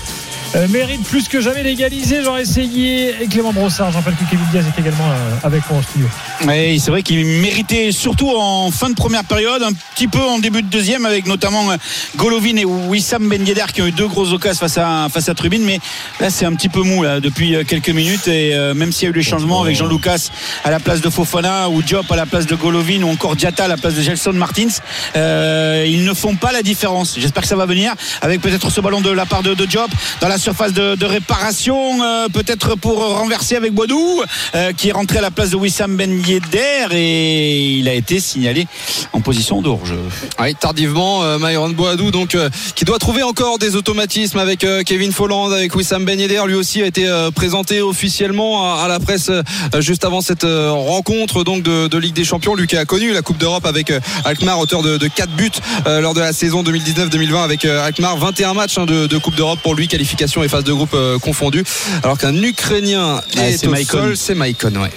euh, 0.54 0.68
mérite 0.68 1.02
plus 1.04 1.28
que 1.28 1.40
jamais 1.40 1.62
d'égaliser. 1.62 2.22
J'aurais 2.22 2.42
essayé. 2.42 3.14
Et 3.22 3.26
Clément 3.26 3.52
Brossard, 3.52 3.90
je 3.90 3.96
rappelle 3.96 4.14
que 4.14 4.24
Kevin 4.30 4.44
Diaz 4.50 4.64
est 4.66 4.80
également 4.80 5.08
euh, 5.10 5.34
avec 5.44 5.68
moi 5.70 5.78
en 5.78 5.82
studio. 5.82 6.06
Oui, 6.46 6.78
c'est 6.78 6.90
vrai 6.90 7.02
qu'il 7.02 7.24
méritait 7.24 7.92
surtout 7.92 8.30
en 8.36 8.70
fin 8.70 8.90
de 8.90 8.94
première 8.94 9.24
période, 9.24 9.62
un 9.62 9.72
petit 9.94 10.08
peu 10.08 10.20
en 10.20 10.38
début 10.38 10.62
de 10.62 10.68
deuxième, 10.68 11.06
avec 11.06 11.26
notamment 11.26 11.70
euh, 11.70 11.76
Golovin 12.16 12.56
et 12.56 12.64
Wissam 12.64 13.28
Ben 13.28 13.42
qui 13.72 13.82
ont 13.82 13.86
eu 13.86 13.92
deux 13.92 14.08
grosses 14.08 14.32
occasions 14.32 14.60
face 14.60 14.78
à 14.78 15.08
face 15.12 15.28
à 15.28 15.34
Trubin. 15.34 15.60
Mais 15.60 15.80
là, 16.20 16.30
c'est 16.30 16.44
un 16.44 16.54
petit 16.54 16.68
peu 16.68 16.82
mou 16.82 17.04
depuis 17.20 17.54
euh, 17.54 17.64
quelques 17.64 17.90
minutes. 17.90 18.28
Et 18.28 18.54
même 18.74 18.92
s'il 18.92 19.04
y 19.04 19.06
a 19.06 19.10
eu 19.10 19.16
les 19.16 19.22
changements 19.22 19.62
avec 19.62 19.76
Jean 19.76 19.86
Lucas 19.86 20.28
à 20.64 20.70
la 20.70 20.80
place 20.80 21.00
de 21.00 21.10
Fofana 21.10 21.68
ou 21.68 21.82
Diop 21.82 22.10
à 22.10 22.16
la 22.16 22.26
place 22.26 22.46
de 22.46 22.54
Golovin 22.54 23.02
ou 23.02 23.10
encore 23.10 23.36
Diata 23.36 23.64
à 23.64 23.68
la 23.68 23.76
place 23.76 23.94
de 23.94 24.02
Gelson 24.02 24.32
Martins, 24.32 24.68
ils 25.14 26.04
ne 26.04 26.14
font 26.14 26.36
pas 26.36 26.52
la 26.52 26.62
différence. 26.62 27.16
J'espère 27.18 27.42
que 27.42 27.48
ça 27.48 27.56
va 27.56 27.66
venir 27.66 27.94
avec 28.20 28.40
peut-être 28.40 28.70
ce 28.70 28.80
ballon 28.80 29.00
de 29.00 29.10
la 29.10 29.26
part 29.26 29.42
de, 29.42 29.54
de 29.54 29.64
Diop 29.64 29.90
dans 30.20 30.28
la 30.28 30.38
surface 30.42 30.72
de, 30.72 30.96
de 30.96 31.07
réparation, 31.07 32.02
euh, 32.02 32.28
peut-être 32.28 32.74
pour 32.74 32.98
renverser 32.98 33.55
avec 33.55 33.72
Boidou, 33.72 34.22
euh, 34.57 34.72
qui 34.72 34.88
est 34.88 34.92
rentré 34.92 35.18
à 35.18 35.20
la 35.20 35.31
place 35.31 35.50
de 35.50 35.57
Wissam 35.57 35.96
Ben 35.96 36.20
Yedder 36.26 36.88
et 36.90 37.78
il 37.78 37.88
a 37.88 37.94
été 37.94 38.18
signalé 38.18 38.66
en 39.12 39.20
position 39.20 39.62
d'orge. 39.62 39.94
Oui, 40.40 40.55
tardivement, 40.57 41.22
euh, 41.22 41.38
Myron 41.38 41.70
Boadou, 41.70 42.11
donc 42.11 42.35
euh, 42.35 42.50
qui 42.74 42.85
doit 42.85 42.98
trouver 42.98 43.22
encore 43.22 43.59
des 43.59 43.76
automatismes 43.76 44.38
avec 44.38 44.66
Kevin 44.85 45.12
Folland, 45.12 45.52
avec 45.52 45.76
Wissam 45.76 46.05
Ben 46.05 46.18
Yedder, 46.18 46.42
lui 46.46 46.55
aussi 46.55 46.83
a 46.83 46.87
été 46.87 47.09
présenté 47.37 47.81
officiellement 47.81 48.81
à, 48.83 48.88
la 48.88 48.98
presse 48.98 49.31
juste 49.78 50.05
avant 50.05 50.20
cette 50.20 50.44
rencontre 50.44 51.44
donc 51.44 51.62
de, 51.62 51.98
Ligue 51.98 52.14
des 52.14 52.24
Champions. 52.24 52.57
Lui 52.57 52.66
qui 52.66 52.76
a 52.76 52.85
connu 52.85 53.12
la 53.12 53.22
Coupe 53.22 53.38
d'Europe 53.38 53.64
avec 53.64 53.92
Alkmaar, 54.24 54.59
auteur 54.59 54.83
de, 54.83 54.98
de 54.98 55.07
4 55.07 55.31
buts 55.37 55.50
lors 55.87 56.14
de 56.14 56.20
la 56.20 56.33
saison 56.33 56.64
2019-2020 56.64 57.44
avec 57.44 57.64
Alkmaar, 57.64 58.16
21 58.16 58.55
matchs 58.55 58.78
hein, 58.78 58.87
de 58.87 59.18
Coupe 59.18 59.37
d'Europe 59.37 59.61
pour 59.62 59.74
lui, 59.74 59.87
qualification 59.87 60.31
et 60.40 60.48
phase 60.48 60.64
de 60.64 60.72
groupe 60.72 60.94
euh, 60.94 61.18
confondus. 61.18 61.64
Alors 62.02 62.16
qu'un 62.16 62.34
Ukrainien 62.42 63.20
Ah, 63.36 63.48
est 63.48 63.58
c'est 63.58 63.66
au 63.66 63.74
sol, 63.76 64.16
c'est 64.16 64.34
Maicon, 64.34 64.72
ouais. 64.76 64.90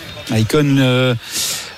Euh, 0.80 1.16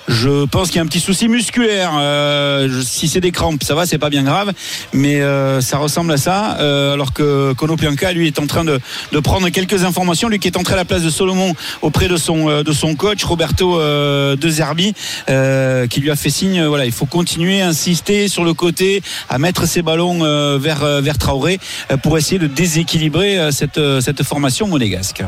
je 0.07 0.45
pense 0.45 0.67
qu'il 0.67 0.77
y 0.77 0.79
a 0.79 0.83
un 0.83 0.87
petit 0.87 0.99
souci 0.99 1.27
musculaire. 1.27 1.91
Euh, 1.95 2.81
si 2.83 3.07
c'est 3.07 3.19
des 3.19 3.31
crampes, 3.31 3.63
ça 3.63 3.75
va, 3.75 3.85
c'est 3.85 3.97
pas 3.97 4.09
bien 4.09 4.23
grave, 4.23 4.53
mais 4.93 5.21
euh, 5.21 5.59
ça 5.61 5.77
ressemble 5.77 6.11
à 6.13 6.17
ça. 6.17 6.57
Euh, 6.59 6.93
alors 6.93 7.13
que 7.13 7.53
Konoplyanka, 7.53 8.13
lui, 8.13 8.27
est 8.27 8.39
en 8.39 8.47
train 8.47 8.63
de, 8.63 8.79
prendre 9.19 9.49
quelques 9.49 9.83
informations. 9.83 10.29
Lui 10.29 10.39
qui 10.39 10.47
est 10.47 10.57
entré 10.57 10.73
à 10.73 10.77
la 10.77 10.85
place 10.85 11.01
de 11.01 11.09
Solomon 11.09 11.53
auprès 11.81 12.07
de 12.07 12.17
son 12.17 12.61
de 12.61 12.71
son 12.71 12.95
coach 12.95 13.23
Roberto 13.23 13.79
De 13.79 14.49
Zerbi, 14.49 14.93
qui 15.89 15.99
lui 15.99 16.11
a 16.11 16.15
fait 16.15 16.29
signe. 16.29 16.63
Voilà, 16.65 16.85
il 16.85 16.91
faut 16.91 17.05
continuer, 17.05 17.61
insister 17.61 18.27
sur 18.27 18.43
le 18.43 18.53
côté, 18.53 19.01
à 19.29 19.39
mettre 19.39 19.67
ses 19.67 19.81
ballons 19.81 20.19
vers 20.57 21.01
vers 21.01 21.17
Traoré 21.17 21.59
pour 22.03 22.17
essayer 22.17 22.39
de 22.39 22.47
déséquilibrer 22.47 23.51
cette 23.51 23.79
cette 24.01 24.23
formation 24.23 24.67
monégasque. 24.67 25.23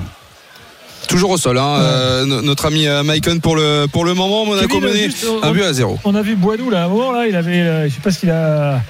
Toujours 1.10 1.32
au 1.32 1.38
sol, 1.38 1.58
hein, 1.58 1.78
euh, 1.80 2.26
no- 2.26 2.42
notre 2.44 2.68
ami 2.68 2.88
euh, 2.88 3.02
Maicon 3.04 3.40
pour 3.40 3.56
le, 3.56 3.88
pour 3.92 4.06
le 4.06 4.14
moment. 4.14 4.46
Monaco 4.46 4.80
mené 4.80 5.10
un 5.42 5.52
but 5.52 5.64
à 5.64 5.74
zéro. 5.74 5.98
On 6.06 6.14
a 6.14 6.22
vu 6.22 6.36
Boidou 6.36 6.70
là, 6.70 6.84
à 6.84 6.86
un 6.86 6.88
moment 6.88 7.12
là, 7.12 7.26
il 7.28 7.36
avait, 7.36 7.62
euh, 7.62 7.90
je 7.90 7.96
sais 7.96 8.00
pas 8.02 8.12
ce 8.12 8.20
qu'il 8.20 8.30
a, 8.30 8.82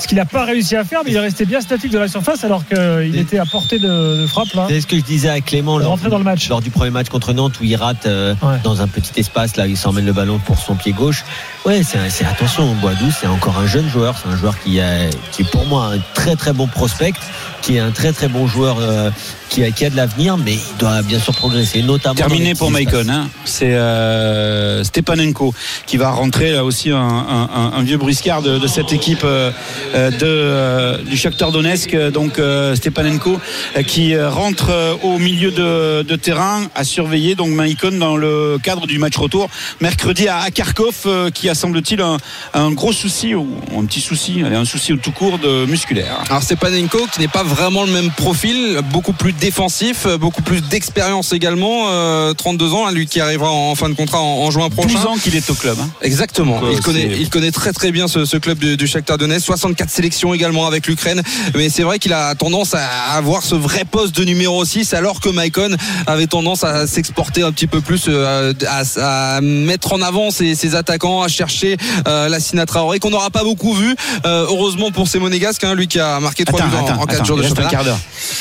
ce 0.00 0.06
qu'il 0.06 0.18
a 0.20 0.24
pas 0.24 0.44
réussi 0.44 0.76
à 0.76 0.84
faire, 0.84 1.00
mais 1.04 1.10
il 1.10 1.16
est 1.16 1.20
resté 1.20 1.44
bien 1.44 1.60
statique 1.60 1.90
de 1.90 1.98
la 1.98 2.08
surface 2.08 2.44
alors 2.44 2.62
qu'il 2.66 3.16
était 3.16 3.38
à 3.38 3.44
portée 3.46 3.78
de, 3.78 4.22
de 4.22 4.26
frappe 4.26 4.52
là. 4.54 4.66
C'est 4.68 4.80
ce 4.80 4.86
que 4.86 4.96
je 4.96 5.02
disais 5.02 5.28
à 5.28 5.40
Clément 5.40 5.78
lors, 5.78 5.90
Rentrer 5.90 6.08
dans 6.10 6.18
le 6.18 6.24
match. 6.24 6.48
lors 6.48 6.60
du 6.60 6.70
premier 6.70 6.90
match 6.90 7.08
contre 7.08 7.32
Nantes 7.32 7.54
où 7.60 7.64
il 7.64 7.76
rate 7.76 8.06
euh, 8.06 8.34
Ouais. 8.42 8.58
dans 8.62 8.80
un 8.82 8.88
petit 8.88 9.18
espace 9.18 9.56
là, 9.56 9.66
il 9.66 9.76
s'emmène 9.76 10.04
le 10.06 10.12
ballon 10.12 10.38
pour 10.44 10.58
son 10.58 10.74
pied 10.74 10.92
gauche. 10.92 11.24
Ouais, 11.64 11.82
c'est 11.82 11.98
c'est- 12.10 12.24
attention, 12.24 12.74
Boadou, 12.74 13.06
c'est 13.10 13.26
encore 13.26 13.58
un 13.58 13.66
jeune 13.66 13.88
joueur, 13.88 14.14
c'est 14.22 14.28
un 14.30 14.36
joueur 14.36 14.54
qui, 14.62 14.80
a, 14.80 15.08
qui 15.32 15.42
est 15.42 15.50
pour 15.50 15.64
moi 15.66 15.92
un 15.94 15.98
très 16.14 16.36
très 16.36 16.52
bon 16.52 16.66
prospect, 16.66 17.14
qui 17.62 17.76
est 17.76 17.80
un 17.80 17.90
très 17.90 18.12
très 18.12 18.28
bon 18.28 18.46
joueur 18.46 18.76
euh, 18.80 19.10
qui, 19.48 19.64
a, 19.64 19.70
qui 19.70 19.84
a 19.84 19.90
de 19.90 19.96
l'avenir, 19.96 20.36
mais 20.36 20.54
il 20.54 20.76
doit 20.78 21.02
bien 21.02 21.18
sûr 21.18 21.34
progresser, 21.34 21.82
notamment. 21.82 22.14
Terminé 22.14 22.54
pour 22.54 22.70
Maicon. 22.70 23.06
Hein. 23.08 23.28
C'est 23.44 23.74
euh, 23.74 24.84
Stepanenko 24.84 25.54
qui 25.86 25.96
va 25.96 26.10
rentrer 26.10 26.52
là 26.52 26.64
aussi 26.64 26.90
un, 26.90 26.96
un- 26.98 27.48
un- 27.54 27.72
un 27.76 27.82
vieux 27.82 27.96
briscard 27.96 28.42
de, 28.42 28.58
de 28.58 28.66
cette 28.66 28.92
équipe 28.92 29.24
de, 29.94 30.18
euh, 30.24 30.98
du 31.02 31.16
Shakhtar 31.16 31.52
Donetsk. 31.52 31.94
Donc 32.12 32.38
euh, 32.38 32.74
Stepanenko 32.74 33.38
euh, 33.76 33.82
qui 33.82 34.14
euh, 34.14 34.28
rentre 34.30 34.70
euh, 34.70 34.94
au 35.02 35.18
milieu 35.18 35.50
de, 35.50 36.02
de 36.02 36.16
terrain 36.16 36.62
à 36.74 36.84
surveiller 36.84 37.34
donc 37.34 37.48
Maicon 37.50 37.92
dans 37.98 38.16
le 38.16 38.58
cadre 38.62 38.86
du 38.86 38.98
match 38.98 39.16
retour 39.16 39.48
mercredi 39.80 40.28
à, 40.28 40.38
à 40.40 40.50
Kharkov 40.50 40.94
euh, 41.06 41.30
qui 41.30 41.48
a 41.48 41.54
semble-t-il 41.54 42.00
un, 42.00 42.16
un 42.54 42.70
gros 42.72 42.92
souci 42.92 43.34
ou 43.34 43.46
un 43.78 43.84
petit 43.84 44.00
souci, 44.00 44.42
un 44.42 44.64
souci 44.64 44.92
tout 45.02 45.12
court 45.12 45.38
de 45.38 45.66
musculaire. 45.66 46.18
Alors 46.28 46.42
Stepanenko 46.42 47.06
qui 47.12 47.20
n'est 47.20 47.28
pas 47.28 47.42
vraiment 47.42 47.84
le 47.84 47.92
même 47.92 48.10
profil, 48.10 48.80
beaucoup 48.92 49.12
plus 49.12 49.32
défensif, 49.32 50.06
beaucoup 50.18 50.42
plus 50.42 50.60
d'expérience 50.60 51.32
également, 51.32 51.86
euh, 51.88 52.32
32 52.34 52.72
ans, 52.72 52.86
hein, 52.86 52.92
lui 52.92 53.06
qui 53.06 53.20
arrivera 53.20 53.50
en 53.50 53.74
fin 53.74 53.88
de 53.88 53.94
contrat 53.94 54.20
en, 54.20 54.44
en 54.44 54.50
juin 54.50 54.68
12 54.68 54.76
prochain. 54.76 55.06
ans 55.08 55.16
qu'il 55.16 55.34
est 55.36 55.48
au 55.50 55.54
club. 55.54 55.76
hein. 55.80 55.88
Exactement. 56.02 56.60
Donc, 56.60 56.70
euh, 56.70 56.72
il, 56.72 56.80
connaît, 56.80 57.10
il 57.18 57.30
connaît 57.30 57.50
très 57.50 57.72
très 57.72 57.92
bien 57.92 58.08
ce, 58.08 58.24
ce 58.24 58.36
club 58.36 58.58
du, 58.58 58.76
du 58.76 58.86
Shakhtar 58.86 59.18
Donetsk. 59.18 59.46
64 59.66 59.90
sélections 59.90 60.32
également 60.34 60.66
avec 60.66 60.86
l'Ukraine. 60.86 61.22
Mais 61.56 61.68
c'est 61.68 61.82
vrai 61.82 61.98
qu'il 61.98 62.12
a 62.12 62.34
tendance 62.34 62.74
à 62.74 62.86
avoir 63.16 63.42
ce 63.42 63.54
vrai 63.54 63.84
poste 63.84 64.14
de 64.16 64.24
numéro 64.24 64.64
6 64.64 64.94
alors 64.94 65.20
que 65.20 65.28
Maicon 65.28 65.74
avait 66.06 66.26
tendance 66.28 66.62
à 66.64 66.86
s'exporter 66.86 67.42
un 67.42 67.50
petit 67.52 67.66
peu 67.66 67.80
plus, 67.80 68.04
euh, 68.08 68.52
à, 68.68 69.36
à 69.36 69.40
mettre 69.40 69.92
en 69.92 70.02
avant 70.02 70.30
ses, 70.30 70.54
ses 70.54 70.74
attaquants, 70.76 71.22
à 71.22 71.28
chercher 71.28 71.76
euh, 72.06 72.28
la 72.28 72.38
Sina 72.40 72.64
Traoré 72.66 72.98
qu'on 73.00 73.10
n'aura 73.10 73.30
pas 73.30 73.42
beaucoup 73.44 73.74
vu. 73.74 73.94
Euh, 74.24 74.46
heureusement 74.48 74.90
pour 74.92 75.08
ces 75.08 75.18
monégasques, 75.18 75.64
hein, 75.64 75.74
lui 75.74 75.88
qui 75.88 75.98
a 75.98 76.20
marqué 76.20 76.44
3 76.44 76.60
Attends, 76.60 76.68
buts 76.68 76.76
en, 76.76 76.80
en 77.02 77.06
4 77.06 77.14
attends, 77.14 77.24
jours 77.24 77.36
de 77.38 77.42
championnat. 77.42 77.70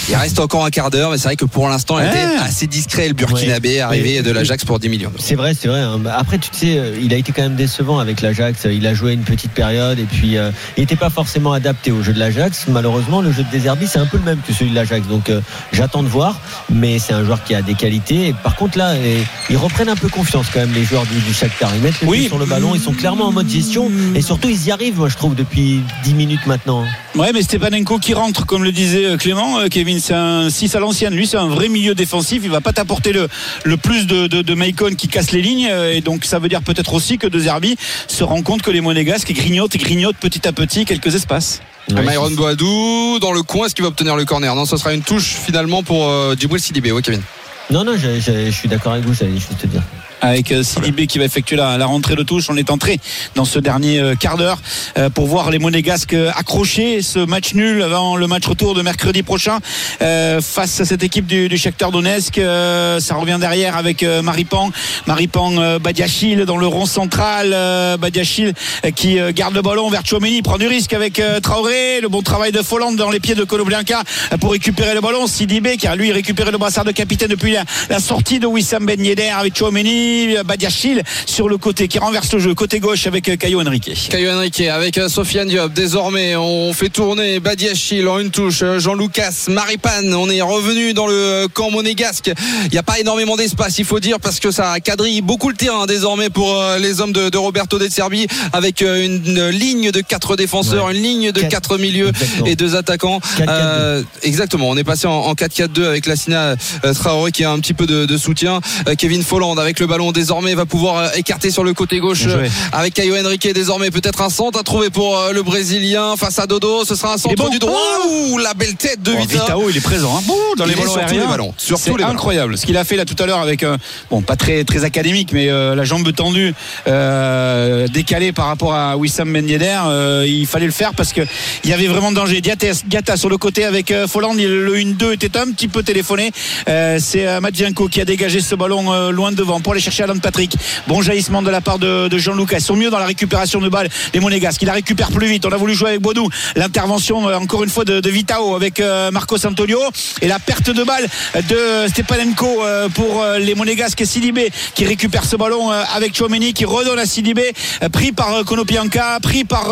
Il 0.10 0.16
reste 0.16 0.40
encore 0.40 0.64
un 0.66 0.70
quart 0.70 0.92
d'heure, 0.92 1.12
mais 1.12 1.18
c'est 1.18 1.24
vrai 1.30 1.36
que 1.36 1.46
pour 1.46 1.68
l'instant, 1.70 1.98
il 2.00 2.06
Ouais. 2.06 2.10
était 2.10 2.36
assez 2.44 2.68
discret. 2.68 3.08
Le 3.08 3.14
Burkinabé 3.14 3.76
Ouais. 3.76 3.80
arrivé 3.82 4.18
Ouais. 4.18 4.22
de 4.22 4.32
l'Ajax 4.32 4.64
pour 4.66 4.78
10 4.80 4.90
millions. 4.90 5.12
C'est 5.20 5.36
vrai, 5.36 5.54
c'est 5.60 5.68
vrai. 5.68 5.80
hein. 5.80 5.98
Bah, 6.00 6.16
Après, 6.20 6.38
tu 6.38 6.50
sais, 6.52 6.80
il 7.02 7.12
a 7.14 7.18
été 7.18 7.32
quand 7.32 7.42
même 7.42 7.56
décevant 7.56 7.98
avec 8.00 8.22
l'Ajax. 8.22 8.68
Il 8.72 8.86
a 8.86 8.94
joué 8.94 9.14
une 9.14 9.24
petite 9.24 9.52
période 9.52 9.98
et 10.00 10.04
puis 10.04 10.38
euh, 10.38 10.52
il 10.78 10.82
n'était 10.82 10.96
pas 10.96 11.10
forcément 11.16 11.54
adapté 11.54 11.92
au 11.92 12.04
jeu 12.04 12.12
de 12.14 12.20
l'Ajax. 12.20 12.66
Malheureusement, 12.68 13.22
le 13.22 13.32
jeu 13.32 13.44
de 13.44 13.50
Deserbi, 13.58 13.88
c'est 13.88 14.00
un 14.00 14.06
peu 14.06 14.18
le 14.18 14.24
même 14.24 14.40
que 14.46 14.52
celui 14.54 14.72
de 14.72 14.76
l'Ajax. 14.76 15.08
Donc, 15.08 15.30
euh, 15.30 15.40
j'attends 15.72 16.04
de 16.04 16.10
voir. 16.10 16.40
Mais 16.70 17.00
c'est 17.00 17.14
un 17.14 17.24
joueur 17.24 17.42
qui 17.44 17.56
a 17.56 17.62
des 17.62 17.74
qualités. 17.74 18.28
Et 18.28 18.34
par 18.34 18.56
contre, 18.58 18.78
là, 18.78 18.96
et- 18.98 19.24
ils 19.50 19.56
reprennent 19.58 19.88
un 19.90 19.96
peu 19.96 20.10
confiance 20.10 20.48
quand 20.54 20.60
même 20.60 20.74
les 20.74 20.84
joueurs 20.84 21.06
du, 21.06 21.18
du 21.22 21.34
Shakhtar. 21.34 21.72
Ils 21.76 21.82
mettent 21.82 22.02
les 22.02 22.08
Oui. 22.08 22.28
sur 22.28 22.38
le 22.38 22.46
ballon. 22.46 22.76
Ils 22.76 22.82
sont 22.82 22.92
clairement 22.92 23.28
en 23.28 23.32
mode 23.32 23.50
gestion 23.50 23.90
et 24.14 24.22
surtout, 24.22 24.50
ils 24.50 24.66
y 24.68 24.72
arrivent. 24.72 24.98
Moi, 24.98 25.08
je 25.10 25.16
trouve 25.16 25.36
depuis 25.36 25.80
10 26.04 26.14
minutes 26.14 26.46
maintenant. 26.48 26.84
Ouais, 27.16 27.32
mais 27.34 27.42
Stepanenko 27.44 27.98
qui 28.00 28.14
rentre, 28.14 28.46
comme 28.46 28.66
le 28.66 28.74
disait 28.74 29.06
euh, 29.06 29.18
Clément, 29.18 29.60
euh, 29.60 29.68
Kevin, 29.70 30.02
c'est 30.02 30.14
un 30.14 30.50
6 30.50 30.76
à 30.76 30.80
l'ancienne. 30.82 31.14
Lui, 31.16 31.28
c'est 31.28 31.38
un 31.38 31.48
vrai 31.48 31.70
milieu 31.70 31.96
défensif. 31.96 32.42
Il 32.44 32.52
va 32.52 32.60
pas 32.60 32.74
t'apporter 32.74 33.14
le, 33.14 33.30
le 33.64 33.78
plus 33.78 34.06
de, 34.06 34.28
de, 34.28 34.42
de 34.42 34.54
Maicon 34.54 34.94
qui 34.98 35.08
casse 35.08 35.32
les 35.32 35.42
lignes. 35.42 35.70
Et 35.94 36.02
donc, 36.02 36.26
ça 36.26 36.40
veut 36.40 36.50
dire 36.50 36.62
peut-être 36.62 36.94
aussi 36.94 37.18
que 37.18 37.28
De 37.28 37.40
Zerbi 37.40 37.78
se 38.08 38.24
rend 38.26 38.42
compte 38.42 38.62
que 38.62 38.72
les 38.72 38.82
Monégasques 38.82 39.32
grignotent 39.32 39.76
et 39.76 39.78
grignotent 39.78 40.18
petit 40.18 40.46
à 40.48 40.52
petit 40.52 40.84
quelques 40.86 41.05
espaces. 41.14 41.62
Ouais, 41.92 42.02
Myron 42.02 42.30
c'est- 42.30 42.36
Boadou 42.36 43.20
dans 43.20 43.32
le 43.32 43.44
coin, 43.44 43.68
est-ce 43.68 43.76
qu'il 43.76 43.84
va 43.84 43.90
obtenir 43.90 44.16
le 44.16 44.26
corner 44.26 44.56
Non, 44.56 44.66
ce 44.66 44.78
sera 44.78 44.94
une 44.94 45.04
touche 45.04 45.36
finalement 45.46 45.84
pour 45.84 46.08
euh, 46.10 46.36
Djibril 46.40 46.60
Sidibé. 46.62 46.92
Oui, 46.92 47.02
Kevin. 47.04 47.22
Non, 47.70 47.84
non, 47.84 47.94
je, 47.98 48.20
je- 48.20 48.46
je 48.48 48.52
suis 48.52 48.68
d'accord 48.70 48.94
avec 48.94 49.06
vous. 49.06 49.14
J'allais 49.14 49.34
juste 49.34 49.58
te 49.60 49.68
dire. 49.68 49.82
Avec 50.26 50.52
euh, 50.52 50.64
Sidibé 50.64 51.08
qui 51.08 51.20
va 51.20 51.26
effectuer 51.26 51.56
la, 51.56 51.86
rentrée 51.86 52.16
de 52.16 52.24
touche. 52.24 52.50
On 52.50 52.58
est 52.58 52.72
entré 52.72 53.00
dans 53.36 53.46
ce 53.46 53.60
dernier 53.60 54.00
euh, 54.00 54.16
quart 54.16 54.38
d'heure 54.38 54.58
euh, 54.98 55.10
pour 55.10 55.28
voir 55.28 55.52
les 55.52 55.60
Monégasques 55.60 56.16
accrocher 56.36 57.02
ce 57.02 57.20
match 57.20 57.54
nul 57.54 57.82
avant 57.82 58.16
le 58.16 58.28
match 58.28 58.46
retour 58.46 58.74
de 58.74 58.82
mercredi 58.82 59.24
prochain 59.24 59.60
face 60.00 60.80
à 60.80 60.86
cette 60.86 61.04
équipe 61.04 61.26
du, 61.26 61.48
du 61.48 61.58
Shakhtar 61.58 61.92
Donetsk. 61.92 62.36
Ça 62.36 63.16
revient 63.16 63.38
derrière 63.40 63.78
avec 63.78 64.04
Maripan, 64.04 64.72
Maripan 65.08 65.80
Badiachil 65.80 66.46
dans 66.46 66.58
le 66.58 66.68
rond 66.68 66.86
central. 66.86 67.56
Badiachil 68.00 68.54
qui 68.96 69.18
garde 69.34 69.54
le 69.54 69.62
ballon 69.62 69.90
vers 69.90 70.06
Chouameni, 70.06 70.42
prend 70.42 70.58
du 70.58 70.68
risque 70.68 70.94
avec 70.94 71.22
Traoré. 71.42 72.02
Le 72.02 72.08
bon 72.08 72.22
travail 72.22 72.52
de 72.52 72.62
Folland 72.62 72.94
dans 72.94 73.10
les 73.10 73.20
pieds 73.20 73.36
de 73.36 73.44
Konoblianka 73.44 74.04
euh, 74.34 74.38
pour 74.38 74.52
récupérer 74.52 74.94
le 74.94 75.02
ballon. 75.02 75.28
Sidibé 75.28 75.78
qui 75.78 75.88
a 75.88 75.96
lui 75.96 76.12
récupéré 76.12 76.52
le 76.52 76.58
brassard 76.58 76.86
de 76.86 76.92
capitaine 76.92 77.30
depuis 77.30 77.54
la, 77.54 77.64
la 77.90 78.00
sortie 78.00 78.40
de 78.40 78.48
Wissam 78.48 78.86
Ben 78.86 79.04
Yedder 79.04 79.30
avec 79.30 79.58
Chouameni, 79.58 80.15
euh, 80.38 80.44
Badiachil 80.44 81.04
sur 81.26 81.50
le 81.50 81.58
côté 81.58 81.88
qui 81.88 82.00
renverse 82.00 82.32
le 82.34 82.40
jeu 82.40 82.54
côté 82.54 82.80
gauche 82.80 83.08
avec 83.08 83.28
euh, 83.30 83.36
Caio 83.36 83.62
Henrique. 83.62 83.92
Caio 84.10 84.32
Henrique 84.32 84.62
avec 84.62 84.98
euh, 84.98 85.10
Sofiane 85.10 85.48
Diop. 85.48 85.74
Désormais, 85.74 86.36
on 86.36 86.74
fait 86.74 86.90
tourner 86.90 87.40
Badiachil 87.40 88.08
en 88.08 88.20
une 88.20 88.32
touche. 88.32 88.64
Jean-Lucas, 88.78 89.46
Maripane. 89.50 90.14
On 90.14 90.30
est 90.30 90.42
revenu 90.42 90.94
dans 90.94 91.08
le 91.08 91.48
camp 91.54 91.72
monégasque. 91.72 92.32
Il 92.66 92.72
n'y 92.72 92.78
a 92.78 92.84
pas 92.84 93.00
énormément 93.00 93.36
d'espace, 93.36 93.78
il 93.80 93.86
faut 93.86 94.00
dire, 94.00 94.20
parce 94.20 94.40
que 94.40 94.52
ça 94.52 94.80
quadrille 94.80 95.22
beaucoup 95.22 95.50
le 95.50 95.56
terrain 95.56 95.86
désormais 95.86 96.30
pour 96.30 96.56
les 96.80 97.02
hommes 97.02 97.14
de, 97.14 97.30
de 97.30 97.38
Roberto 97.38 97.78
De 97.80 97.88
Serbi 97.90 98.28
avec 98.54 98.82
une, 98.82 99.22
une 99.26 99.50
ligne 99.50 99.92
de 99.92 100.02
quatre 100.02 100.36
défenseurs, 100.36 100.86
Ouais. 100.86 100.96
une 100.96 101.02
ligne 101.04 101.32
de 101.32 101.42
Quatre- 101.42 101.52
quatre 101.70 101.78
milieux 101.78 102.10
Exactement. 102.10 102.46
et 102.48 102.56
deux 102.56 102.76
attaquants. 102.76 103.20
4-4-2. 103.38 103.46
Euh, 103.50 104.04
exactement. 104.24 104.70
On 104.70 104.78
est 104.78 104.84
passé 104.84 105.08
en, 105.08 105.12
en 105.14 105.34
4-4-2 105.34 105.86
avec 105.86 106.06
Lassina 106.06 106.56
Traoré 106.94 107.32
qui 107.32 107.44
a 107.44 107.52
un 107.52 107.60
petit 107.60 107.74
peu 107.74 107.86
de, 107.86 108.06
de 108.06 108.18
soutien. 108.18 108.60
Kevin 108.98 109.24
Folland 109.24 109.58
avec 109.58 109.80
le 109.80 109.88
ballon 109.88 110.05
désormais 110.12 110.56
va 110.56 110.66
pouvoir 110.66 110.98
euh, 110.98 111.08
écarter 111.16 111.52
sur 111.52 111.64
le 111.64 111.74
côté 111.74 112.00
gauche 112.00 112.24
euh, 112.28 112.48
avec 112.72 112.94
Caio 112.94 113.16
Henrique 113.18 113.48
désormais 113.54 113.92
peut-être 113.92 114.22
un 114.22 114.30
centre 114.30 114.60
à 114.60 114.64
trouver 114.64 114.90
pour 114.90 115.18
euh, 115.18 115.32
le 115.32 115.44
Brésilien 115.44 116.16
face 116.18 116.40
à 116.40 116.48
Dodo. 116.48 116.84
Ce 116.86 116.96
sera 116.96 117.14
un 117.14 117.18
centre 117.18 117.36
bon. 117.36 117.50
du 117.50 117.60
droit. 117.60 117.80
Ouh, 118.10 118.38
la 118.38 118.54
belle 118.54 118.76
tête 118.76 119.02
de 119.02 119.12
Oh, 119.16 119.20
Vita. 119.20 119.40
Vitao, 119.42 119.70
il 119.70 119.78
est 119.78 119.82
présent 119.82 120.18
hein. 120.18 120.22
Dans 120.58 120.66
les 120.66 120.76
ballons 120.76 120.92
sur 120.92 120.94
tous 120.94 121.00
aériens. 121.00 121.22
les 121.22 121.28
ballons. 121.28 121.54
Sur 121.58 121.78
C'est 121.78 121.90
tous 121.92 121.98
les 121.98 122.04
ballons. 122.04 122.16
incroyable. 122.16 122.58
Ce 122.58 122.66
qu'il 122.66 122.78
a 122.78 122.84
fait 122.84 122.96
là 122.96 123.06
tout 123.06 123.16
à 123.22 123.26
l'heure 123.26 123.40
avec 123.40 123.66
bon 124.10 124.22
pas 124.22 124.36
très 124.36 124.64
très 124.64 124.84
académique, 124.84 125.30
mais 125.34 125.50
euh, 125.50 125.76
la 125.76 125.84
jambe 125.84 126.12
tendue 126.14 126.54
euh, 126.88 127.88
décalée 127.88 128.32
par 128.32 128.48
rapport 128.48 128.74
à 128.74 128.98
Wissam 128.98 129.32
Ben 129.32 129.48
Yedder, 129.48 129.80
il 130.28 130.46
fallait 130.48 130.66
le 130.66 130.72
faire 130.72 130.94
parce 130.94 131.14
que 131.14 131.22
il 131.64 131.70
y 131.70 131.74
avait 131.74 131.88
vraiment 131.88 132.12
danger. 132.12 132.42
Diatta, 132.42 132.68
Diatta 132.86 133.18
sur 133.18 133.30
le 133.30 133.38
côté 133.38 133.66
avec 133.66 133.94
Folland, 134.08 134.34
le 134.34 134.76
1-2 134.76 135.14
était 135.14 135.38
un 135.38 135.52
petit 135.52 135.68
peu 135.68 135.84
téléphoné. 135.84 136.32
C'est 136.68 137.40
Madjenko 137.42 137.88
qui 137.88 138.02
a 138.02 138.06
dégagé 138.06 138.42
ce 138.42 138.56
ballon 138.56 139.10
loin 139.12 139.32
devant 139.32 139.60
pour 139.62 139.74
aller 139.74 139.82
chercher 139.86 140.04
Alan 140.04 140.18
Patrick. 140.18 140.56
Bon 140.88 141.04
jaillissement 141.04 141.44
de 141.44 141.52
la 141.52 141.62
part 141.62 141.78
de, 141.78 142.10
Jean-Lucas. 142.18 142.58
Ils 142.58 142.64
sont 142.64 142.76
mieux 142.76 142.90
dans 142.90 142.98
la 142.98 143.06
récupération 143.06 143.62
de 143.62 143.70
balles, 143.70 143.88
les 144.14 144.20
Monégasques. 144.20 144.62
Il 144.64 144.66
la 144.66 144.74
récupère 144.74 145.12
plus 145.12 145.28
vite. 145.28 145.46
On 145.46 145.52
a 145.52 145.58
voulu 145.58 145.76
jouer 145.76 145.90
avec 145.90 146.02
Baudou. 146.02 146.28
L'intervention, 146.56 147.30
euh, 147.30 147.38
encore 147.38 147.64
une 147.64 147.70
fois, 147.70 147.86
de, 147.86 148.10
Vitao 148.10 148.56
avec 148.56 148.80
euh, 148.80 149.12
Marcos 149.12 149.46
Antonio. 149.46 149.80
Et 150.22 150.28
la 150.28 150.40
perte 150.40 150.72
de 150.72 150.84
balle 150.84 151.08
de 151.50 151.88
Stepanenko 151.88 152.64
euh, 152.64 152.90
pour 152.90 153.22
euh, 153.22 153.38
les 153.38 153.54
Monégasques 153.54 154.02
et 154.02 154.06
Sidibé 154.06 154.50
qui 154.74 154.86
récupère 154.86 155.26
ce 155.26 155.36
ballon 155.36 155.70
avec 155.70 156.16
Chouameni 156.16 156.54
qui 156.54 156.66
redonne 156.66 156.98
à 156.98 157.06
Sidibé, 157.06 157.54
pris 157.92 158.12
par 158.12 158.44
Konopianka, 158.46 159.20
pris 159.22 159.44
par 159.44 159.72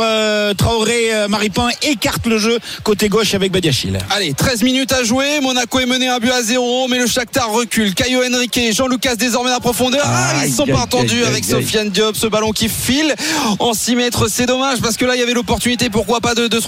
Traoré 0.58 1.28
Maripin, 1.30 1.70
écarte 1.82 2.28
le 2.28 2.38
jeu 2.38 2.60
côté 2.84 3.10
gauche 3.10 3.34
avec 3.34 3.52
Badiachil. 3.52 3.98
Allez, 4.12 4.34
13 4.34 4.64
minutes 4.64 4.92
à 4.92 5.04
jouer. 5.04 5.40
Monaco 5.42 5.80
est 5.80 5.86
mené 5.86 6.08
un 6.08 6.20
but 6.20 6.32
à 6.32 6.42
0, 6.42 6.88
mais 6.88 7.00
le 7.00 7.08
Shakhtar 7.08 7.52
recule. 7.52 7.94
Caio 7.94 8.22
Henrique 8.24 8.60
Jean-Lucas 8.72 9.16
désormais 9.16 9.52
à 9.52 9.60
profondeur. 9.60 10.03
Ah, 10.04 10.46
ils 10.46 10.54
sont 10.54 10.66
pas 10.66 10.82
entendus 10.82 11.24
avec. 11.24 11.44
Sofiane 11.46 11.90
Diop. 11.90 12.16
Ce 12.16 12.28
ballon 12.28 12.52
qui 12.52 12.70
file 12.70 13.16
en 13.60 13.74
6 13.74 13.96
mètres, 13.96 14.28
c'est 14.30 14.46
dommage 14.46 14.80
parce 14.82 14.98
que 14.98 15.06
là, 15.06 15.16
il 15.16 15.20
y 15.20 15.24
avait 15.24 15.34
l'opportunité, 15.34 15.90
pourquoi 15.90 16.20
pas, 16.22 16.36
de, 16.36 16.48
de 16.48 16.60
se 16.60 16.68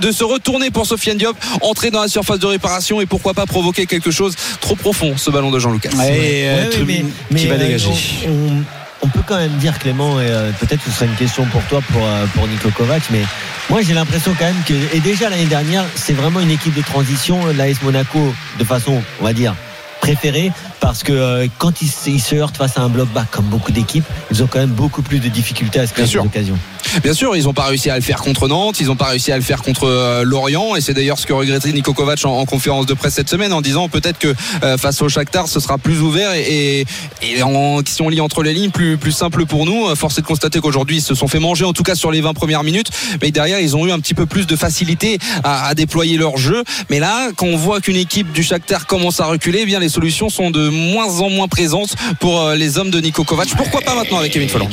de 0.00 0.12
se 0.12 0.24
retourner 0.24 0.70
pour 0.70 0.86
Sofiane 0.86 1.16
Diop, 1.18 1.36
entrer 1.62 1.90
dans 1.90 2.02
la 2.02 2.08
surface 2.08 2.38
de 2.38 2.46
réparation 2.46 3.00
et 3.00 3.06
pourquoi 3.06 3.34
pas 3.34 3.46
provoquer 3.46 3.86
quelque 3.86 4.10
chose 4.10 4.34
trop 4.60 4.76
profond, 4.76 5.14
ce 5.16 5.30
ballon 5.30 5.50
de 5.50 5.58
Jean-Lucas. 5.58 5.90
Euh, 5.94 5.98
Ouais, 5.98 6.62
ouais, 6.64 6.70
Trubin 6.70 7.02
mais- 7.30 7.38
qui 7.40 7.46
mais, 7.46 7.50
va 7.50 7.54
euh, 7.54 7.66
dégager. 7.66 7.90
on, 8.26 8.30
on- 8.30 8.64
on 9.02 9.08
peut 9.08 9.20
quand 9.26 9.36
même 9.36 9.52
dire 9.58 9.78
Clément, 9.78 10.18
et 10.20 10.24
euh, 10.26 10.50
peut-être 10.58 10.82
que 10.82 10.90
ce 10.90 10.96
sera 10.96 11.04
une 11.06 11.16
question 11.16 11.44
pour 11.52 11.62
toi, 11.64 11.80
pour, 11.92 12.02
euh, 12.02 12.24
pour 12.34 12.48
Nico 12.48 12.70
Kovac, 12.70 13.02
mais 13.10 13.20
moi 13.68 13.80
j'ai 13.82 13.92
l'impression 13.92 14.34
quand 14.38 14.46
même 14.46 14.62
que, 14.66 14.72
et 14.96 15.00
déjà 15.00 15.28
l'année 15.28 15.44
dernière, 15.44 15.84
c'est 15.94 16.14
vraiment 16.14 16.40
une 16.40 16.50
équipe 16.50 16.74
de 16.74 16.80
transition, 16.82 17.44
l'AS 17.56 17.82
Monaco, 17.82 18.34
de 18.58 18.64
façon, 18.64 19.00
on 19.20 19.24
va 19.24 19.32
dire, 19.34 19.54
préférée, 20.00 20.50
parce 20.86 21.02
que 21.02 21.12
euh, 21.12 21.46
quand 21.58 21.82
ils, 21.82 21.88
se- 21.88 22.10
ils 22.10 22.20
se 22.20 22.34
heurtent 22.36 22.56
face 22.56 22.78
à 22.78 22.82
un 22.82 22.88
bloc 22.88 23.08
bas, 23.12 23.26
comme 23.30 23.46
beaucoup 23.46 23.72
d'équipes, 23.72 24.04
ils 24.30 24.42
ont 24.42 24.46
quand 24.46 24.60
même 24.60 24.70
beaucoup 24.70 25.02
plus 25.02 25.18
de 25.18 25.28
difficultés 25.28 25.80
à 25.80 25.86
se 25.86 25.92
créer 25.92 26.04
des 26.22 26.28
occasions. 26.28 26.58
Bien 27.02 27.12
sûr, 27.12 27.36
ils 27.36 27.44
n'ont 27.44 27.54
pas 27.54 27.64
réussi 27.64 27.90
à 27.90 27.96
le 27.96 28.02
faire 28.02 28.22
contre 28.22 28.48
Nantes, 28.48 28.80
ils 28.80 28.86
n'ont 28.86 28.96
pas 28.96 29.06
réussi 29.06 29.32
à 29.32 29.36
le 29.36 29.42
faire 29.42 29.62
contre 29.62 29.84
euh, 29.84 30.24
Lorient, 30.24 30.76
et 30.76 30.80
c'est 30.80 30.94
d'ailleurs 30.94 31.18
ce 31.18 31.26
que 31.26 31.32
regrettait 31.32 31.72
Nico 31.72 31.92
Kovac 31.92 32.24
en, 32.24 32.38
en 32.38 32.46
conférence 32.46 32.86
de 32.86 32.94
presse 32.94 33.14
cette 33.14 33.28
semaine 33.28 33.52
en 33.52 33.60
disant 33.60 33.88
peut-être 33.88 34.18
que 34.18 34.34
euh, 34.62 34.76
face 34.78 35.00
au 35.02 35.08
Shakhtar, 35.08 35.48
ce 35.48 35.60
sera 35.60 35.78
plus 35.78 36.00
ouvert 36.00 36.32
et, 36.34 36.80
et, 36.80 36.86
et 37.22 37.42
en, 37.42 37.80
si 37.86 38.02
on 38.02 38.08
lit 38.08 38.20
entre 38.20 38.42
les 38.42 38.52
lignes, 38.52 38.70
plus, 38.70 38.96
plus 38.96 39.12
simple 39.12 39.46
pour 39.46 39.66
nous. 39.66 39.86
Euh, 39.86 39.94
Force 39.94 40.18
est 40.18 40.22
de 40.22 40.26
constater 40.26 40.60
qu'aujourd'hui, 40.60 40.98
ils 40.98 41.02
se 41.02 41.14
sont 41.14 41.28
fait 41.28 41.38
manger, 41.38 41.64
en 41.64 41.72
tout 41.72 41.82
cas 41.82 41.94
sur 41.94 42.10
les 42.10 42.20
20 42.20 42.34
premières 42.34 42.62
minutes, 42.62 42.90
mais 43.22 43.30
derrière, 43.30 43.60
ils 43.60 43.76
ont 43.76 43.86
eu 43.86 43.92
un 43.92 44.00
petit 44.00 44.14
peu 44.14 44.26
plus 44.26 44.46
de 44.46 44.56
facilité 44.56 45.18
à, 45.44 45.66
à 45.66 45.74
déployer 45.74 46.16
leur 46.16 46.36
jeu. 46.36 46.64
Mais 46.90 46.98
là, 46.98 47.30
quand 47.36 47.46
on 47.46 47.56
voit 47.56 47.80
qu'une 47.80 47.96
équipe 47.96 48.32
du 48.32 48.42
Shakhtar 48.42 48.86
commence 48.86 49.20
à 49.20 49.26
reculer, 49.26 49.60
eh 49.62 49.66
bien 49.66 49.80
les 49.80 49.88
solutions 49.88 50.28
sont 50.28 50.50
de 50.50 50.68
moins 50.68 51.20
en 51.20 51.30
moins 51.30 51.48
présentes 51.48 51.94
pour 52.20 52.40
euh, 52.40 52.54
les 52.54 52.78
hommes 52.78 52.90
de 52.90 53.00
Nico 53.00 53.24
Kovac. 53.24 53.48
Pourquoi 53.56 53.80
pas 53.80 53.94
maintenant 53.94 54.18
avec 54.18 54.32
Kevin 54.32 54.48
Folland? 54.48 54.68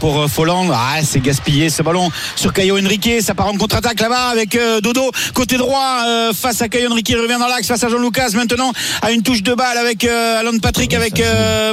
Pour. 0.00 0.26
Ah, 0.72 1.02
gaspillé 1.32 1.70
ce 1.70 1.82
ballon 1.82 2.10
sur 2.36 2.52
Caio 2.52 2.78
Henrique. 2.78 3.08
Ça 3.22 3.34
part 3.34 3.48
en 3.48 3.56
contre-attaque 3.56 4.00
là-bas 4.00 4.28
avec 4.28 4.54
euh, 4.54 4.82
Dodo 4.82 5.10
côté 5.32 5.56
droit 5.56 6.04
euh, 6.06 6.34
face 6.34 6.60
à 6.60 6.68
Caio 6.68 6.90
Henrique. 6.90 7.08
Il 7.08 7.16
revient 7.16 7.38
dans 7.40 7.46
l'axe 7.46 7.66
face 7.66 7.82
à 7.82 7.88
Jean 7.88 7.98
Lucas 7.98 8.28
maintenant 8.34 8.70
à 9.00 9.12
une 9.12 9.22
touche 9.22 9.42
de 9.42 9.54
balle 9.54 9.78
avec 9.78 10.04
euh, 10.04 10.40
Alan 10.40 10.58
Patrick 10.60 10.92
avec 10.92 11.22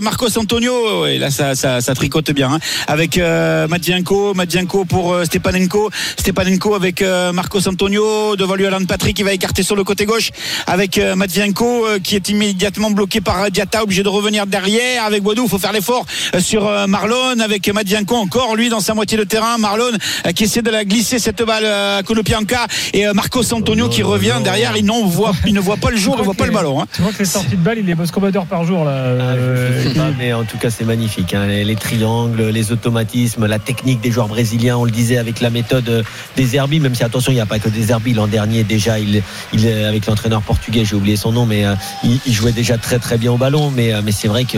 Marcos 0.01 0.37
Antonio. 0.37 1.05
Et 1.07 1.17
là, 1.17 1.29
ça, 1.29 1.55
ça, 1.55 1.81
ça 1.81 1.93
tricote 1.93 2.31
bien 2.31 2.53
hein. 2.53 2.59
avec 2.87 3.17
Madienko. 3.17 4.33
Madienko 4.33 4.85
pour 4.85 5.17
Stepanenko. 5.25 5.89
Stepanenko 6.17 6.75
avec 6.75 7.03
Marcos 7.33 7.67
Antonio 7.67 8.37
devant 8.37 8.55
lui 8.55 8.65
Alan 8.65 8.85
Patrick. 8.85 9.19
Il 9.19 9.25
va 9.25 9.33
écarter 9.33 9.63
sur 9.63 9.75
le 9.75 9.83
côté 9.83 10.05
gauche 10.05 10.29
avec 10.67 10.97
Matvienko 10.97 11.85
qui 12.01 12.15
est 12.15 12.29
immédiatement 12.29 12.91
bloqué 12.91 13.19
par 13.19 13.51
Diata, 13.51 13.83
obligé 13.83 14.03
de 14.03 14.09
revenir 14.09 14.47
derrière 14.47 15.03
avec 15.03 15.21
Boidou. 15.21 15.43
Il 15.43 15.49
faut 15.49 15.59
faire 15.59 15.73
l'effort 15.73 16.05
sur 16.39 16.87
Marlon 16.87 17.39
avec 17.41 17.67
Matvienko 17.67 18.15
encore 18.15 18.55
lui 18.55 18.69
dans 18.69 18.79
sa 18.79 18.93
moitié 18.93 19.17
de 19.17 19.23
terrain. 19.23 19.48
Marlon 19.57 19.91
euh, 20.25 20.31
qui 20.31 20.43
essaie 20.45 20.61
de 20.61 20.69
la 20.69 20.85
glisser 20.85 21.19
cette 21.19 21.41
balle 21.43 21.63
euh, 21.65 21.99
à 21.99 22.03
Konopianka 22.03 22.67
et 22.93 23.07
euh, 23.07 23.13
Marcos 23.13 23.53
Antonio 23.53 23.89
qui 23.89 24.03
revient 24.03 24.35
derrière. 24.43 24.75
Il, 24.77 24.85
n'en 24.85 25.05
voit, 25.05 25.31
il 25.45 25.53
ne 25.53 25.59
voit 25.59 25.77
pas 25.77 25.89
le 25.89 25.97
jour, 25.97 26.15
il 26.17 26.19
ne 26.21 26.25
voit 26.25 26.33
pas 26.33 26.45
le 26.45 26.51
ballon. 26.51 26.81
hein. 26.81 26.85
Tu 26.93 27.01
vois 27.01 27.11
que 27.11 27.19
les 27.19 27.25
sorties 27.25 27.55
de 27.57 27.61
balles, 27.63 27.79
il 27.79 27.89
est 27.89 27.95
boss 27.95 28.11
combatteur 28.11 28.45
par 28.45 28.63
jour 28.65 28.85
là. 28.85 28.91
Ah, 28.91 29.01
euh, 29.01 29.83
je 29.83 29.89
sais 29.89 29.95
pas, 29.95 30.09
mais 30.17 30.33
en 30.33 30.43
tout 30.43 30.57
cas, 30.57 30.69
c'est 30.69 30.83
magnifique. 30.85 31.33
hein. 31.33 31.47
Les, 31.47 31.63
les 31.63 31.75
triangles, 31.75 32.49
les 32.49 32.71
automatismes, 32.71 33.45
la 33.45 33.59
technique 33.59 34.01
des 34.01 34.11
joueurs 34.11 34.27
brésiliens. 34.27 34.77
On 34.77 34.85
le 34.85 34.91
disait 34.91 35.17
avec 35.17 35.39
la 35.41 35.49
méthode 35.49 36.03
des 36.35 36.55
Herbis, 36.55 36.79
même 36.79 36.95
si 36.95 37.03
attention, 37.03 37.31
il 37.31 37.35
n'y 37.35 37.41
a 37.41 37.45
pas 37.45 37.59
que 37.59 37.69
des 37.69 37.91
Herbis. 37.91 38.13
L'an 38.13 38.27
dernier, 38.27 38.63
déjà, 38.63 38.99
il, 38.99 39.21
il 39.53 39.67
avec 39.67 40.05
l'entraîneur 40.05 40.41
portugais, 40.41 40.83
j'ai 40.85 40.95
oublié 40.95 41.15
son 41.15 41.31
nom, 41.31 41.45
mais 41.45 41.65
euh, 41.65 41.73
il, 42.03 42.19
il 42.25 42.33
jouait 42.33 42.51
déjà 42.51 42.77
très 42.77 42.99
très 42.99 43.17
bien 43.17 43.31
au 43.31 43.37
ballon. 43.37 43.71
Mais, 43.75 43.93
euh, 43.93 44.01
mais 44.03 44.11
c'est 44.11 44.27
vrai 44.27 44.43
que 44.45 44.57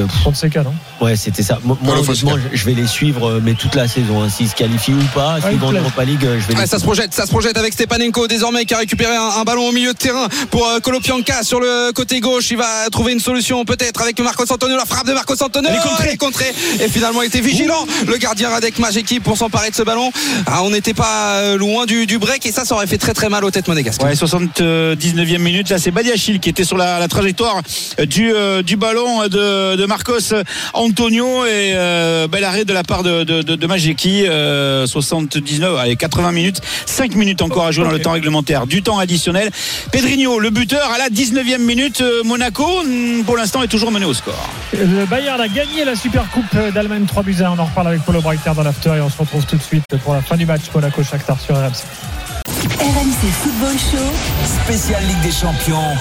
cas, 0.49 0.63
non? 0.63 0.73
Ouais, 0.99 1.15
c'était 1.15 1.43
ça. 1.43 1.59
Moi, 1.63 1.77
honnêtement, 1.81 2.03
Fonseca. 2.03 2.31
je, 2.53 2.65
vais 2.65 2.73
les 2.73 2.87
suivre, 2.87 3.39
mais 3.43 3.53
toute 3.53 3.75
la 3.75 3.87
saison. 3.87 4.21
hein. 4.23 4.29
S'ils 4.29 4.49
se 4.49 4.55
qualifient 4.55 4.80
ou 4.89 4.97
pas, 5.13 5.35
Ouais, 5.43 5.51
League, 6.05 6.25
euh, 6.25 6.39
je 6.39 6.47
vais 6.47 6.55
Ouais, 6.55 6.61
les 6.61 6.67
ça 6.67 6.79
se 6.79 6.83
projette, 6.83 7.13
ça 7.13 7.25
se 7.25 7.31
projette 7.31 7.57
avec 7.57 7.73
Stepanenko 7.73 8.27
désormais 8.27 8.65
qui 8.65 8.73
a 8.73 8.77
récupéré 8.79 9.15
un, 9.15 9.39
un 9.39 9.43
ballon 9.43 9.67
au 9.69 9.71
milieu 9.71 9.93
de 9.93 9.97
terrain 9.97 10.27
pour 10.49 10.67
euh, 10.67 10.79
Kolopianka 10.79 11.43
sur 11.43 11.59
le 11.59 11.91
côté 11.93 12.19
gauche. 12.19 12.49
Il 12.51 12.57
va 12.57 12.89
trouver 12.91 13.13
une 13.13 13.19
solution 13.19 13.63
peut-être 13.65 14.01
avec 14.01 14.19
Marcos 14.19 14.51
Antonio, 14.51 14.75
la 14.75 14.85
frappe 14.85 15.05
de 15.07 15.13
Marcos 15.13 15.41
Antonio. 15.41 15.69
Elle 15.69 15.75
est 15.75 15.79
contrée. 15.87 16.05
Elle 16.07 16.13
est 16.13 16.17
contrée. 16.17 16.53
Et 16.83 16.87
finalement, 16.89 17.21
il 17.21 17.27
était 17.27 17.41
vigilant. 17.41 17.85
Le 18.07 18.17
gardien 18.17 18.49
Radek 18.49 18.79
Majeki 18.79 19.19
pour 19.19 19.37
s'emparer 19.37 19.69
de 19.69 19.75
ce 19.75 19.83
ballon. 19.83 20.11
Ah, 20.47 20.63
on 20.63 20.71
n'était 20.71 20.93
pas 20.95 21.35
euh, 21.37 21.57
loin 21.57 21.85
du, 21.85 22.05
du 22.07 22.17
break 22.17 22.45
et 22.45 22.51
ça, 22.51 22.65
ça 22.65 22.75
aurait 22.75 22.87
fait 22.87 22.97
très 22.97 23.13
très 23.13 23.29
mal 23.29 23.45
aux 23.45 23.51
têtes 23.51 23.67
monégasques. 23.67 24.01
Ouais, 24.03 24.13
79e 24.15 25.37
minute. 25.39 25.69
Là, 25.69 25.77
c'est 25.77 25.91
Badiachil 25.91 26.39
qui 26.39 26.49
était 26.49 26.63
sur 26.63 26.77
la, 26.77 26.99
la 26.99 27.07
trajectoire 27.07 27.61
du, 28.07 28.31
euh, 28.33 28.61
du 28.63 28.77
ballon 28.77 29.27
de, 29.27 29.75
de 29.75 29.85
Marcos 29.85 30.33
Antonio 30.73 31.45
et 31.45 31.73
euh, 31.75 32.27
bel 32.27 32.43
arrêt 32.43 32.65
de 32.65 32.73
la 32.73 32.83
part 32.83 33.03
de, 33.03 33.23
de, 33.23 33.41
de, 33.41 33.55
de 33.55 33.67
Majeki. 33.67 34.23
euh, 34.27 34.70
79, 34.85 35.77
allez, 35.79 35.95
80 35.95 36.31
minutes. 36.31 36.61
5 36.85 37.15
minutes 37.15 37.41
encore 37.41 37.65
à 37.65 37.71
jouer 37.71 37.83
dans 37.85 37.91
le 37.91 37.99
temps 37.99 38.11
réglementaire. 38.11 38.67
Du 38.67 38.83
temps 38.83 38.99
additionnel. 38.99 39.49
Pedrinho, 39.91 40.39
le 40.39 40.49
buteur, 40.49 40.89
à 40.91 40.97
la 40.97 41.09
19e 41.09 41.59
minute. 41.59 42.01
euh, 42.01 42.23
Monaco, 42.23 42.65
hmm, 42.83 43.23
pour 43.23 43.37
l'instant, 43.37 43.63
est 43.63 43.67
toujours 43.67 43.91
mené 43.91 44.05
au 44.05 44.13
score. 44.13 44.49
Le 44.73 45.05
Bayern 45.05 45.39
a 45.39 45.47
gagné 45.47 45.85
la 45.85 45.95
Super 45.95 46.29
Coupe 46.31 46.55
d'Allemagne 46.73 47.05
3 47.05 47.23
buts 47.23 47.35
à 47.41 47.47
1. 47.49 47.51
On 47.51 47.59
en 47.59 47.65
reparle 47.65 47.87
avec 47.87 48.01
Paulo 48.03 48.21
Breiter 48.21 48.51
dans 48.55 48.63
l'after 48.63 48.95
et 48.97 49.01
on 49.01 49.09
se 49.09 49.17
retrouve 49.17 49.45
tout 49.45 49.57
de 49.57 49.63
suite 49.63 49.83
pour 50.03 50.13
la 50.13 50.21
fin 50.21 50.37
du 50.37 50.45
match 50.45 50.61
Monaco-Shakhtar 50.73 51.39
sur 51.39 51.55
RMC. 51.55 52.20
RMC 52.61 53.31
Football 53.41 53.75
Show. 53.79 53.97
Spécial 54.63 55.01
Ligue 55.07 55.21
des 55.21 55.31
Champions. 55.31 55.97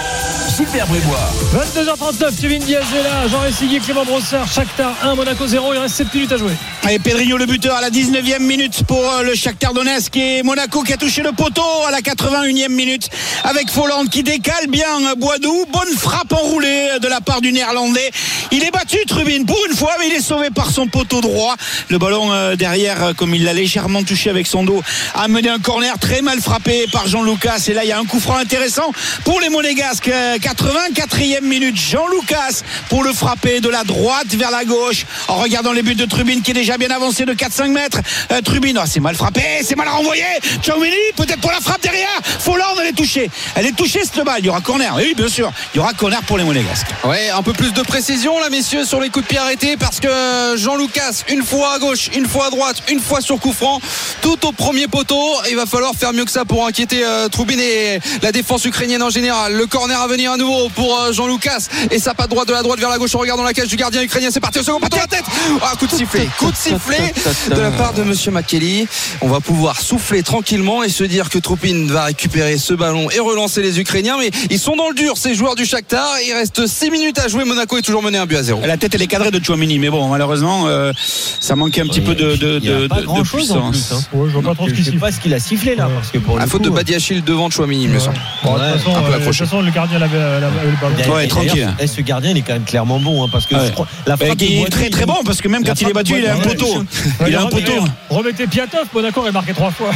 Gilbert 0.55 0.87
Bribois. 0.89 1.31
22h39, 1.55 2.39
Kevin 2.39 2.63
Diaz 2.63 2.85
est 2.95 3.03
là, 3.03 3.27
Jean 3.29 3.41
Ressigui, 3.41 3.81
Clément 3.81 4.05
Brossard, 4.05 4.47
Shakhtar 4.47 4.93
1, 5.03 5.15
Monaco 5.15 5.47
0. 5.47 5.73
Il 5.73 5.79
reste 5.79 5.95
7 5.97 6.13
minutes 6.13 6.33
à 6.33 6.37
jouer. 6.37 6.53
Et 6.91 6.99
Pedrinho 6.99 7.39
le 7.39 7.47
buteur 7.47 7.77
à 7.77 7.81
la 7.81 7.89
19e 7.89 8.41
minute 8.41 8.83
pour 8.85 8.99
euh, 8.99 9.23
le 9.23 9.35
Shakhtar 9.35 9.73
Donetsk 9.73 10.15
et 10.17 10.43
Monaco 10.43 10.83
qui 10.83 10.93
a 10.93 10.99
touché 10.99 11.23
le 11.23 11.33
poteau 11.33 11.63
à 11.87 11.91
la 11.91 12.01
81e 12.01 12.69
minute 12.69 13.09
avec 13.45 13.71
Folland 13.71 14.07
qui 14.07 14.23
décale 14.23 14.67
bien 14.69 14.89
euh, 15.11 15.15
Boidou. 15.15 15.67
Bonne 15.73 15.97
frappe 15.97 16.33
enroulée 16.33 16.89
euh, 16.93 16.99
de 16.99 17.09
la 17.09 17.21
part 17.21 17.41
du 17.41 17.53
néerlandais. 17.53 18.11
Il 18.51 18.65
est 18.65 18.71
battu 18.71 18.99
Trubin 19.07 19.45
pour 19.45 19.59
une 19.71 19.77
fois 19.77 19.93
mais 19.99 20.09
il 20.09 20.13
est 20.13 20.23
sauvé 20.23 20.51
par 20.51 20.71
son 20.71 20.89
poteau 20.89 21.21
droit. 21.21 21.55
Le 21.89 21.99
ballon 21.99 22.55
derrière 22.57 23.13
comme 23.17 23.35
il 23.35 23.45
l'a 23.45 23.53
légèrement 23.53 24.03
touché 24.03 24.29
avec 24.29 24.47
son 24.47 24.65
dos 24.65 24.83
a 25.15 25.29
mené 25.29 25.49
un 25.49 25.59
corner 25.59 25.99
très 25.99 26.23
mal 26.23 26.41
frappé 26.41 26.50
par 26.93 27.07
Jean 27.07 27.23
Lucas 27.23 27.65
et 27.69 27.75
là 27.75 27.85
il 27.85 27.89
y 27.89 27.93
a 27.93 27.99
un 27.99 28.05
coup 28.05 28.19
franc 28.19 28.37
intéressant 28.37 28.93
pour 29.25 29.41
les 29.41 29.49
Monégasques. 29.49 30.09
Euh, 30.09 30.37
84e 30.37 31.43
minute 31.43 31.77
Jean 31.77 32.09
Lucas 32.09 32.63
pour 32.89 33.05
le 33.05 33.13
frapper 33.13 33.61
de 33.61 33.69
la 33.69 33.85
droite 33.85 34.35
vers 34.35 34.51
la 34.51 34.65
gauche 34.65 35.07
en 35.29 35.37
regardant 35.37 35.73
les 35.73 35.83
buts 35.83 35.95
de 35.95 36.05
Trubin 36.07 36.41
qui 36.41 36.51
est 36.51 36.55
déjà 36.55 36.77
bien 36.77 36.91
avancé 36.91 37.25
de 37.25 37.35
4-5 37.35 37.69
mètres. 37.69 38.01
Euh, 38.33 38.41
Trubin, 38.41 38.75
oh, 38.77 38.85
c'est 38.85 38.99
mal 38.99 39.15
frappé, 39.15 39.43
c'est 39.63 39.77
mal 39.77 39.89
renvoyé. 39.89 40.25
Chouameni, 40.65 40.97
peut-être 41.15 41.41
pour 41.41 41.53
la 41.53 41.61
frappe 41.61 41.83
derrière. 41.83 42.21
Folland, 42.41 42.75
elle 42.81 42.89
est 42.89 42.93
touchée. 42.93 43.31
Elle 43.55 43.67
est 43.67 43.77
touchée 43.77 44.01
cette 44.03 44.25
balle. 44.25 44.41
Il 44.41 44.47
y 44.47 44.49
aura 44.49 44.61
corner. 44.61 44.93
Oui, 44.97 45.15
bien 45.17 45.29
sûr. 45.29 45.53
Il 45.73 45.79
y 45.79 45.81
aura 45.81 45.93
corner 45.93 46.21
pour 46.23 46.37
les 46.37 46.45
Monégasques. 46.45 46.89
Ouais, 47.05 47.31
un 47.31 47.43
peu 47.43 47.53
plus 47.53 47.73
de 47.73 47.83
précision 47.83 48.39
là, 48.41 48.51
messieurs, 48.51 48.85
sur 48.85 49.01
les 49.01 49.09
coups 49.11 49.25
de 49.25 49.29
pied 49.29 49.39
arrêtés 49.39 49.77
parce 49.77 50.01
que 50.01 50.57
Jean 50.57 50.77
Lucas, 50.77 51.23
une 51.29 51.45
fois 51.45 51.75
à 51.75 51.79
gauche, 51.79 52.11
une 52.17 52.27
fois 52.27 52.47
à 52.47 52.51
droite, 52.51 52.83
une 52.89 53.01
fois 53.01 53.21
sur 53.21 53.39
coup 53.39 53.53
franc, 53.53 53.81
tout 54.21 54.47
au 54.47 54.53
premier 54.53 54.89
poteau. 54.89 55.23
Il 55.49 55.57
va 55.57 55.67
falloir 55.67 55.95
faire 55.95 56.13
mieux 56.13 56.25
que 56.25 56.31
ça 56.31 56.40
pour 56.45 56.67
inquiéter 56.67 57.05
euh, 57.05 57.29
Troubin 57.29 57.59
et 57.59 58.01
la 58.23 58.33
défense 58.33 58.65
ukrainienne 58.65 59.03
en 59.03 59.11
général. 59.11 59.53
Le 59.55 59.67
corner 59.67 60.01
à 60.01 60.07
venir 60.09 60.33
à 60.33 60.37
nouveau 60.37 60.69
pour 60.71 60.99
euh, 60.99 61.13
Jean 61.13 61.27
Lucas 61.27 61.69
et 61.91 61.99
sa 61.99 62.15
patte 62.15 62.31
droite 62.31 62.49
de 62.49 62.53
la 62.53 62.63
droite 62.63 62.79
vers 62.81 62.89
la 62.91 62.99
gauche 62.99 63.15
en 63.15 63.19
regardant 63.19 63.43
la 63.43 63.53
cage 63.53 63.69
du 63.69 63.77
gardien 63.77 64.03
ukrainien. 64.03 64.29
C'est 64.31 64.41
parti 64.41 64.59
au 64.59 64.63
second 64.63 64.81
poteau, 64.81 64.97
la 64.97 65.07
tête. 65.07 65.25
Ah, 65.63 65.73
coup 65.79 65.87
de 65.87 65.93
sifflet, 65.93 66.29
coup 66.39 66.51
de 66.51 66.57
sifflet 66.57 67.13
de 67.55 67.61
la 67.61 67.71
part 67.71 67.93
de 67.95 68.03
Monsieur 68.03 68.31
McKelly. 68.31 68.87
On 69.21 69.29
va 69.29 69.41
pouvoir 69.41 69.81
souffler 69.81 70.23
tranquillement 70.23 70.83
et 70.83 70.89
se 70.89 71.05
dire 71.05 71.29
que 71.31 71.39
Troupin 71.39 71.87
va 71.89 72.05
récupérer 72.05 72.59
ce 72.59 72.75
ballon 72.75 73.11
et 73.11 73.19
relancer 73.21 73.63
les 73.63 73.81
Ukrainiens. 73.81 74.17
Mais 74.19 74.31
ils 74.51 74.59
sont 74.59 74.77
dans 74.77 74.89
le 74.89 74.95
dur, 74.95 75.17
ces 75.17 75.35
joueurs 75.35 75.55
du 75.55 75.65
Shakhtar. 75.65 76.09
Il 76.27 76.33
reste 76.33 76.67
6 76.67 76.91
minutes 76.91 77.19
à 77.19 77.29
jouer. 77.29 77.45
Monaco 77.45 77.77
est 77.77 77.83
toujours 77.83 78.03
mené 78.03 78.19
un 78.19 78.27
but 78.27 78.37
à 78.37 78.43
zéro. 78.43 78.61
La 78.65 78.77
tête, 78.77 78.95
elle 78.95 79.03
est 79.03 79.07
cadrée 79.07 79.31
de 79.31 79.45
Chouamini. 79.45 79.79
Mais 79.79 79.91
bon, 79.91 80.09
malheureusement, 80.09 80.67
euh, 80.69 80.93
ça 81.41 81.57
manquait 81.57 81.81
un 81.83 81.87
petit 81.87 82.01
peu 82.01 82.15
de, 82.15 82.37
de, 82.37 82.59
de, 82.59 82.87
pas 82.87 82.97
de- 83.01 83.07
de 83.07 83.23
puissance. 83.29 83.71
plus, 83.89 83.93
hein. 83.97 84.01
Ouais, 84.13 84.29
je 84.29 84.33
vois 84.35 84.43
pas 84.43 84.55
trop 84.55 84.69
ce 84.69 84.91
pas 84.99 85.11
qu'il 85.13 85.35
a 85.35 85.41
sifflé 85.41 85.75
là, 85.75 85.87
Ouais. 85.89 85.95
parce 85.95 86.11
que 86.11 86.19
pour 86.19 86.30
La 86.37 86.45
le 86.45 86.51
faute 86.51 86.63
coup, 86.63 86.71
de 86.71 86.75
Badiachil 86.75 87.23
devant 87.25 87.51
Chouamini, 87.51 87.85
il 87.85 87.91
me 87.91 87.99
semble. 87.99 88.17
Bon, 88.43 88.55
de 88.55 88.61
Ouais, 88.61 88.73
toute 88.73 88.81
façon, 88.83 88.97
un 88.97 89.03
peu 89.03 89.13
euh, 89.13 89.19
de 89.19 89.25
toute 89.25 89.35
façon, 89.35 89.61
le 89.63 89.71
gardien 89.71 89.99
l'avait 89.99 90.19
la- 90.19 90.41
le 90.41 90.47
ballon. 90.81 91.15
Ouais, 91.15 91.27
tranquille. 91.29 91.69
ce 91.87 92.01
gardien, 92.01 92.31
il 92.31 92.39
est 92.39 92.43
quand 92.43 92.53
même 92.55 92.65
clairement 92.65 92.99
bon, 93.01 93.25
hein, 93.25 93.29
parce 93.31 93.47
que 93.47 93.55
Ouais. 93.55 93.67
je 93.67 93.73
crois- 93.73 93.87
la 94.07 94.17
frappe 94.17 94.41
il 94.41 94.63
est 94.63 94.71
très 94.71 94.91
très 94.91 95.07
bon 95.07 95.17
parce 95.25 95.41
que 95.41 95.49
même 95.49 95.63
La 95.63 95.71
quand 95.71 95.81
il 95.81 95.89
est 95.89 95.93
battu, 95.93 96.15
il 96.19 96.27
a 96.27 96.35
un 96.35 96.39
poteau. 96.39 96.85
Il 97.27 97.35
a 97.35 97.43
un 97.43 97.47
poteau. 97.47 97.73
Remettez 98.09 98.47
Piatov, 98.47 98.87
Monaco 98.95 99.27
est 99.27 99.33
marqué 99.33 99.53
trois 99.53 99.71
fois. 99.71 99.91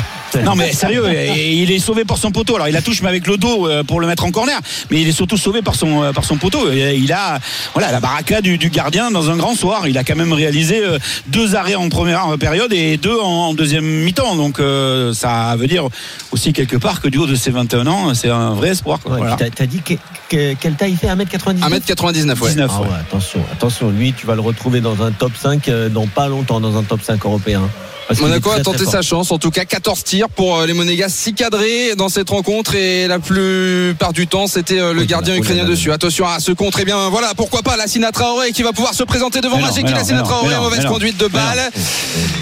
Non 0.44 0.54
mais 0.56 0.72
sérieux, 0.72 1.04
il 1.36 1.70
est 1.70 1.78
sauvé 1.78 2.04
par 2.04 2.18
son 2.18 2.30
poteau. 2.32 2.56
Alors 2.56 2.68
il 2.68 2.72
la 2.74 2.82
touche 2.82 3.02
mais 3.02 3.08
avec 3.08 3.26
le 3.26 3.36
dos 3.36 3.68
euh, 3.68 3.82
pour 3.84 4.00
le 4.00 4.06
mettre 4.06 4.24
en 4.24 4.30
corner, 4.30 4.58
mais 4.90 5.00
il 5.00 5.08
est 5.08 5.12
surtout 5.12 5.36
sauvé 5.36 5.62
par 5.62 5.74
son 5.74 6.02
euh, 6.02 6.12
par 6.12 6.24
son 6.24 6.36
poteau. 6.36 6.70
Et 6.70 6.96
Il 6.96 7.12
a 7.12 7.38
voilà 7.72 7.92
la 7.92 8.00
baraka 8.00 8.40
du, 8.40 8.58
du 8.58 8.68
gardien 8.70 9.10
dans 9.10 9.30
un 9.30 9.36
grand 9.36 9.54
soir. 9.54 9.86
Il 9.86 9.96
a 9.98 10.04
quand 10.04 10.16
même 10.16 10.32
réalisé 10.32 10.80
euh, 10.84 10.98
deux 11.28 11.54
arrêts 11.56 11.74
en 11.76 11.88
première 11.88 12.36
période 12.38 12.72
et 12.72 12.96
deux 12.96 13.18
en, 13.18 13.48
en 13.48 13.54
deuxième 13.54 13.84
mi-temps. 13.84 14.34
Donc 14.36 14.58
euh, 14.60 15.12
ça 15.12 15.54
veut 15.56 15.66
dire 15.68 15.88
aussi 16.32 16.52
quelque 16.52 16.76
part 16.76 17.00
que 17.00 17.08
du 17.08 17.18
haut 17.18 17.26
de 17.26 17.34
ses 17.36 17.50
21 17.50 17.86
ans, 17.86 18.14
c'est 18.14 18.30
un 18.30 18.54
vrai 18.54 18.70
espoir. 18.70 18.98
Ouais, 19.06 19.18
Voilà. 19.18 19.36
T'as 19.36 19.66
dit 19.66 19.80
que- 19.80 19.94
que- 20.28 20.54
quelle 20.54 20.74
taille 20.74 20.92
il 20.92 20.96
fait? 20.98 21.06
1m90 21.08 21.60
1m99, 21.60 22.40
ouais. 22.40 22.48
19, 22.50 22.70
Ah 22.74 22.80
ouais, 22.82 22.88
attention, 23.00 23.40
attention, 23.52 23.90
lui, 23.90 24.12
tu 24.12 24.26
vas 24.26 24.34
le 24.34 24.40
retrouver 24.40 24.80
dans 24.80 25.02
un 25.02 25.12
top 25.12 25.32
5 25.40 25.68
euh, 25.68 25.88
dans 25.88 26.06
pas 26.06 26.28
longtemps, 26.28 26.60
dans 26.60 26.76
un 26.76 26.82
top 26.82 27.02
5 27.02 27.24
européen. 27.24 27.62
Qu'il 28.12 28.20
Monaco 28.22 28.50
a 28.50 28.60
tenté 28.60 28.84
sa 28.84 29.02
chance, 29.02 29.30
en 29.30 29.38
tout 29.38 29.50
cas 29.50 29.64
14 29.64 30.04
tirs 30.04 30.28
pour 30.28 30.58
euh, 30.58 30.66
les 30.66 30.72
Monégas, 30.74 31.08
6 31.08 31.34
cadrés 31.34 31.94
dans 31.96 32.08
cette 32.08 32.28
rencontre 32.30 32.74
et 32.74 33.06
la 33.08 33.18
plupart 33.18 34.12
du 34.12 34.26
temps 34.26 34.46
c'était 34.46 34.78
euh, 34.78 34.92
le 34.92 35.00
Oui, 35.00 35.06
gardien 35.06 35.34
là 35.34 35.38
ukrainien 35.40 35.62
là 35.62 35.68
là. 35.68 35.74
dessus. 35.74 35.90
Attention 35.90 36.26
à 36.26 36.38
ce 36.40 36.52
contre, 36.52 36.80
et 36.80 36.84
bien 36.84 37.08
voilà, 37.08 37.32
pourquoi 37.36 37.62
pas 37.62 37.76
Lassina 37.76 38.12
Traoré 38.12 38.52
qui 38.52 38.62
va 38.62 38.72
pouvoir 38.72 38.94
se 38.94 39.02
présenter 39.04 39.40
devant 39.40 39.58
Magic 39.58 39.88
Lassina 39.88 40.22
Traoré, 40.22 40.54
mauvaise 40.56 40.84
conduite 40.84 41.16
de 41.18 41.28
balle. 41.28 41.70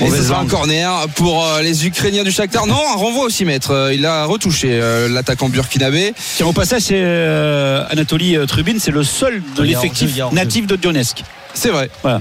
Et 0.01 0.05
Mauvaise 0.05 0.23
ce 0.23 0.29
sera 0.29 0.41
un 0.41 0.47
corner 0.47 1.07
pour 1.15 1.45
euh, 1.45 1.63
les 1.63 1.87
Ukrainiens 1.87 2.25
du 2.25 2.33
Shakhtar. 2.33 2.67
Non, 2.67 2.81
un 2.93 2.97
renvoi 2.97 3.25
aussi 3.27 3.45
maître. 3.45 3.91
Il 3.95 4.05
a 4.05 4.25
retouché 4.25 4.81
l'attaquant 5.09 5.49
burkinabé. 5.49 6.13
Tiens, 6.37 6.47
au 6.47 6.53
passage, 6.53 6.83
c'est 6.83 6.95
euh, 6.97 7.85
Anatoly 7.91 8.37
Trubin, 8.47 8.75
c'est 8.79 8.91
le 8.91 9.05
seul 9.05 9.43
de 9.57 9.63
l'effectif 9.63 10.11
natif 10.33 10.67
de 10.67 10.77
Donetsk. 10.77 11.23
C'est 11.55 11.69
vrai. 11.71 11.91
Voilà, 12.03 12.21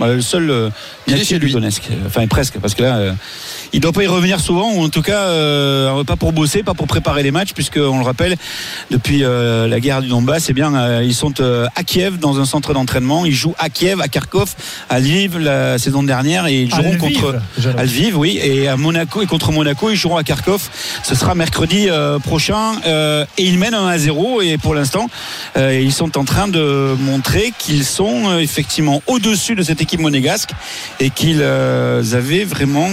le 0.00 0.20
seul 0.20 0.50
euh, 0.50 0.70
Il 1.06 1.14
est 1.14 1.24
chez 1.24 1.38
lui. 1.38 1.52
Donetsk. 1.52 1.88
Enfin, 2.06 2.26
presque, 2.26 2.58
parce 2.58 2.74
que 2.74 2.82
là, 2.82 2.96
euh, 2.98 3.12
il 3.72 3.80
doit 3.80 3.92
pas 3.92 4.02
y 4.02 4.06
revenir 4.06 4.40
souvent, 4.40 4.72
ou 4.72 4.82
en 4.82 4.88
tout 4.88 5.02
cas, 5.02 5.20
euh, 5.20 6.04
pas 6.04 6.16
pour 6.16 6.32
bosser, 6.32 6.62
pas 6.62 6.74
pour 6.74 6.86
préparer 6.86 7.22
les 7.22 7.30
matchs, 7.30 7.52
puisque 7.54 7.78
on 7.78 7.98
le 7.98 8.04
rappelle, 8.04 8.36
depuis 8.90 9.24
euh, 9.24 9.66
la 9.68 9.80
guerre 9.80 10.02
du 10.02 10.08
Donbass, 10.08 10.46
eh 10.48 10.52
bien, 10.52 10.74
euh, 10.74 11.02
ils 11.04 11.14
sont 11.14 11.34
à 11.40 11.84
Kiev 11.84 12.18
dans 12.18 12.40
un 12.40 12.44
centre 12.44 12.72
d'entraînement. 12.72 13.24
Ils 13.24 13.34
jouent 13.34 13.54
à 13.58 13.68
Kiev, 13.68 14.00
à 14.00 14.08
Kharkov, 14.08 14.54
à 14.88 15.00
Lviv 15.00 15.38
la 15.38 15.78
saison 15.78 16.02
dernière, 16.02 16.46
et 16.46 16.62
ils 16.62 16.70
joueront 16.70 16.94
Lviv, 16.94 17.20
contre 17.20 17.40
à 17.76 17.84
Lviv, 17.84 18.18
oui, 18.18 18.38
et 18.42 18.68
à 18.68 18.76
Monaco 18.76 19.22
et 19.22 19.26
contre 19.26 19.52
Monaco, 19.52 19.90
ils 19.90 19.96
joueront 19.96 20.16
à 20.16 20.24
Kharkov. 20.24 20.68
Ce 21.02 21.14
sera 21.14 21.34
mercredi 21.34 21.88
prochain, 22.22 22.72
et 23.38 23.44
ils 23.44 23.58
mènent 23.58 23.74
1 23.74 23.86
à 23.86 23.98
0. 23.98 24.42
Et 24.42 24.58
pour 24.58 24.74
l'instant, 24.74 25.08
ils 25.56 25.92
sont 25.92 26.16
en 26.18 26.24
train 26.24 26.48
de 26.48 26.94
montrer 27.00 27.52
qu'ils 27.58 27.84
sont 27.84 28.38
effectivement 28.38 29.02
au-dessus 29.06 29.54
de 29.54 29.62
cette 29.62 29.80
équipe 29.80 30.00
monégasque 30.00 30.50
et 31.00 31.10
qu'ils 31.10 31.42
avaient 31.42 32.44
vraiment 32.44 32.88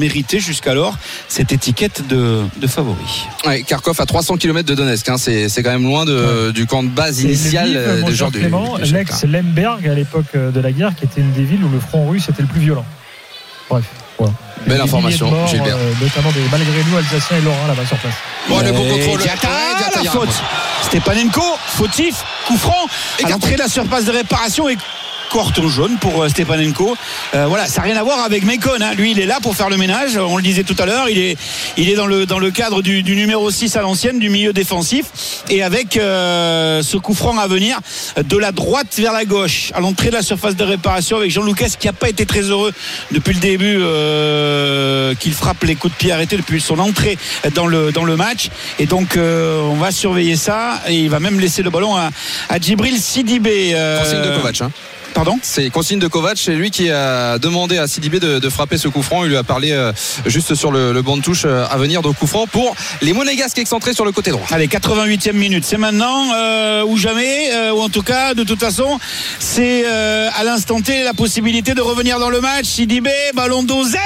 mérité 0.00 0.40
jusqu'alors 0.40 0.96
cette 1.28 1.52
étiquette 1.52 2.08
de, 2.08 2.42
de 2.56 2.66
favori. 2.66 3.26
Ouais, 3.46 3.62
Kharkov 3.62 4.00
à 4.00 4.06
300 4.06 4.36
km 4.38 4.66
de 4.68 4.74
Donetsk. 4.74 5.08
hein. 5.08 5.16
C'est 5.18 5.48
c'est 5.48 5.62
quand 5.62 5.70
même 5.70 5.84
loin 5.84 6.04
de, 6.04 6.50
du 6.50 6.66
camp 6.66 6.82
de 6.82 6.88
base 6.88 7.20
initial 7.22 7.68
du, 7.70 8.14
Clément, 8.30 8.78
du 8.78 8.84
Shakhtar. 8.84 8.98
l'ex-Lemberg 8.98 9.86
à 9.88 9.94
l'époque 9.94 10.26
euh, 10.34 10.50
de 10.50 10.60
la 10.60 10.72
guerre, 10.72 10.94
qui 10.96 11.04
était 11.04 11.20
une 11.20 11.32
des 11.32 11.44
villes 11.44 11.62
où 11.62 11.68
le 11.68 11.78
front 11.80 12.08
russe 12.08 12.28
était 12.28 12.42
le 12.42 12.48
plus 12.48 12.60
violent. 12.60 12.84
Bref, 13.68 13.84
voilà. 14.18 14.32
Belle 14.66 14.76
Des 14.78 14.82
information, 14.82 15.30
de 15.30 15.34
morts, 15.36 15.46
Gilbert. 15.46 15.76
euh, 15.76 15.92
notamment 16.02 16.30
des 16.32 16.40
malgré 16.50 16.84
nous, 16.90 16.96
Alsaciens 16.96 17.36
et 17.38 17.40
Lorrains 17.40 17.68
là-bas 17.68 17.86
sur 17.86 17.96
place. 17.98 18.14
Bon, 18.48 18.60
le 18.60 18.72
bon 18.72 18.88
contrôle. 18.88 19.20
Y 19.22 19.26
la 19.26 19.32
a 19.32 20.00
un 20.00 20.04
faute. 20.04 20.28
Stepanenko, 20.82 21.42
fautif, 21.66 22.16
coup 22.46 22.56
franc, 22.56 22.86
à 23.24 23.28
l'entrée 23.28 23.54
de 23.54 23.58
la 23.60 23.68
surface 23.68 24.04
de 24.06 24.10
réparation 24.12 24.68
et 24.68 24.76
carton 25.32 25.68
jaune 25.68 25.96
pour 26.00 26.22
euh, 26.22 26.28
Stepanenko. 26.28 26.96
Euh, 27.34 27.46
voilà, 27.46 27.66
ça 27.66 27.80
n'a 27.80 27.86
rien 27.88 27.96
à 27.96 28.02
voir 28.02 28.20
avec 28.24 28.44
Mekon. 28.44 28.70
hein. 28.80 28.94
Lui, 28.94 29.12
il 29.12 29.20
est 29.20 29.26
là 29.26 29.38
pour 29.42 29.54
faire 29.56 29.70
le 29.70 29.76
ménage. 29.76 30.16
On 30.16 30.36
le 30.36 30.42
disait 30.42 30.64
tout 30.64 30.76
à 30.78 30.86
l'heure, 30.86 31.08
il 31.08 31.18
est, 31.18 31.36
il 31.76 31.88
est 31.88 31.94
dans 31.94 32.06
le, 32.06 32.26
dans 32.26 32.38
le 32.38 32.50
cadre 32.50 32.82
du, 32.82 33.02
du 33.02 33.14
numéro 33.16 33.50
6 33.50 33.76
à 33.76 33.82
l'ancienne, 33.82 34.18
du 34.18 34.28
milieu 34.30 34.52
défensif. 34.52 35.06
Et 35.48 35.62
avec 35.62 35.96
euh, 35.96 36.82
ce 36.82 36.96
coup 36.96 37.14
franc 37.14 37.36
à 37.38 37.46
venir, 37.46 37.78
de 38.22 38.36
la 38.36 38.52
droite 38.52 38.88
vers 38.98 39.12
la 39.12 39.24
gauche, 39.24 39.70
à 39.74 39.80
l'entrée 39.80 40.08
de 40.08 40.14
la 40.14 40.22
surface 40.22 40.56
de 40.56 40.64
réparation 40.64 41.16
avec 41.16 41.30
Jean 41.30 41.42
Lucas 41.44 41.70
qui 41.78 41.86
n'a 41.86 41.92
pas 41.92 42.08
été 42.08 42.26
très 42.26 42.42
heureux 42.42 42.72
depuis 43.12 43.34
le 43.34 43.40
début 43.40 43.78
euh, 43.80 45.14
qu'il 45.14 45.32
frappe 45.32 45.62
les 45.64 45.76
coups 45.76 45.94
de 45.94 45.98
pied 45.98 46.12
arrêtés 46.12 46.36
depuis 46.36 46.60
son 46.60 46.78
entrée 46.78 47.16
dans 47.54 47.66
le, 47.66 47.92
dans 47.92 48.04
le 48.04 48.16
match. 48.16 48.48
Et 48.78 48.86
donc, 48.86 49.16
euh, 49.16 49.60
on 49.62 49.76
va 49.76 49.90
surveiller 49.92 50.36
ça. 50.36 50.80
Et 50.88 50.94
il 50.94 51.10
va 51.10 51.20
même 51.20 51.38
laisser 51.40 51.62
le 51.62 51.70
ballon 51.70 51.94
à, 51.96 52.10
à 52.48 52.58
Djibril 52.58 52.96
Sidibé. 52.98 53.72
euh, 53.74 54.36
Kovac. 54.36 54.60
hein. 54.62 54.70
Pardon 55.14 55.38
C'est 55.42 55.70
consigne 55.70 55.98
de 55.98 56.06
Kovac, 56.06 56.38
c'est 56.38 56.54
lui 56.54 56.70
qui 56.70 56.90
a 56.90 57.38
demandé 57.38 57.78
à 57.78 57.86
Sidibé 57.86 58.20
de, 58.20 58.38
de 58.38 58.48
frapper 58.48 58.78
ce 58.78 58.88
coup 58.88 59.02
franc. 59.02 59.24
Il 59.24 59.30
lui 59.30 59.36
a 59.36 59.42
parlé 59.42 59.72
euh, 59.72 59.92
juste 60.26 60.54
sur 60.54 60.70
le, 60.72 60.92
le 60.92 61.02
banc 61.02 61.16
de 61.16 61.22
touche 61.22 61.42
euh, 61.44 61.66
à 61.70 61.76
venir 61.76 62.02
de 62.02 62.10
coup 62.10 62.26
franc 62.26 62.46
pour 62.46 62.74
les 63.02 63.12
Monégasques 63.12 63.58
excentrés 63.58 63.92
sur 63.92 64.04
le 64.04 64.12
côté 64.12 64.30
droit. 64.30 64.46
Allez, 64.50 64.68
88e 64.68 65.32
minute. 65.32 65.64
C'est 65.64 65.78
maintenant 65.78 66.32
euh, 66.34 66.84
ou 66.84 66.96
jamais, 66.96 67.52
euh, 67.52 67.72
ou 67.72 67.80
en 67.80 67.88
tout 67.88 68.02
cas, 68.02 68.34
de 68.34 68.44
toute 68.44 68.60
façon, 68.60 68.98
c'est 69.38 69.84
à 69.84 70.44
l'instant 70.44 70.80
T 70.80 71.02
la 71.02 71.14
possibilité 71.14 71.74
de 71.74 71.80
revenir 71.80 72.18
dans 72.18 72.30
le 72.30 72.40
match. 72.40 72.66
Sidibé, 72.66 73.10
ballon 73.34 73.62
dosé, 73.62 73.98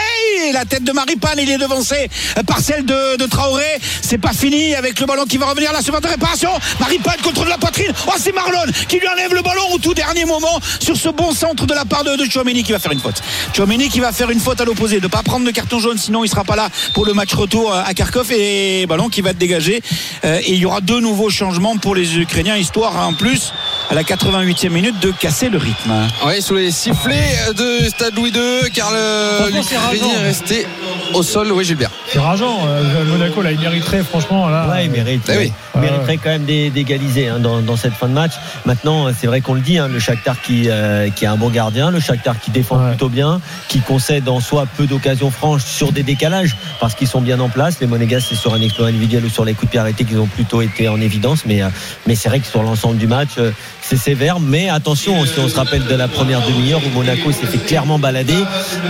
la 0.52 0.64
tête 0.64 0.84
de 0.84 0.92
Maripane, 0.92 1.38
il 1.38 1.50
est 1.50 1.58
devancé 1.58 2.08
par 2.46 2.60
celle 2.60 2.84
de, 2.84 3.24
Traoré. 3.26 3.64
C'est 4.02 4.18
pas 4.18 4.32
fini 4.32 4.74
avec 4.74 5.00
le 5.00 5.06
ballon 5.06 5.24
qui 5.24 5.38
va 5.38 5.46
revenir 5.46 5.72
là 5.72 5.80
sur 5.80 5.98
de 5.98 6.06
réparation. 6.06 6.50
Maripane 6.78 7.20
contre 7.22 7.44
la 7.46 7.56
poitrine. 7.56 7.92
Oh, 8.06 8.12
c'est 8.18 8.32
Marlon 8.32 8.70
qui 8.88 8.98
lui 8.98 9.08
enlève 9.08 9.32
le 9.32 9.42
ballon 9.42 9.62
au 9.72 9.78
tout 9.78 9.94
dernier 9.94 10.24
moment 10.24 10.60
sur 10.80 10.96
ce 10.96 11.08
bon 11.08 11.32
centre 11.32 11.66
de 11.66 11.74
la 11.74 11.84
part 11.84 12.04
de, 12.04 12.16
de 12.16 12.24
Chouameni 12.30 12.62
qui 12.62 12.72
va 12.72 12.78
faire 12.78 12.92
une 12.92 13.00
faute. 13.00 13.22
Chouameni 13.56 13.88
qui 13.88 14.00
va 14.00 14.12
faire 14.12 14.30
une 14.30 14.40
faute 14.40 14.60
à 14.60 14.64
l'opposé, 14.64 15.00
de 15.00 15.06
pas 15.06 15.22
prendre 15.22 15.46
de 15.46 15.50
carton 15.50 15.78
jaune, 15.78 15.98
sinon 15.98 16.24
il 16.24 16.28
sera 16.28 16.44
pas 16.44 16.56
là 16.56 16.68
pour 16.92 17.06
le 17.06 17.14
match 17.14 17.32
retour 17.34 17.72
euh, 17.72 17.82
à 17.84 17.94
Kharkov 17.94 18.30
et 18.32 18.86
ballon 18.86 19.08
qui 19.08 19.20
va 19.20 19.30
être 19.30 19.38
dégagé. 19.38 19.82
Euh, 20.24 20.40
et 20.40 20.52
il 20.52 20.58
y 20.58 20.66
aura 20.66 20.80
deux 20.80 21.00
nouveaux 21.00 21.30
changements 21.30 21.76
pour 21.76 21.94
les 21.94 22.18
Ukrainiens, 22.18 22.56
histoire 22.56 22.96
en 22.96 23.14
plus 23.14 23.52
à 23.90 23.94
la 23.94 24.02
88e 24.02 24.70
minute 24.70 24.98
de 25.00 25.10
casser 25.10 25.48
le 25.48 25.58
rythme. 25.58 25.92
Oui, 26.26 26.40
sous 26.42 26.54
les 26.54 26.70
sifflets 26.70 27.36
de 27.56 27.88
Stade 27.88 28.14
Louis 28.16 28.30
II, 28.30 28.70
car 28.72 28.90
le 28.90 29.50
est 29.56 30.18
resté 30.26 30.66
au 31.12 31.22
sol. 31.22 31.52
Oui, 31.52 31.64
Gilbert. 31.64 31.90
C'est 32.08 32.18
rageant. 32.18 32.60
euh, 32.66 33.04
Monaco, 33.04 33.42
là, 33.42 33.52
il 33.52 33.60
mériterait, 33.60 34.02
franchement. 34.02 34.48
Là, 34.48 34.68
Ouais, 34.68 34.86
il 34.86 34.90
mérite. 34.90 35.22
Eh 35.32 35.36
oui. 35.38 35.52
Il 35.74 35.80
mériterait 35.80 36.16
quand 36.16 36.30
même 36.30 36.44
d'é- 36.44 36.70
d'égaliser 36.70 37.28
hein, 37.28 37.38
dans, 37.38 37.60
dans 37.60 37.76
cette 37.76 37.92
fin 37.94 38.08
de 38.08 38.12
match. 38.12 38.32
Maintenant, 38.64 39.08
c'est 39.18 39.26
vrai 39.26 39.40
qu'on 39.40 39.54
le 39.54 39.60
dit, 39.60 39.78
hein, 39.78 39.88
le 39.88 39.98
Shakhtar 39.98 40.40
qui, 40.40 40.64
euh, 40.70 41.10
qui 41.10 41.26
a 41.26 41.32
un 41.32 41.36
bon 41.36 41.50
gardien, 41.50 41.90
le 41.90 42.00
Shakhtar 42.00 42.38
qui 42.40 42.50
défend 42.50 42.78
Ouais. 42.78 42.88
plutôt 42.90 43.08
bien, 43.08 43.40
qui 43.68 43.80
concède 43.80 44.28
en 44.28 44.40
soi 44.40 44.66
peu 44.76 44.86
d'occasions 44.86 45.30
franches 45.30 45.64
sur 45.64 45.92
des 45.92 46.02
décalages 46.02 46.56
parce 46.80 46.94
qu'ils 46.94 47.08
sont 47.08 47.20
bien 47.20 47.38
en 47.40 47.48
place. 47.48 47.78
Les 47.80 47.86
Monégas, 47.86 48.26
c'est 48.28 48.34
sur 48.34 48.54
un 48.54 48.60
exploit 48.60 48.88
individuel 48.88 49.24
ou 49.24 49.28
sur 49.30 49.44
les 49.44 49.52
coups 49.54 49.66
de 49.66 49.70
pied 49.72 49.80
arrêtés 49.80 50.04
qu'ils 50.04 50.18
ont 50.18 50.26
plutôt 50.26 50.62
été 50.62 50.88
en 50.88 51.00
évidence. 51.00 51.44
Mais, 51.46 51.62
euh, 51.62 51.68
mais 52.06 52.14
c'est 52.14 52.28
vrai 52.28 52.40
que 52.40 52.46
sur 52.46 52.62
l'ensemble 52.62 52.96
du 52.96 53.06
match, 53.06 53.30
euh, 53.38 53.50
c'est 53.86 53.96
sévère. 53.96 54.40
Mais 54.40 54.68
attention, 54.68 55.24
si 55.26 55.38
on 55.38 55.48
se 55.48 55.56
rappelle 55.56 55.84
de 55.84 55.94
la 55.94 56.08
première 56.08 56.40
demi-heure 56.46 56.80
où 56.84 56.90
Monaco 56.90 57.30
s'est 57.32 57.46
fait 57.46 57.58
clairement 57.58 57.98
balader, 57.98 58.44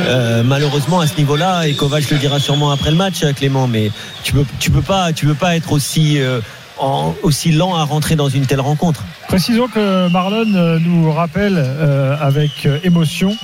euh, 0.06 0.42
malheureusement 0.44 1.00
à 1.00 1.06
ce 1.06 1.16
niveau-là, 1.16 1.66
et 1.66 1.74
Kovac 1.74 2.08
le 2.10 2.18
dira 2.18 2.38
sûrement 2.40 2.70
après 2.70 2.90
le 2.90 2.96
match, 2.96 3.24
Clément, 3.36 3.66
mais 3.66 3.90
tu 4.22 4.32
peux, 4.32 4.44
tu 4.60 4.70
peux 4.70 4.82
pas, 4.82 5.12
tu 5.12 5.26
peux 5.26 5.34
pas 5.34 5.56
être 5.56 5.72
aussi 5.72 6.20
euh, 6.20 6.40
en- 6.78 7.14
aussi 7.22 7.52
lent 7.52 7.74
à 7.76 7.84
rentrer 7.84 8.16
dans 8.16 8.28
une 8.28 8.46
telle 8.46 8.60
rencontre. 8.60 9.02
Précisons 9.28 9.68
que 9.68 10.08
Marlon 10.08 10.54
euh, 10.54 10.78
nous 10.80 11.10
rappelle 11.12 11.54
euh, 11.56 12.16
avec 12.20 12.66
euh, 12.66 12.78
émotion 12.84 13.36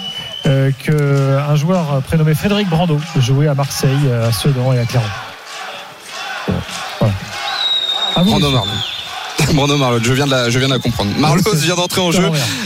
euh, 0.46 0.70
qu'un 0.82 1.54
joueur 1.56 2.00
prénommé 2.02 2.34
Frédéric 2.34 2.68
Brando 2.68 2.98
jouait 3.18 3.46
à 3.48 3.54
Marseille, 3.54 3.90
euh, 4.06 4.28
à 4.28 4.32
Sedan 4.32 4.72
et 4.72 4.78
à 4.78 4.84
Clermont. 4.84 5.06
Voilà. 6.98 7.14
À 8.16 8.22
vous, 8.22 8.30
Brando. 8.30 8.50
Marlon. 8.50 8.70
Brando 9.54 9.76
Marlon, 9.76 10.00
je 10.02 10.12
viens 10.12 10.26
de 10.26 10.30
la, 10.30 10.48
je 10.50 10.58
viens 10.58 10.68
de 10.68 10.72
la 10.74 10.78
comprendre. 10.78 11.10
Marlos 11.18 11.42
vient 11.54 11.74
d'entrer 11.74 12.00
en 12.00 12.12
jeu 12.12 12.22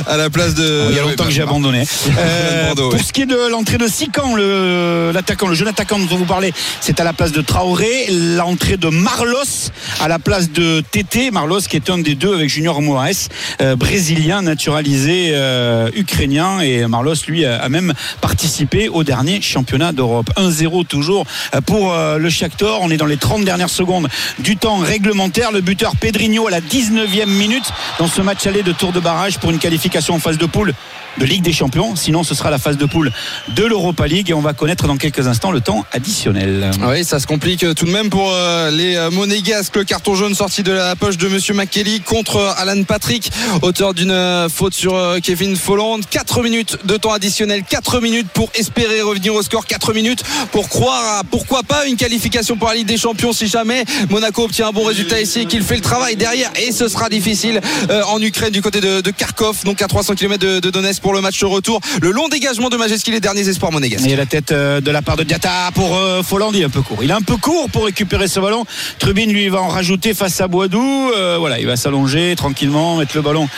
à 0.07 0.16
la 0.16 0.30
place 0.30 0.55
de. 0.55 0.87
Il 0.91 0.97
y 0.97 0.99
a 0.99 1.03
longtemps 1.03 1.24
que 1.24 1.30
j'ai 1.30 1.43
abandonné. 1.43 1.85
Euh, 2.16 2.74
pour 2.74 3.01
ce 3.01 3.12
qui 3.12 3.22
est 3.22 3.26
de 3.26 3.51
l'entrée 3.51 3.76
de 3.78 3.87
Sican, 3.89 4.35
le- 4.37 5.11
l'attaquant, 5.12 5.49
le, 5.49 5.55
jeune 5.55 5.68
attaquant 5.68 5.99
dont 5.99 6.16
vous 6.16 6.24
parlez, 6.24 6.53
c'est 6.80 7.01
à 7.01 7.05
la 7.05 7.12
place 7.12 7.32
de 7.32 7.41
Traoré. 7.41 8.07
L'entrée 8.11 8.76
de 8.76 8.89
Marlos 8.89 9.70
à 10.01 10.09
la 10.09 10.18
place 10.18 10.51
de 10.51 10.80
Tété. 10.91 11.30
Marlos 11.30 11.61
qui 11.68 11.76
est 11.76 11.91
un 11.91 11.99
des 11.99 12.14
deux 12.14 12.35
avec 12.35 12.49
Junior 12.49 12.80
Moraes, 12.82 13.28
euh, 13.61 13.74
brésilien 13.76 14.43
naturalisé 14.43 15.30
euh, 15.32 15.91
ukrainien. 15.95 16.61
Et 16.61 16.87
Marlos, 16.87 17.14
lui, 17.26 17.45
a, 17.45 17.57
a 17.62 17.68
même 17.68 17.93
participé 18.20 18.89
au 18.89 19.03
dernier 19.05 19.41
championnat 19.41 19.93
d'Europe. 19.93 20.30
1-0 20.37 20.87
toujours 20.87 21.26
pour 21.66 21.93
euh, 21.93 22.18
le 22.18 22.30
Shakhtar. 22.30 22.80
On 22.80 22.91
est 22.91 22.97
dans 22.97 23.07
les 23.07 23.16
30 23.16 23.45
dernières 23.45 23.70
secondes 23.70 24.09
du 24.39 24.57
temps 24.57 24.78
réglementaire. 24.78 25.53
Le 25.53 25.61
buteur 25.61 25.97
Pedrinho 25.97 26.47
à 26.47 26.51
la 26.51 26.61
19e 26.75 27.27
minute 27.27 27.72
dans 28.01 28.09
ce 28.09 28.20
match 28.20 28.49
aller 28.49 28.64
de 28.64 28.72
tour 28.72 28.91
de 28.91 28.99
barrage 28.99 29.39
pour 29.39 29.53
une 29.53 29.61
qualification 29.61 30.14
en 30.14 30.18
phase 30.18 30.39
de 30.39 30.47
poule 30.47 30.75
de 31.18 31.25
Ligue 31.25 31.43
des 31.43 31.53
Champions. 31.53 31.95
Sinon, 31.97 32.25
ce 32.25 32.35
sera 32.35 32.51
la 32.51 32.59
phase 32.59 32.77
de 32.77 32.87
poule 32.87 33.12
de 33.55 33.64
l'Europa 33.64 34.07
League 34.07 34.31
et 34.31 34.35
on 34.35 34.41
va 34.41 34.53
connaître 34.53 34.87
dans 34.87 34.97
quelques 34.97 35.27
instants 35.27 35.53
le 35.53 35.61
temps 35.61 35.85
additionnel. 35.93 36.70
Oui, 36.83 37.05
ça 37.05 37.20
se 37.20 37.27
complique 37.27 37.61
tout 37.75 37.85
de 37.85 37.91
même 37.91 38.11
pour 38.11 38.33
euh, 38.33 38.70
les 38.70 38.97
euh, 38.97 39.11
Monégasques. 39.11 39.77
Le 39.77 39.85
carton 39.85 40.14
jaune 40.14 40.35
sorti 40.35 40.62
de 40.62 40.72
la 40.72 40.97
poche 40.97 41.16
de 41.16 41.29
Monsieur 41.29 41.55
McKelly 41.55 42.01
contre 42.01 42.37
euh, 42.37 42.53
Alan 42.57 42.83
Patrick, 42.83 43.31
auteur 43.62 43.95
d'une 43.95 44.49
faute 44.53 44.75
sur 44.75 45.01
Kevin 45.22 45.57
Folland. 45.57 46.01
4 46.11 46.43
minutes 46.43 46.79
de 46.85 46.97
temps 46.97 47.12
additionnel, 47.12 47.62
4 47.62 48.01
minutes 48.01 48.29
pour 48.35 48.51
espérer 48.55 49.01
revenir 49.03 49.35
au 49.35 49.43
score, 49.43 49.66
4 49.66 49.93
minutes 49.93 50.25
pour 50.51 50.68
croire 50.68 51.20
à 51.20 51.22
pourquoi 51.25 51.62
pas 51.62 51.87
une 51.87 51.97
qualification 51.97 52.57
pour 52.57 52.68
la 52.68 52.75
Ligue 52.75 52.89
des 52.89 52.99
Champions 52.99 53.33
si 53.33 53.47
jamais 53.47 53.85
Monaco 54.11 54.45
obtient 54.45 54.68
un 54.68 54.72
bon 54.72 54.85
résultat 54.85 55.20
ici 55.20 55.41
et 55.41 55.47
qu'il 55.47 55.62
fait 55.62 55.77
le 55.77 55.81
travail 55.81 56.16
derrière. 56.16 56.51
Ce 56.72 56.88
sera 56.88 57.08
difficile 57.08 57.60
en 58.08 58.20
Ukraine 58.20 58.50
du 58.50 58.62
côté 58.62 58.80
de, 58.80 59.10
Kharkov, 59.10 59.64
donc 59.64 59.82
à 59.82 59.86
300 59.86 60.14
km 60.14 60.44
de, 60.44 60.70
Donetsk 60.70 61.02
pour 61.02 61.14
le 61.14 61.20
match 61.20 61.42
retour. 61.44 61.80
Le 62.00 62.10
long 62.10 62.28
dégagement 62.28 62.68
de 62.68 62.76
Majeski, 62.76 63.10
les 63.10 63.20
derniers 63.20 63.48
espoirs 63.48 63.72
monégasques. 63.72 64.06
Et 64.06 64.16
la 64.16 64.26
tête 64.26 64.52
euh, 64.52 64.80
de 64.80 64.90
la 64.90 65.02
part 65.02 65.16
de 65.16 65.24
Diata 65.24 65.70
pour 65.74 65.96
euh, 65.96 66.22
Folland, 66.22 66.52
il 66.54 66.62
est 66.62 66.64
un 66.64 66.70
peu 66.70 66.82
court. 66.82 66.98
Il 67.02 67.10
est 67.10 67.14
un 67.14 67.20
peu 67.20 67.36
court 67.36 67.68
pour 67.70 67.84
récupérer 67.84 68.28
ce 68.28 68.40
ballon. 68.40 68.64
Trubin 68.98 69.26
lui 69.26 69.48
va 69.48 69.62
en 69.62 69.68
rajouter 69.68 70.14
face 70.14 70.40
à 70.40 70.48
Boadou. 70.48 71.10
Euh, 71.16 71.36
voilà, 71.38 71.58
il 71.58 71.66
va 71.66 71.76
s'allonger 71.76 72.34
tranquillement, 72.36 72.96
mettre 72.96 73.16
le 73.16 73.22
ballon 73.22 73.48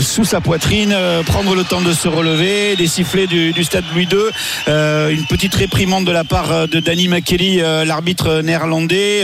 sous 0.00 0.24
sa 0.24 0.40
poitrine, 0.40 0.94
prendre 1.26 1.54
le 1.54 1.64
temps 1.64 1.80
de 1.80 1.92
se 1.92 2.08
relever, 2.08 2.76
des 2.76 2.86
sifflets 2.86 3.26
du, 3.26 3.64
stade 3.64 3.84
Louis 3.94 4.08
II. 4.10 4.18
une 4.66 5.26
petite 5.26 5.54
réprimande 5.54 6.04
de 6.04 6.10
la 6.10 6.24
part 6.24 6.68
de 6.68 6.80
Danny 6.80 7.08
McKelly, 7.08 7.58
l'arbitre 7.86 8.40
néerlandais, 8.42 9.22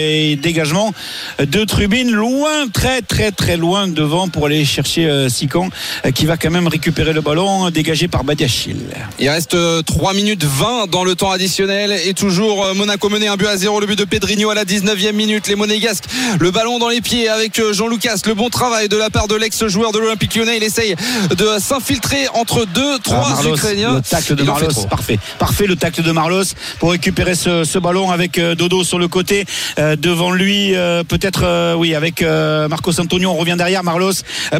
et 0.00 0.36
dégagement 0.36 0.92
de 1.38 1.64
Trubin 1.64 2.10
loin, 2.10 2.41
très 2.72 3.02
très 3.02 3.32
très 3.32 3.56
loin 3.56 3.88
devant 3.88 4.28
pour 4.28 4.46
aller 4.46 4.64
chercher 4.64 5.28
Sican 5.28 5.68
qui 6.14 6.26
va 6.26 6.36
quand 6.36 6.50
même 6.50 6.68
récupérer 6.68 7.12
le 7.12 7.20
ballon 7.20 7.70
dégagé 7.70 8.08
par 8.08 8.24
Badiachil. 8.24 8.76
Il 9.18 9.28
reste 9.28 9.56
3 9.84 10.10
euh, 10.10 10.14
minutes 10.14 10.44
20 10.44 10.90
dans 10.90 11.04
le 11.04 11.14
temps 11.14 11.30
additionnel 11.30 11.92
et 12.04 12.14
toujours 12.14 12.64
euh, 12.64 12.74
Monaco 12.74 13.08
mené 13.08 13.28
un 13.28 13.36
but 13.36 13.46
à 13.46 13.56
0 13.56 13.80
le 13.80 13.86
but 13.86 13.98
de 13.98 14.04
Pedrinho 14.04 14.50
à 14.50 14.54
la 14.54 14.64
19e 14.64 15.12
minute. 15.12 15.48
Les 15.48 15.56
Monégasques 15.56 16.04
le 16.38 16.50
ballon 16.50 16.78
dans 16.78 16.88
les 16.88 17.00
pieds 17.00 17.28
avec 17.28 17.58
euh, 17.58 17.72
Jean-Lucas. 17.72 18.20
Le 18.26 18.34
bon 18.34 18.48
travail 18.48 18.88
de 18.88 18.96
la 18.96 19.10
part 19.10 19.28
de 19.28 19.34
l'ex-joueur 19.34 19.92
de 19.92 19.98
l'Olympique 19.98 20.34
Lyonnais. 20.34 20.56
Il 20.56 20.62
essaye 20.62 20.94
de 21.36 21.58
s'infiltrer 21.58 22.28
entre 22.34 22.64
deux 22.66 22.98
trois 22.98 23.38
ah, 23.38 23.48
Ukrainiens. 23.48 23.94
le 23.94 24.00
tacle 24.00 24.34
de 24.34 24.42
Marlos. 24.42 24.86
parfait. 24.88 25.18
Parfait 25.38 25.66
le 25.66 25.76
tacle 25.76 26.02
de 26.02 26.12
Marlos 26.12 26.44
pour 26.78 26.92
récupérer 26.92 27.34
ce, 27.34 27.78
ballon 27.78 28.10
avec 28.10 28.38
Dodo 28.38 28.84
sur 28.84 28.98
le 28.98 29.08
côté 29.08 29.44
devant 29.76 30.30
lui 30.30 30.72
peut-être 31.08 31.74
oui 31.76 31.94
avec 31.94 32.22
Marcos 32.68 33.00
Antonio 33.00 33.30
on 33.30 33.36
revient 33.36 33.56
derrière 33.56 33.84
Marlos 33.84 34.12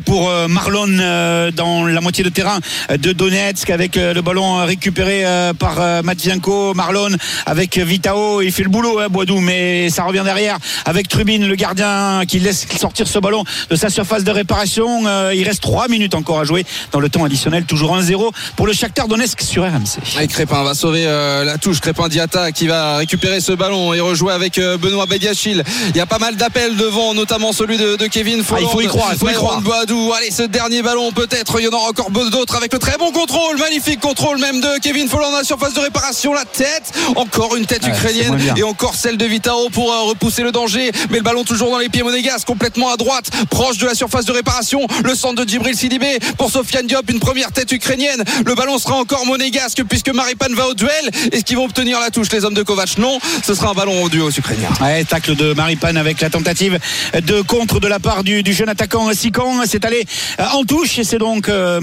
pour 0.04 0.30
Marlon 0.48 1.50
dans 1.54 1.86
la 1.86 2.00
moitié 2.00 2.24
de 2.24 2.28
terrain 2.28 2.60
de 2.90 3.12
Donetsk 3.12 3.70
avec 3.70 3.96
euh, 3.96 4.14
le 4.14 4.22
ballon 4.22 4.64
récupéré 4.64 5.24
euh, 5.24 5.52
par 5.52 5.80
euh, 5.80 6.02
Matvienko, 6.02 6.74
Marlon 6.74 7.10
avec 7.46 7.78
Vitao. 7.78 8.42
Il 8.42 8.52
fait 8.52 8.62
le 8.62 8.68
boulot, 8.68 8.98
hein, 9.00 9.08
mais 9.40 9.90
ça 9.90 10.04
revient 10.04 10.22
derrière 10.24 10.58
avec 10.84 11.08
Trubin, 11.08 11.38
le 11.38 11.54
gardien 11.54 12.22
qui 12.26 12.38
laisse 12.38 12.66
sortir 12.78 13.06
ce 13.06 13.18
ballon 13.18 13.44
de 13.70 13.76
sa 13.76 13.90
surface 13.90 14.24
de 14.24 14.30
réparation. 14.30 15.02
Il 15.32 15.44
reste 15.44 15.62
3 15.62 15.88
minutes 15.88 16.14
encore 16.14 16.40
à 16.40 16.44
jouer 16.44 16.64
dans 16.92 17.00
le 17.00 17.08
temps 17.08 17.24
additionnel. 17.24 17.64
Toujours 17.64 17.96
1-0 17.96 18.30
pour 18.56 18.66
le 18.66 18.72
Shakhtar 18.72 19.08
Donetsk 19.08 19.40
sur 19.40 19.64
RMC. 19.64 20.28
Crépin 20.28 20.62
va 20.62 20.74
sauver 20.74 21.04
la 21.04 21.58
touche. 21.58 21.80
Crépin 21.80 22.08
Diata 22.08 22.52
qui 22.52 22.66
va 22.66 22.96
récupérer 22.96 23.40
ce 23.40 23.52
ballon 23.52 23.92
et 23.94 24.00
rejouer 24.00 24.32
avec 24.32 24.58
Benoît. 24.58 25.06
Il 25.10 25.96
y 25.96 26.00
a 26.00 26.06
pas 26.06 26.18
mal 26.18 26.36
d'appels 26.36 26.76
devant, 26.76 27.14
notamment 27.14 27.52
celui 27.62 27.78
de, 27.78 28.06
Kevin 28.08 28.42
ah, 28.50 28.56
il 28.60 28.66
faut 28.66 28.80
y 28.80 28.86
croire, 28.86 29.10
il 29.12 29.18
faut 29.18 29.28
y 29.28 29.34
croire. 29.34 29.60
Boadou. 29.60 30.12
Allez, 30.16 30.32
ce 30.32 30.42
dernier 30.42 30.82
ballon 30.82 31.12
peut-être. 31.12 31.60
Il 31.60 31.64
y 31.64 31.68
en 31.68 31.70
aura 31.70 31.90
encore 31.90 32.10
d'autres 32.10 32.56
avec 32.56 32.72
le 32.72 32.78
très 32.80 32.98
bon 32.98 33.12
contrôle, 33.12 33.56
magnifique 33.56 34.00
contrôle 34.00 34.38
même 34.38 34.60
de 34.60 34.80
Kevin 34.82 35.08
Folland 35.08 35.32
à 35.32 35.38
la 35.38 35.44
surface 35.44 35.72
de 35.74 35.80
réparation. 35.80 36.32
La 36.32 36.44
tête, 36.44 36.92
encore 37.14 37.54
une 37.54 37.64
tête 37.64 37.86
ukrainienne 37.86 38.36
et 38.56 38.64
encore 38.64 38.96
celle 38.96 39.16
de 39.16 39.24
Vitao 39.24 39.68
pour 39.70 39.92
euh, 39.92 40.02
repousser 40.02 40.42
le 40.42 40.50
danger. 40.50 40.90
Mais 41.10 41.18
le 41.18 41.22
ballon 41.22 41.44
toujours 41.44 41.70
dans 41.70 41.78
les 41.78 41.88
pieds 41.88 42.02
monégasques, 42.02 42.46
complètement 42.46 42.92
à 42.92 42.96
droite, 42.96 43.30
proche 43.48 43.78
de 43.78 43.86
la 43.86 43.94
surface 43.94 44.24
de 44.24 44.32
réparation. 44.32 44.84
Le 45.04 45.14
centre 45.14 45.44
de 45.44 45.48
Djibril 45.48 45.76
Sidibé 45.76 46.18
pour 46.38 46.50
Sofiane 46.50 46.88
Diop, 46.88 47.08
une 47.10 47.20
première 47.20 47.52
tête 47.52 47.70
ukrainienne. 47.70 48.24
Le 48.44 48.54
ballon 48.56 48.78
sera 48.78 48.96
encore 48.96 49.24
monégasque 49.24 49.84
puisque 49.88 50.12
Maripan 50.12 50.52
va 50.56 50.66
au 50.66 50.74
duel. 50.74 51.10
Est-ce 51.30 51.44
qu'ils 51.44 51.56
vont 51.56 51.66
obtenir 51.66 52.00
la 52.00 52.10
touche 52.10 52.32
les 52.32 52.44
hommes 52.44 52.54
de 52.54 52.64
Kovac? 52.64 52.98
Non, 52.98 53.20
ce 53.44 53.54
sera 53.54 53.70
un 53.70 53.74
ballon 53.74 54.02
au 54.02 54.08
duo 54.08 54.30
ukrainien. 54.30 54.70
Ouais, 54.80 55.04
tacle 55.04 55.36
de 55.36 55.54
Maripan 55.54 55.94
avec 55.94 56.20
la 56.20 56.28
tentative 56.28 56.80
de 57.14 57.40
contre 57.52 57.80
de 57.80 57.86
la 57.86 58.00
part 58.00 58.24
du, 58.24 58.42
jeune 58.50 58.70
attaquant 58.70 59.12
Sikan. 59.12 59.64
C'est 59.66 59.84
allé 59.84 60.06
euh, 60.40 60.44
en 60.54 60.64
touche 60.64 60.98
et 60.98 61.04
c'est 61.04 61.18
donc 61.18 61.50
euh, 61.50 61.82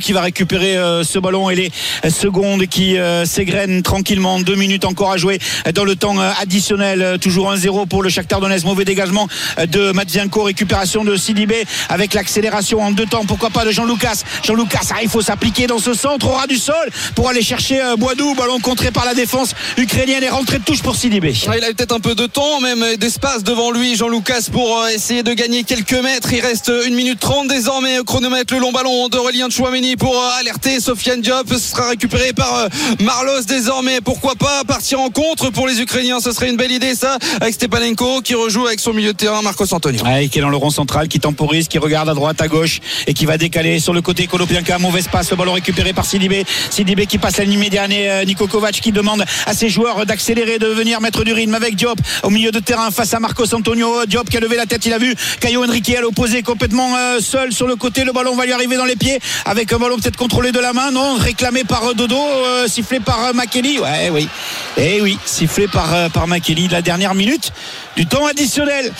qui 0.00 0.14
va 0.14 0.22
récupérer 0.22 0.78
euh, 0.78 1.04
ce 1.04 1.18
ballon 1.18 1.50
et 1.50 1.54
les 1.54 1.70
secondes 2.08 2.66
qui 2.66 2.96
s'égrènent 3.26 3.82
tranquillement. 3.82 4.40
Deux 4.40 4.54
minutes 4.54 4.86
encore 4.86 5.12
à 5.12 5.18
jouer 5.18 5.38
dans 5.74 5.84
le 5.84 5.94
temps 5.94 6.18
additionnel. 6.40 7.18
Toujours 7.20 7.52
1-0 7.52 7.86
pour 7.86 8.02
le 8.02 8.08
Shakhtar 8.08 8.40
Donetsk. 8.40 8.64
Mauvais 8.64 8.86
dégagement 8.86 9.28
de 9.68 9.92
Matvienko. 9.92 10.44
Récupération 10.44 11.04
de 11.04 11.14
Sidibé 11.16 11.64
avec 11.90 12.14
l'accélération 12.14 12.80
en 12.80 12.90
deux 12.90 13.04
temps. 13.04 13.26
Pourquoi 13.26 13.50
pas 13.50 13.66
de 13.66 13.72
Jean-Lucas? 13.72 14.22
Jean-Lucas, 14.42 14.88
ah, 14.92 15.02
il 15.02 15.10
faut 15.10 15.20
s'appliquer 15.20 15.66
dans 15.66 15.78
ce 15.78 15.92
centre 15.92 16.28
au 16.28 16.32
ras 16.32 16.46
du 16.46 16.56
sol 16.56 16.88
pour 17.14 17.28
aller 17.28 17.42
chercher 17.42 17.78
Boidou. 17.98 18.34
Ballon 18.34 18.58
contré 18.60 18.90
par 18.90 19.04
la 19.04 19.12
défense 19.12 19.54
ukrainienne 19.76 20.24
et 20.24 20.30
rentrée 20.30 20.60
de 20.60 20.64
touche 20.64 20.82
pour 20.82 20.96
Sidibé. 20.96 21.34
il 21.34 21.64
a 21.64 21.68
peut-être 21.74 21.94
un 21.94 22.00
peu 22.00 22.14
de 22.14 22.26
temps, 22.26 22.60
même 22.60 22.96
d'espace 22.96 23.44
devant 23.44 23.70
lui, 23.70 23.96
Jean-Lucas, 23.96 24.48
pour 24.50 24.86
de 25.10 25.32
gagner 25.32 25.64
quelques 25.64 25.92
mètres. 25.92 26.32
Il 26.32 26.40
reste 26.40 26.70
une 26.86 26.94
minute 26.94 27.18
30 27.18 27.48
désormais. 27.48 27.98
Chronomètre 28.06 28.54
le 28.54 28.60
long 28.60 28.70
ballon 28.70 29.08
d'Aurélien 29.08 29.50
Chouameni 29.50 29.96
pour 29.96 30.14
euh, 30.14 30.38
alerter 30.38 30.78
Sofiane 30.78 31.20
Diop. 31.20 31.48
Ce 31.50 31.58
sera 31.58 31.88
récupéré 31.88 32.32
par 32.32 32.54
euh, 32.54 32.68
Marlos 33.00 33.42
désormais. 33.48 34.00
Pourquoi 34.00 34.36
pas 34.36 34.62
partir 34.64 35.00
en 35.00 35.10
contre 35.10 35.50
pour 35.50 35.66
les 35.66 35.80
Ukrainiens? 35.80 36.20
Ce 36.20 36.30
serait 36.30 36.48
une 36.48 36.56
belle 36.56 36.70
idée 36.70 36.94
ça 36.94 37.18
avec 37.40 37.54
Stepanenko 37.54 38.20
qui 38.20 38.36
rejoue 38.36 38.68
avec 38.68 38.78
son 38.78 38.92
milieu 38.92 39.12
de 39.12 39.16
terrain 39.16 39.42
Marcos 39.42 39.74
Antonio. 39.74 40.00
qui 40.30 40.38
est 40.38 40.42
dans 40.42 40.48
le 40.48 40.56
rond 40.56 40.70
central, 40.70 41.08
qui 41.08 41.18
temporise, 41.18 41.66
qui 41.66 41.78
regarde 41.78 42.08
à 42.08 42.14
droite, 42.14 42.40
à 42.40 42.46
gauche 42.46 42.78
et 43.08 43.12
qui 43.12 43.26
va 43.26 43.36
décaler 43.36 43.80
sur 43.80 43.92
le 43.92 44.02
côté 44.02 44.28
Kolopianka. 44.28 44.78
Mauvaise 44.78 45.08
passe, 45.08 45.30
le 45.32 45.36
ballon 45.36 45.54
récupéré 45.54 45.92
par 45.92 46.06
Sidibé. 46.06 46.44
Sidibé 46.70 47.06
qui 47.06 47.18
passe 47.18 47.38
la 47.38 47.44
ligne 47.44 47.58
médiane 47.58 47.90
et 47.90 48.08
euh, 48.08 48.24
Niko 48.24 48.46
Kovac 48.46 48.74
qui 48.74 48.92
demande 48.92 49.24
à 49.46 49.54
ses 49.54 49.68
joueurs 49.68 50.06
d'accélérer, 50.06 50.60
de 50.60 50.68
venir 50.68 51.00
mettre 51.00 51.24
du 51.24 51.32
rythme 51.32 51.54
avec 51.54 51.74
Diop 51.74 51.98
au 52.22 52.30
milieu 52.30 52.52
de 52.52 52.60
terrain 52.60 52.92
face 52.92 53.12
à 53.12 53.18
Marcos 53.18 53.52
Antonio. 53.54 54.06
Diop 54.06 54.30
qui 54.30 54.36
a 54.36 54.40
levé 54.40 54.56
la 54.56 54.66
tête, 54.66 54.86
il 54.86 54.92
a 54.92 54.99
vu 55.00 55.14
Caio 55.40 55.64
Henrique 55.64 55.94
à 55.96 56.00
l'opposé 56.00 56.42
complètement 56.42 56.94
seul 57.20 57.52
sur 57.52 57.66
le 57.66 57.76
côté. 57.76 58.04
Le 58.04 58.12
ballon 58.12 58.36
va 58.36 58.44
lui 58.44 58.52
arriver 58.52 58.76
dans 58.76 58.84
les 58.84 58.96
pieds 58.96 59.18
avec 59.44 59.72
un 59.72 59.78
ballon 59.78 59.96
peut-être 59.96 60.16
contrôlé 60.16 60.52
de 60.52 60.60
la 60.60 60.72
main, 60.72 60.90
non 60.90 61.14
Réclamé 61.14 61.64
par 61.64 61.94
Dodo, 61.94 62.16
euh, 62.16 62.68
sifflé 62.68 63.00
par 63.00 63.24
euh, 63.24 63.32
Makeli. 63.32 63.78
Ouais, 63.78 64.10
oui. 64.10 64.28
Eh 64.76 65.00
oui, 65.00 65.18
sifflé 65.24 65.66
par, 65.68 65.92
euh, 65.92 66.08
par. 66.08 66.26
La 66.70 66.82
dernière 66.82 67.14
minute 67.14 67.52
du 67.96 68.06
temps 68.06 68.26
additionnel 68.26 68.92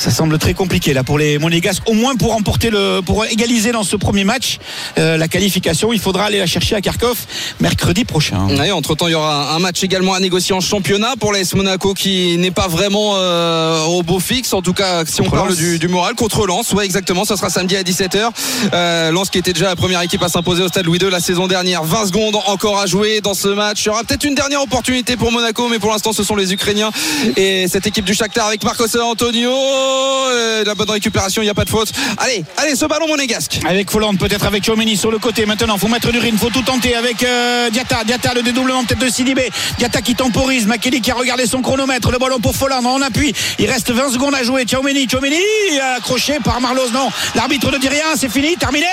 ça 0.00 0.10
semble 0.10 0.38
très 0.38 0.54
compliqué 0.54 0.94
là 0.94 1.04
pour 1.04 1.18
les 1.18 1.38
Monégasques, 1.38 1.82
au 1.86 1.92
moins 1.92 2.16
pour 2.16 2.32
remporter 2.32 2.70
le, 2.70 3.00
pour 3.04 3.26
égaliser 3.26 3.70
dans 3.70 3.82
ce 3.82 3.96
premier 3.96 4.24
match 4.24 4.58
euh, 4.96 5.18
la 5.18 5.28
qualification. 5.28 5.92
Il 5.92 6.00
faudra 6.00 6.24
aller 6.24 6.38
la 6.38 6.46
chercher 6.46 6.74
à 6.74 6.80
Kharkov 6.80 7.18
mercredi 7.60 8.06
prochain. 8.06 8.48
entre 8.72 8.94
temps, 8.94 9.08
il 9.08 9.12
y 9.12 9.14
aura 9.14 9.54
un 9.54 9.58
match 9.58 9.82
également 9.82 10.14
à 10.14 10.20
négocier 10.20 10.54
en 10.54 10.60
championnat 10.60 11.16
pour 11.20 11.34
l'AS 11.34 11.54
Monaco 11.54 11.92
qui 11.92 12.38
n'est 12.38 12.50
pas 12.50 12.66
vraiment 12.66 13.12
euh, 13.16 13.84
au 13.84 14.02
beau 14.02 14.20
fixe. 14.20 14.54
En 14.54 14.62
tout 14.62 14.72
cas, 14.72 15.04
si 15.04 15.20
on 15.20 15.28
parle 15.28 15.54
du, 15.54 15.88
moral 15.88 16.14
contre 16.14 16.46
Lens, 16.46 16.72
ouais, 16.72 16.86
exactement. 16.86 17.26
Ça 17.26 17.36
sera 17.36 17.50
samedi 17.50 17.76
à 17.76 17.82
17h. 17.82 18.30
Euh, 18.72 19.10
Lens 19.10 19.28
qui 19.28 19.36
était 19.36 19.52
déjà 19.52 19.66
la 19.66 19.76
première 19.76 20.00
équipe 20.00 20.22
à 20.22 20.30
s'imposer 20.30 20.62
au 20.62 20.68
stade 20.68 20.86
Louis 20.86 20.98
II 20.98 21.10
la 21.10 21.20
saison 21.20 21.46
dernière. 21.46 21.84
20 21.84 22.06
secondes 22.06 22.36
encore 22.46 22.78
à 22.78 22.86
jouer 22.86 23.20
dans 23.20 23.34
ce 23.34 23.48
match. 23.48 23.84
Il 23.84 23.88
y 23.88 23.90
aura 23.90 24.02
peut-être 24.04 24.24
une 24.24 24.34
dernière 24.34 24.62
opportunité 24.62 25.18
pour 25.18 25.30
Monaco, 25.30 25.68
mais 25.68 25.78
pour 25.78 25.90
l'instant, 25.90 26.14
ce 26.14 26.22
sont 26.22 26.36
les 26.36 26.54
Ukrainiens 26.54 26.90
et 27.36 27.68
cette 27.68 27.86
équipe 27.86 28.06
du 28.06 28.14
Shakhtar 28.14 28.46
avec 28.46 28.64
Marcos 28.64 28.98
Antonio. 28.98 29.89
Euh, 29.90 30.64
la 30.64 30.74
bonne 30.74 30.90
récupération, 30.90 31.42
il 31.42 31.46
n'y 31.46 31.50
a 31.50 31.54
pas 31.54 31.64
de 31.64 31.70
faute. 31.70 31.92
Allez, 32.18 32.44
allez, 32.56 32.76
ce 32.76 32.86
ballon 32.86 33.08
monégasque. 33.08 33.60
Avec 33.66 33.90
Folland, 33.90 34.14
peut-être 34.16 34.46
avec 34.46 34.64
Chomini 34.64 34.96
sur 34.96 35.10
le 35.10 35.18
côté. 35.18 35.46
Maintenant, 35.46 35.78
faut 35.78 35.88
mettre 35.88 36.10
du 36.12 36.18
rythme, 36.18 36.38
faut 36.38 36.50
tout 36.50 36.62
tenter 36.62 36.94
avec 36.94 37.22
euh, 37.22 37.70
Diata. 37.70 38.04
Diata, 38.04 38.34
le 38.34 38.42
dédoublement 38.42 38.84
peut-être 38.84 39.00
de 39.00 39.08
Sidibé. 39.08 39.50
Diata 39.78 40.02
qui 40.02 40.14
temporise. 40.14 40.66
Makeli 40.66 41.00
qui 41.00 41.10
a 41.10 41.14
regardé 41.14 41.46
son 41.46 41.62
chronomètre. 41.62 42.10
Le 42.10 42.18
ballon 42.18 42.40
pour 42.40 42.54
Folland 42.54 42.84
en 42.84 43.02
appui. 43.02 43.32
Il 43.58 43.70
reste 43.70 43.90
20 43.90 44.12
secondes 44.12 44.34
à 44.34 44.42
jouer. 44.42 44.64
Chomini, 44.70 45.06
Chomini 45.06 45.36
accroché 45.96 46.38
par 46.44 46.60
Marlos. 46.60 46.90
Non, 46.92 47.08
l'arbitre 47.34 47.70
ne 47.70 47.78
dit 47.78 47.88
rien. 47.88 48.04
C'est 48.16 48.30
fini, 48.30 48.56
terminé. 48.56 48.86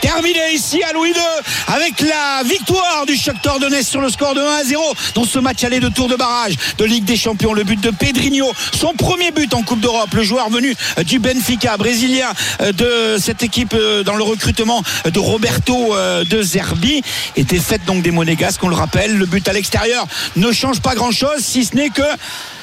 Terminé 0.00 0.52
ici 0.52 0.82
à 0.82 0.92
Louis 0.92 1.10
II 1.10 1.74
avec 1.74 2.00
la 2.00 2.42
victoire 2.44 3.04
du 3.06 3.16
Shakhtar 3.16 3.58
Donetsk 3.58 3.90
sur 3.90 4.00
le 4.00 4.08
score 4.08 4.34
de 4.34 4.40
1 4.40 4.44
à 4.44 4.64
0 4.64 4.82
dans 5.14 5.24
ce 5.24 5.38
match 5.38 5.64
aller 5.64 5.80
de 5.80 5.88
tour 5.88 6.08
de 6.08 6.16
barrage 6.16 6.54
de 6.78 6.84
Ligue 6.84 7.04
des 7.04 7.16
Champions. 7.16 7.52
Le 7.52 7.64
but 7.64 7.80
de 7.80 7.90
Pedrinho, 7.90 8.52
son 8.72 8.94
premier 8.94 9.30
but 9.30 9.52
en 9.54 9.62
Coupe 9.62 9.80
d'Europe. 9.80 10.10
Le 10.14 10.22
joueur 10.30 10.48
venu 10.48 10.76
du 11.04 11.18
Benfica, 11.18 11.76
brésilien 11.76 12.32
de 12.60 13.16
cette 13.18 13.42
équipe 13.42 13.76
dans 14.04 14.14
le 14.14 14.22
recrutement 14.22 14.80
de 15.04 15.18
Roberto 15.18 15.96
de 16.24 16.42
Zerbi, 16.42 17.02
était 17.36 17.58
faite 17.58 17.84
donc 17.84 18.02
des 18.02 18.12
Monégasques, 18.12 18.62
on 18.62 18.68
le 18.68 18.76
rappelle. 18.76 19.16
Le 19.16 19.26
but 19.26 19.48
à 19.48 19.52
l'extérieur 19.52 20.06
ne 20.36 20.52
change 20.52 20.80
pas 20.80 20.94
grand-chose, 20.94 21.40
si 21.40 21.64
ce 21.64 21.74
n'est 21.74 21.90
que 21.90 22.02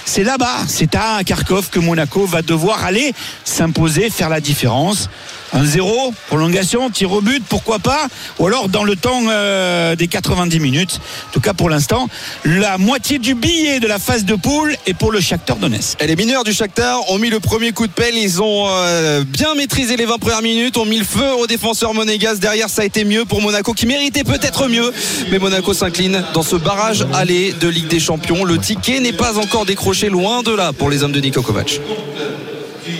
c'est 0.06 0.24
là-bas, 0.24 0.60
c'est 0.70 0.96
à 0.96 1.26
Kharkov 1.26 1.70
que 1.70 1.80
Monaco 1.80 2.26
va 2.26 2.42
devoir 2.42 2.86
aller 2.86 3.14
s'imposer, 3.44 4.10
faire 4.10 4.30
la 4.30 4.40
différence. 4.40 5.10
1-0, 5.56 6.14
prolongation, 6.28 6.90
tir 6.90 7.12
au 7.12 7.22
but, 7.22 7.44
pourquoi 7.48 7.80
pas 7.80 8.08
Ou 8.40 8.48
alors 8.48 8.70
dans 8.70 8.84
le 8.84 8.96
temps 8.96 9.22
euh, 9.30 9.96
des 9.96 10.08
90 10.08 10.60
minutes. 10.60 11.00
En 11.30 11.34
tout 11.34 11.40
cas, 11.40 11.54
pour 11.54 11.70
l'instant, 11.70 12.10
la 12.44 12.78
moitié 12.78 13.20
du 13.20 13.34
billet 13.34 13.80
de 13.80 13.88
la 13.88 14.00
phase 14.00 14.26
de 14.26 14.36
poule 14.36 14.76
est 14.86 14.94
pour 14.94 15.12
le 15.12 15.22
Shakhtar 15.22 15.58
Donetsk. 15.58 16.02
Et 16.02 16.08
les 16.08 16.16
mineurs 16.16 16.44
du 16.44 16.54
Shakhtar 16.54 17.10
ont 17.12 17.18
mis 17.18 17.30
le 17.30 17.40
premier 17.40 17.72
coup 17.72 17.88
de 17.88 17.92
pelle. 17.92 18.16
Ils 18.16 18.42
ont 18.42 18.68
euh, 18.68 19.24
bien 19.24 19.56
maîtrisé 19.56 19.96
les 19.96 20.06
20 20.06 20.18
premières 20.18 20.42
minutes, 20.42 20.78
ont 20.78 20.86
mis 20.86 21.00
le 21.00 21.06
feu 21.06 21.34
aux 21.40 21.48
défenseurs 21.48 21.94
monégasques. 21.94 22.42
Derrière, 22.42 22.70
ça 22.70 22.82
a 22.82 22.86
été 22.86 23.06
mieux 23.06 23.26
pour 23.26 23.42
Monaco, 23.42 23.74
qui 23.74 23.86
méritait 23.86 24.24
peut-être 24.24 24.68
mieux. 24.68 24.92
Mais 25.32 25.40
Monaco 25.40 25.74
s'incline 25.74 26.24
dans 26.34 26.44
ce 26.44 26.56
barrage 26.56 27.06
aller 27.14 27.54
de 27.54 27.68
Ligue 27.68 27.88
des 27.88 28.00
Champions. 28.00 28.44
Le 28.44 28.58
ticket 28.58 29.00
n'est 29.00 29.14
pas 29.14 29.38
encore 29.38 29.66
décroché 29.66 30.10
loin 30.10 30.44
de 30.44 30.52
là 30.52 30.74
pour 30.74 30.90
les 30.90 31.04
hommes 31.04 31.12
de 31.12 31.20
Niko 31.20 31.42
Kovac. 31.42 31.80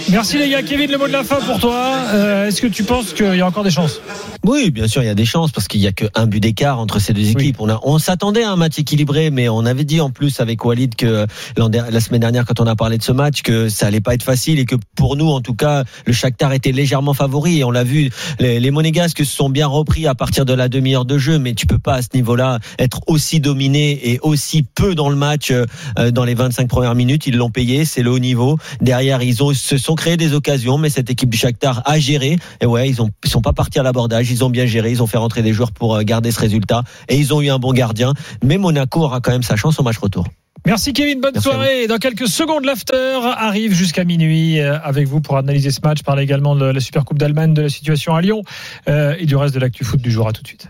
Merci 0.10 0.38
les 0.38 0.50
gars. 0.50 0.64
Kevin, 0.64 0.90
le 0.90 0.98
mot 0.98 1.08
de 1.08 1.12
la 1.12 1.24
fin 1.24 1.36
pour 1.42 1.60
toi. 1.60 1.98
Euh, 2.14 2.48
Est-ce 2.48 2.62
que 2.62 2.68
tu 2.68 2.84
penses 2.84 3.12
qu'il 3.14 3.36
y 3.36 3.42
a 3.42 3.48
encore 3.48 3.64
des 3.66 3.72
chances? 3.72 4.00
Oui, 4.46 4.72
bien 4.72 4.88
sûr, 4.88 5.04
il 5.04 5.06
y 5.06 5.10
a 5.10 5.16
des 5.16 5.26
chances 5.26 5.52
parce 5.52 5.68
qu'il 5.68 5.82
y 5.82 5.88
a 5.88 5.92
qu'un 5.92 6.28
but 6.28 6.40
d'écart 6.40 6.80
entre 6.80 7.00
ces 7.00 7.12
deux 7.12 7.30
équipes. 7.30 7.58
On, 7.60 7.68
a, 7.68 7.78
on 7.84 8.00
s'attendait 8.00 8.44
à 8.44 8.52
un 8.52 8.56
match 8.56 8.80
équilibré, 8.80 9.30
mais 9.32 9.50
on 9.50 9.66
avait 9.66 9.84
dit 9.84 10.00
en 10.00 10.10
plus 10.10 10.40
avec 10.40 10.64
Walid 10.64 10.96
que 10.96 11.26
la 11.58 12.00
semaine 12.00 12.22
dernière, 12.22 12.46
quand 12.46 12.62
on 12.62 12.68
a 12.68 12.76
parlé 12.78 12.98
de 12.98 13.04
ce 13.04 13.12
match, 13.12 13.42
que 13.42 13.68
ça 13.68 13.88
allait 13.88 14.00
pas 14.00 14.14
être 14.14 14.24
facile 14.24 14.60
et 14.60 14.66
que 14.66 14.76
pour 14.96 15.18
nous, 15.18 15.28
en 15.28 15.42
tout 15.42 15.56
cas, 15.56 15.84
le 16.06 16.14
Shakhtar 16.14 16.54
était 16.54 16.72
légèrement 16.72 17.14
favori. 17.14 17.60
Et 17.60 17.64
on 17.66 17.72
l'a 17.72 17.84
vu, 17.84 18.10
les, 18.40 18.62
les 18.62 18.72
Monégasques 18.72 19.26
se 19.26 19.36
sont 19.36 19.50
bien 19.50 19.68
repris 19.68 20.08
à 20.08 20.16
partir 20.16 20.46
de 20.46 20.54
la 20.54 20.70
demi-heure 20.70 21.04
de 21.06 21.18
jeu, 21.18 21.38
mais 21.38 21.54
tu 21.54 21.66
peux 21.66 21.80
pas 21.80 21.96
à 21.96 22.02
ce 22.02 22.10
niveau-là 22.14 22.60
être 22.80 23.02
aussi 23.08 23.42
dominé 23.42 24.12
et 24.12 24.20
aussi 24.22 24.64
peu 24.64 24.96
dans 24.96 25.10
le 25.10 25.18
match 25.18 25.52
euh, 25.52 25.66
dans 26.12 26.24
les 26.24 26.36
25 26.36 26.70
premières 26.70 26.96
minutes. 26.96 27.28
Ils 27.28 27.36
l'ont 27.36 27.52
payé, 27.52 27.84
c'est 27.84 28.04
le 28.04 28.12
haut 28.12 28.20
niveau. 28.20 28.58
Derrière, 28.80 29.22
ils 29.22 29.44
ont 29.44 29.54
se 29.54 29.78
sont 29.78 29.97
créés 29.98 30.16
des 30.16 30.34
occasions, 30.34 30.78
mais 30.78 30.90
cette 30.90 31.10
équipe 31.10 31.30
du 31.30 31.38
Shakhtar 31.38 31.82
a 31.84 32.00
géré. 32.00 32.38
Et 32.62 32.66
ouais, 32.66 32.88
ils 32.88 33.02
ont 33.02 33.10
ils 33.26 33.30
sont 33.30 33.42
pas 33.42 33.52
partis 33.52 33.80
à 33.80 33.84
l'abordage, 33.84 34.32
ils 34.32 34.46
ont 34.46 34.50
bien 34.50 34.66
géré, 34.66 34.92
ils 34.92 35.04
ont 35.04 35.08
fait 35.08 35.18
rentrer 35.18 35.42
des 35.42 35.52
joueurs 35.52 35.74
pour 35.74 35.96
euh, 35.96 36.04
garder 36.04 36.32
ce 36.32 36.40
résultat 36.40 36.84
et 37.10 37.18
ils 37.18 37.34
ont 37.34 37.42
eu 37.42 37.50
un 37.50 37.60
bon 37.60 37.74
gardien. 37.74 38.14
Mais 38.44 38.58
Monaco 38.58 39.02
aura 39.02 39.20
quand 39.20 39.32
même 39.32 39.44
sa 39.44 39.58
chance 39.58 39.78
au 39.80 39.84
match 39.84 39.98
retour. 39.98 40.26
Merci 40.66 40.92
Kevin, 40.92 41.22
bonne 41.22 41.32
Merci 41.34 41.50
soirée. 41.50 41.88
Dans 41.88 41.98
quelques 41.98 42.28
secondes, 42.28 42.66
l'after 42.66 43.20
arrive 43.24 43.74
jusqu'à 43.74 44.04
minuit 44.04 44.60
euh, 44.60 44.78
avec 44.82 45.08
vous 45.08 45.22
pour 45.22 45.38
analyser 45.38 45.72
ce 45.72 45.80
match, 45.82 46.04
parler 46.04 46.24
également 46.24 46.56
de 46.56 46.66
la 46.66 46.80
Super 46.80 47.06
Coupe 47.06 47.20
d'Allemagne, 47.20 47.54
de 47.54 47.62
la 47.62 47.70
situation 47.70 48.16
à 48.16 48.22
Lyon 48.22 48.42
euh, 48.90 49.16
et 49.18 49.26
du 49.26 49.36
reste 49.36 49.54
de 49.54 49.60
l'actu 49.60 49.86
foot 49.86 50.02
du 50.02 50.12
jour. 50.12 50.28
À 50.28 50.34
tout 50.34 50.42
de 50.42 50.48
suite. 50.48 50.66